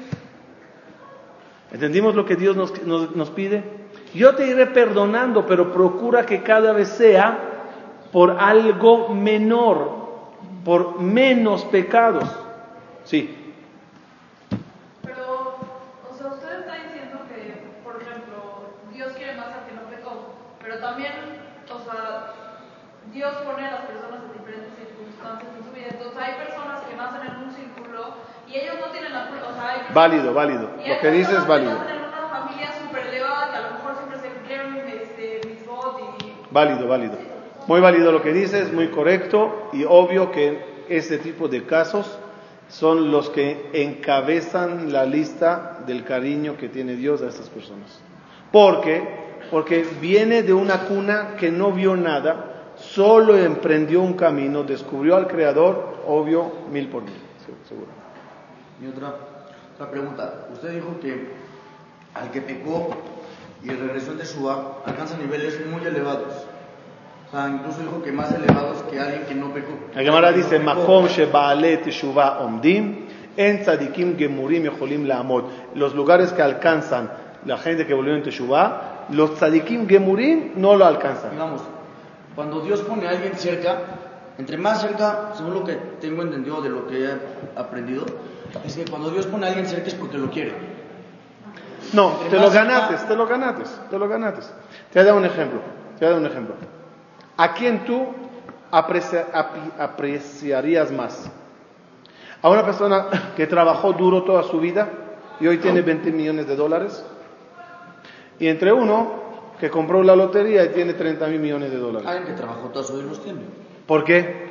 ¿Entendimos 1.72 2.14
lo 2.14 2.24
que 2.24 2.36
Dios 2.36 2.56
nos, 2.56 2.82
nos- 2.84 3.14
nos 3.14 3.30
pide? 3.30 3.62
Yo 4.14 4.34
te 4.34 4.46
iré 4.46 4.66
perdonando, 4.66 5.46
pero 5.46 5.72
procura 5.72 6.24
que 6.24 6.42
cada 6.42 6.72
vez 6.72 6.88
sea 6.88 7.38
por 8.12 8.38
algo 8.40 9.08
menor, 9.10 10.06
por 10.64 11.00
menos 11.00 11.64
pecados. 11.66 12.24
Sí, 13.04 13.52
Pero, 15.02 15.56
o 16.10 16.14
sea, 16.16 16.28
usted 16.28 16.60
está 16.60 16.72
diciendo 16.74 17.18
que, 17.28 17.62
por 17.84 18.00
ejemplo, 18.00 18.70
Dios 18.92 19.12
quiere 19.16 19.36
más 19.36 19.46
al 19.48 19.66
que 19.68 19.74
no 19.74 19.82
pecó, 19.90 20.34
pero 20.62 20.78
también, 20.78 21.12
o 21.70 21.78
sea, 21.84 22.32
Dios 23.16 23.32
pone 23.46 23.66
a 23.66 23.70
las 23.70 23.80
personas 23.86 24.20
en 24.28 24.32
diferentes 24.36 24.76
circunstancias 24.76 25.48
en 25.56 25.64
su 25.64 25.72
vida. 25.72 25.88
Entonces, 25.88 26.20
hay 26.20 26.34
personas 26.36 26.82
que 26.84 26.94
nacen 26.96 27.22
en 27.24 27.48
un 27.48 27.50
círculo 27.50 28.12
y 28.46 28.56
ellos 28.56 28.74
no 28.78 28.92
tienen 28.92 29.14
la 29.14 29.28
culpa. 29.28 29.46
O 29.48 29.54
sea, 29.54 29.70
hay 29.70 29.94
válido, 29.94 30.34
válido. 30.34 30.70
Lo 30.86 31.00
que 31.00 31.10
dices 31.10 31.32
es 31.32 31.46
válido. 31.46 31.80
Que 31.80 31.92
en 31.92 32.04
una 32.04 32.28
familia 32.28 32.68
súper 32.78 33.06
elevada 33.06 33.50
que 33.50 33.56
a 33.56 33.60
lo 33.62 33.70
mejor 33.72 33.96
siempre 33.96 34.18
se 34.20 34.28
cumplieron 34.28 34.76
este, 34.76 35.40
mitzvot 35.48 36.20
y 36.20 36.52
Válido, 36.52 36.88
válido. 36.88 37.16
Muy 37.66 37.80
válido 37.80 38.12
lo 38.12 38.20
que 38.20 38.34
dices, 38.34 38.70
muy 38.70 38.88
correcto 38.88 39.70
y 39.72 39.84
obvio 39.84 40.30
que 40.30 40.84
este 40.90 41.16
tipo 41.16 41.48
de 41.48 41.64
casos 41.64 42.18
son 42.68 43.10
los 43.10 43.30
que 43.30 43.70
encabezan 43.72 44.92
la 44.92 45.06
lista 45.06 45.78
del 45.86 46.04
cariño 46.04 46.58
que 46.58 46.68
tiene 46.68 46.96
Dios 46.96 47.22
a 47.22 47.28
estas 47.28 47.48
personas. 47.48 47.98
¿Por 48.52 48.82
qué? 48.82 49.02
Porque 49.50 49.86
viene 50.02 50.42
de 50.42 50.52
una 50.52 50.80
cuna 50.80 51.36
que 51.38 51.50
no 51.50 51.72
vio 51.72 51.96
nada, 51.96 52.55
solo 52.92 53.36
emprendió 53.36 54.00
un 54.00 54.14
camino, 54.14 54.62
descubrió 54.62 55.16
al 55.16 55.26
Creador, 55.26 55.98
obvio, 56.06 56.50
mil 56.70 56.88
por 56.88 57.02
mil, 57.02 57.14
se- 57.44 57.68
seguro. 57.68 57.88
Y 58.82 58.88
otra, 58.88 59.14
otra 59.74 59.90
pregunta. 59.90 60.46
Usted 60.52 60.70
dijo 60.74 60.98
que 61.00 61.28
al 62.14 62.30
que 62.30 62.40
pecó 62.42 62.90
y 63.62 63.70
regresó 63.70 64.12
en 64.12 64.18
Teshuvah 64.18 64.78
alcanza 64.86 65.16
niveles 65.18 65.58
muy 65.66 65.84
elevados. 65.84 66.46
O 67.28 67.30
sea, 67.30 67.48
incluso 67.48 67.80
dijo 67.80 68.02
que 68.02 68.12
más 68.12 68.32
elevados 68.32 68.82
que 68.90 69.00
alguien 69.00 69.24
que 69.24 69.34
no 69.34 69.52
pecó. 69.52 69.72
La 69.94 70.02
Gemara 70.02 70.30
dice. 70.32 70.58
Makom 70.60 71.06
shebaale 71.08 71.78
teshuva 71.78 72.38
omdim, 72.40 73.06
en 73.36 73.62
tzadikim 73.62 74.16
gemurim 74.16 74.62
yeholim 74.62 75.06
laamod. 75.06 75.44
Los 75.74 75.94
lugares 75.94 76.32
que 76.32 76.42
alcanzan 76.42 77.10
la 77.44 77.58
gente 77.58 77.86
que 77.86 77.94
volvió 77.94 78.14
en 78.14 78.22
teshuva, 78.22 79.06
los 79.10 79.34
tzadikim 79.34 79.88
gemurim 79.88 80.52
no 80.56 80.76
lo 80.76 80.84
alcanzan. 80.84 81.32
Digamos, 81.32 81.62
cuando 82.36 82.60
Dios 82.60 82.82
pone 82.82 83.06
a 83.08 83.10
alguien 83.10 83.34
cerca, 83.36 83.78
entre 84.38 84.56
más 84.58 84.82
cerca, 84.82 85.32
según 85.34 85.54
lo 85.54 85.64
que 85.64 85.72
tengo 86.00 86.22
entendido 86.22 86.60
de 86.60 86.68
lo 86.68 86.86
que 86.86 87.04
he 87.04 87.10
aprendido, 87.56 88.04
es 88.64 88.76
que 88.76 88.84
cuando 88.84 89.10
Dios 89.10 89.26
pone 89.26 89.46
a 89.46 89.48
alguien 89.48 89.66
cerca 89.66 89.88
es 89.88 89.94
porque 89.94 90.18
lo 90.18 90.30
quiere. 90.30 90.52
No, 91.92 92.10
te 92.30 92.36
lo 92.36 92.50
cerca- 92.50 93.06
te 93.08 93.16
lo 93.16 93.26
ganaste, 93.26 93.62
te 93.90 93.98
lo 93.98 94.08
ganaste. 94.08 94.42
Te 94.92 94.98
voy 95.00 95.02
a 95.02 95.04
dar 95.04 95.14
un 95.14 95.24
ejemplo, 95.24 95.60
te 95.98 96.04
voy 96.04 96.08
a 96.08 96.10
dar 96.10 96.20
un 96.20 96.26
ejemplo. 96.26 96.54
¿A 97.38 97.54
quién 97.54 97.84
tú 97.84 98.06
aprecia- 98.70 99.26
apreciarías 99.78 100.90
más? 100.92 101.30
¿A 102.42 102.50
una 102.50 102.64
persona 102.64 103.06
que 103.36 103.46
trabajó 103.46 103.92
duro 103.92 104.22
toda 104.24 104.42
su 104.42 104.60
vida 104.60 104.88
y 105.40 105.46
hoy 105.46 105.58
tiene 105.58 105.80
20 105.82 106.12
millones 106.12 106.46
de 106.46 106.56
dólares? 106.56 107.04
Y 108.38 108.48
entre 108.48 108.72
uno 108.72 109.25
que 109.58 109.70
compró 109.70 110.02
la 110.02 110.14
lotería 110.16 110.64
y 110.64 110.68
tiene 110.70 110.94
30 110.94 111.26
mil 111.28 111.40
millones 111.40 111.70
de 111.70 111.78
dólares. 111.78 112.06
Alguien 112.08 112.26
que 112.26 112.32
trabajó 112.40 112.68
toda 112.68 112.84
su 112.84 112.94
vida 112.94 113.04
los 113.04 113.22
tiene. 113.22 113.40
¿Por 113.86 114.04
qué? 114.04 114.46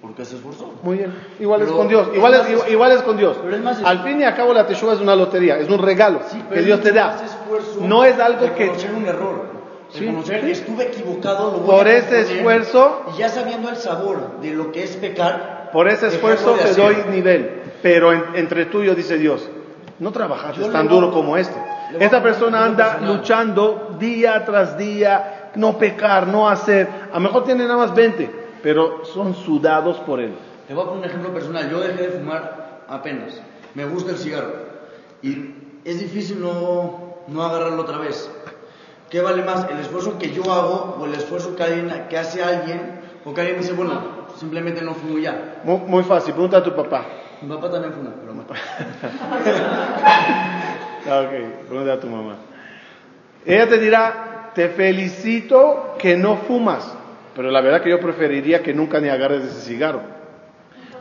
Porque 0.00 0.24
se 0.24 0.36
esforzó. 0.36 0.74
Muy 0.82 0.98
bien. 0.98 1.12
Igual 1.40 1.62
es 1.62 1.66
Pero 1.66 1.76
con 1.78 1.88
Dios. 1.88 2.08
es 2.10 2.16
Igual 2.16 2.34
es, 2.34 2.40
más- 2.40 2.50
igual, 2.50 2.70
igual 2.72 2.92
es 2.92 3.02
con 3.02 3.16
Dios. 3.16 3.36
pero 3.42 3.56
es 3.56 3.62
más- 3.62 3.82
Al 3.84 3.98
fin 4.04 4.20
y 4.20 4.24
al 4.24 4.36
cabo 4.36 4.52
la 4.54 4.66
teshuva 4.66 4.92
es 4.94 5.00
una 5.00 5.16
lotería, 5.16 5.58
es 5.58 5.68
un 5.68 5.78
regalo 5.82 6.20
Sí, 6.28 6.40
que 6.52 6.60
es 6.60 6.64
Dios 6.64 6.80
te 6.80 6.92
da. 6.92 7.16
esfuerzo 7.24 7.80
No 7.82 8.04
es 8.04 8.18
algo 8.20 8.54
que 8.54 8.70
un 8.96 9.06
error. 9.06 9.58
Sí. 9.90 10.00
Reconocer 10.04 10.42
que 10.42 10.50
estuve 10.52 10.84
equivocado, 10.88 11.50
lo 11.50 11.58
voy 11.60 11.66
Por 11.78 11.86
a 11.88 11.96
ese 11.96 12.20
esfuerzo- 12.20 13.02
Y 13.14 13.18
ya 13.18 13.28
sabiendo 13.30 13.70
el 13.70 13.76
sabor 13.76 14.38
de 14.40 14.52
lo 14.52 14.70
que 14.70 14.84
es 14.84 14.96
pecar. 14.96 15.70
por 15.72 15.88
ese 15.88 16.08
esfuerzo 16.08 16.52
te 16.62 16.74
doy 16.74 16.96
nivel. 17.10 17.62
Pero 17.82 18.12
en- 18.12 18.24
entre 18.34 18.66
tú 18.66 18.82
y 18.82 18.86
yo 18.86 18.94
dice 18.94 19.16
Dios, 19.18 19.48
no 19.98 20.12
trabajaste 20.12 20.60
Yo 20.60 20.70
tan 20.70 20.88
duro 20.88 21.10
como 21.12 21.36
este. 21.36 21.56
Esta 21.98 22.22
persona 22.22 22.64
anda 22.64 23.00
luchando 23.00 23.96
día 23.98 24.44
tras 24.44 24.76
día, 24.76 25.50
no 25.54 25.78
pecar, 25.78 26.26
no 26.26 26.48
hacer. 26.48 26.88
A 27.10 27.14
lo 27.14 27.20
mejor 27.20 27.44
tiene 27.44 27.64
nada 27.64 27.78
más 27.78 27.94
20, 27.94 28.30
pero 28.62 29.04
son 29.04 29.34
sudados 29.34 29.98
por 29.98 30.20
él. 30.20 30.34
Te 30.66 30.74
voy 30.74 30.84
a 30.84 30.86
poner 30.86 31.04
un 31.04 31.08
ejemplo 31.08 31.32
personal. 31.32 31.70
Yo 31.70 31.80
dejé 31.80 32.02
de 32.02 32.08
fumar 32.10 32.82
apenas. 32.88 33.40
Me 33.74 33.84
gusta 33.86 34.12
el 34.12 34.18
cigarro. 34.18 34.52
Y 35.22 35.54
es 35.84 35.98
difícil 35.98 36.40
no, 36.40 37.16
no 37.26 37.42
agarrarlo 37.42 37.82
otra 37.82 37.98
vez. 37.98 38.30
¿Qué 39.10 39.22
vale 39.22 39.42
más? 39.42 39.66
¿El 39.70 39.78
esfuerzo 39.78 40.18
que 40.18 40.30
yo 40.32 40.52
hago 40.52 40.98
o 41.00 41.06
el 41.06 41.14
esfuerzo 41.14 41.56
que, 41.56 41.62
alguien, 41.62 42.06
que 42.10 42.18
hace 42.18 42.42
alguien? 42.42 43.00
O 43.24 43.32
que 43.32 43.40
alguien 43.40 43.60
dice, 43.60 43.72
bueno, 43.72 44.00
simplemente 44.36 44.82
no 44.82 44.94
fumo 44.94 45.18
ya. 45.18 45.60
Muy, 45.64 45.78
muy 45.78 46.02
fácil, 46.04 46.34
pregunta 46.34 46.58
a 46.58 46.62
tu 46.62 46.74
papá. 46.74 47.06
Mi 47.42 47.48
papá 47.48 47.70
también 47.70 47.92
fuma, 47.92 48.10
pero 48.20 48.34
no. 48.34 48.44
Ah, 51.10 51.20
ok, 51.20 51.66
pregunta 51.68 51.92
a 51.94 52.00
tu 52.00 52.08
mamá. 52.08 52.36
Ella 53.46 53.66
te 53.66 53.78
dirá, 53.78 54.50
te 54.54 54.68
felicito 54.68 55.94
que 55.98 56.16
no 56.16 56.36
fumas, 56.36 56.92
pero 57.34 57.50
la 57.50 57.62
verdad 57.62 57.80
que 57.80 57.88
yo 57.88 57.98
preferiría 57.98 58.62
que 58.62 58.74
nunca 58.74 59.00
ni 59.00 59.08
agarres 59.08 59.44
ese 59.44 59.60
cigarro. 59.60 60.02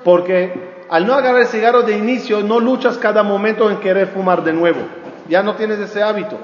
Porque 0.05 0.53
al 0.89 1.05
no 1.05 1.13
agarrar 1.13 1.41
el 1.41 1.47
cigarro 1.47 1.81
de 1.81 1.97
inicio, 1.97 2.41
no 2.41 2.59
luchas 2.61 2.97
cada 2.97 3.23
momento 3.23 3.69
en 3.69 3.79
querer 3.79 4.07
fumar 4.07 4.43
de 4.43 4.53
nuevo. 4.53 4.79
Ya 5.27 5.43
no 5.43 5.55
tienes 5.55 5.79
ese 5.79 6.01
hábito. 6.01 6.37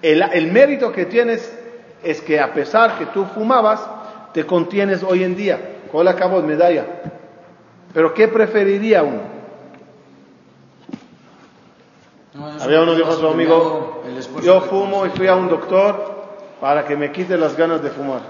El, 0.00 0.22
el 0.22 0.50
mérito 0.50 0.90
que 0.92 1.04
tienes 1.04 1.54
es 2.02 2.22
que 2.22 2.40
a 2.40 2.54
pesar 2.54 2.96
que 2.96 3.06
tú 3.06 3.26
fumabas, 3.26 3.86
te 4.32 4.46
contienes 4.46 5.02
hoy 5.02 5.24
en 5.24 5.36
día. 5.36 5.58
¿Cuál 5.92 6.08
acabó 6.08 6.40
medalla? 6.40 6.86
Pero 7.94 8.12
¿qué 8.12 8.26
preferiría 8.26 9.04
uno? 9.04 9.22
No, 12.34 12.46
Había 12.60 12.82
uno 12.82 12.96
dijo 12.96 13.10
a 13.10 13.14
su 13.14 13.28
amigo, 13.28 14.02
yo 14.42 14.60
fumo 14.62 15.06
y 15.06 15.10
fui 15.10 15.28
a 15.28 15.36
un 15.36 15.48
doctor 15.48 16.14
para 16.60 16.84
que 16.84 16.96
me 16.96 17.12
quite 17.12 17.38
las 17.38 17.56
ganas 17.56 17.80
de 17.82 17.90
fumar. 17.90 18.22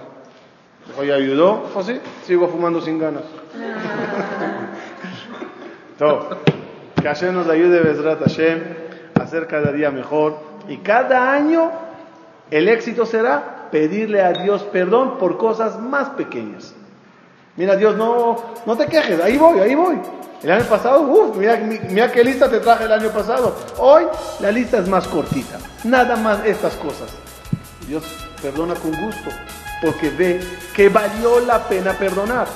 Dijo, 0.86 1.02
¿y 1.02 1.10
ayudó? 1.10 1.62
Dijo, 1.66 1.82
sí, 1.82 1.98
sigo 2.24 2.48
fumando 2.48 2.82
sin 2.82 2.98
ganas. 2.98 3.22
Todo. 5.98 6.28
Que 7.00 7.08
Hashem 7.08 7.34
nos 7.34 7.48
ayude, 7.48 7.80
Bezrat 7.80 8.20
Hashem, 8.20 8.62
a 9.18 9.26
ser 9.26 9.46
cada 9.46 9.72
día 9.72 9.90
mejor. 9.90 10.36
Y 10.68 10.78
cada 10.78 11.32
año 11.32 11.72
el 12.50 12.68
éxito 12.68 13.06
será 13.06 13.68
pedirle 13.70 14.20
a 14.20 14.32
Dios 14.32 14.62
perdón 14.64 15.16
por 15.16 15.38
cosas 15.38 15.80
más 15.80 16.10
pequeñas. 16.10 16.74
Mira, 17.56 17.76
Dios, 17.76 17.96
no, 17.96 18.36
no 18.66 18.76
te 18.76 18.86
quejes, 18.86 19.20
ahí 19.20 19.36
voy, 19.36 19.60
ahí 19.60 19.74
voy. 19.74 20.00
El 20.42 20.50
año 20.50 20.64
pasado, 20.64 21.02
uff, 21.02 21.36
mira, 21.36 21.56
mi- 21.56 21.78
mira 21.90 22.10
qué 22.12 22.22
lista 22.24 22.48
te 22.50 22.58
traje 22.60 22.84
el 22.84 22.92
año 22.92 23.10
pasado. 23.10 23.54
Hoy 23.78 24.04
la 24.40 24.50
lista 24.50 24.78
es 24.78 24.88
más 24.88 25.06
cortita. 25.06 25.58
Nada 25.84 26.16
más 26.16 26.44
estas 26.44 26.74
cosas. 26.74 27.10
Dios 27.86 28.02
perdona 28.42 28.74
con 28.74 28.90
gusto, 28.90 29.30
porque 29.80 30.10
ve 30.10 30.40
que 30.74 30.88
valió 30.88 31.40
la 31.40 31.66
pena 31.68 31.92
perdonar. 31.92 32.46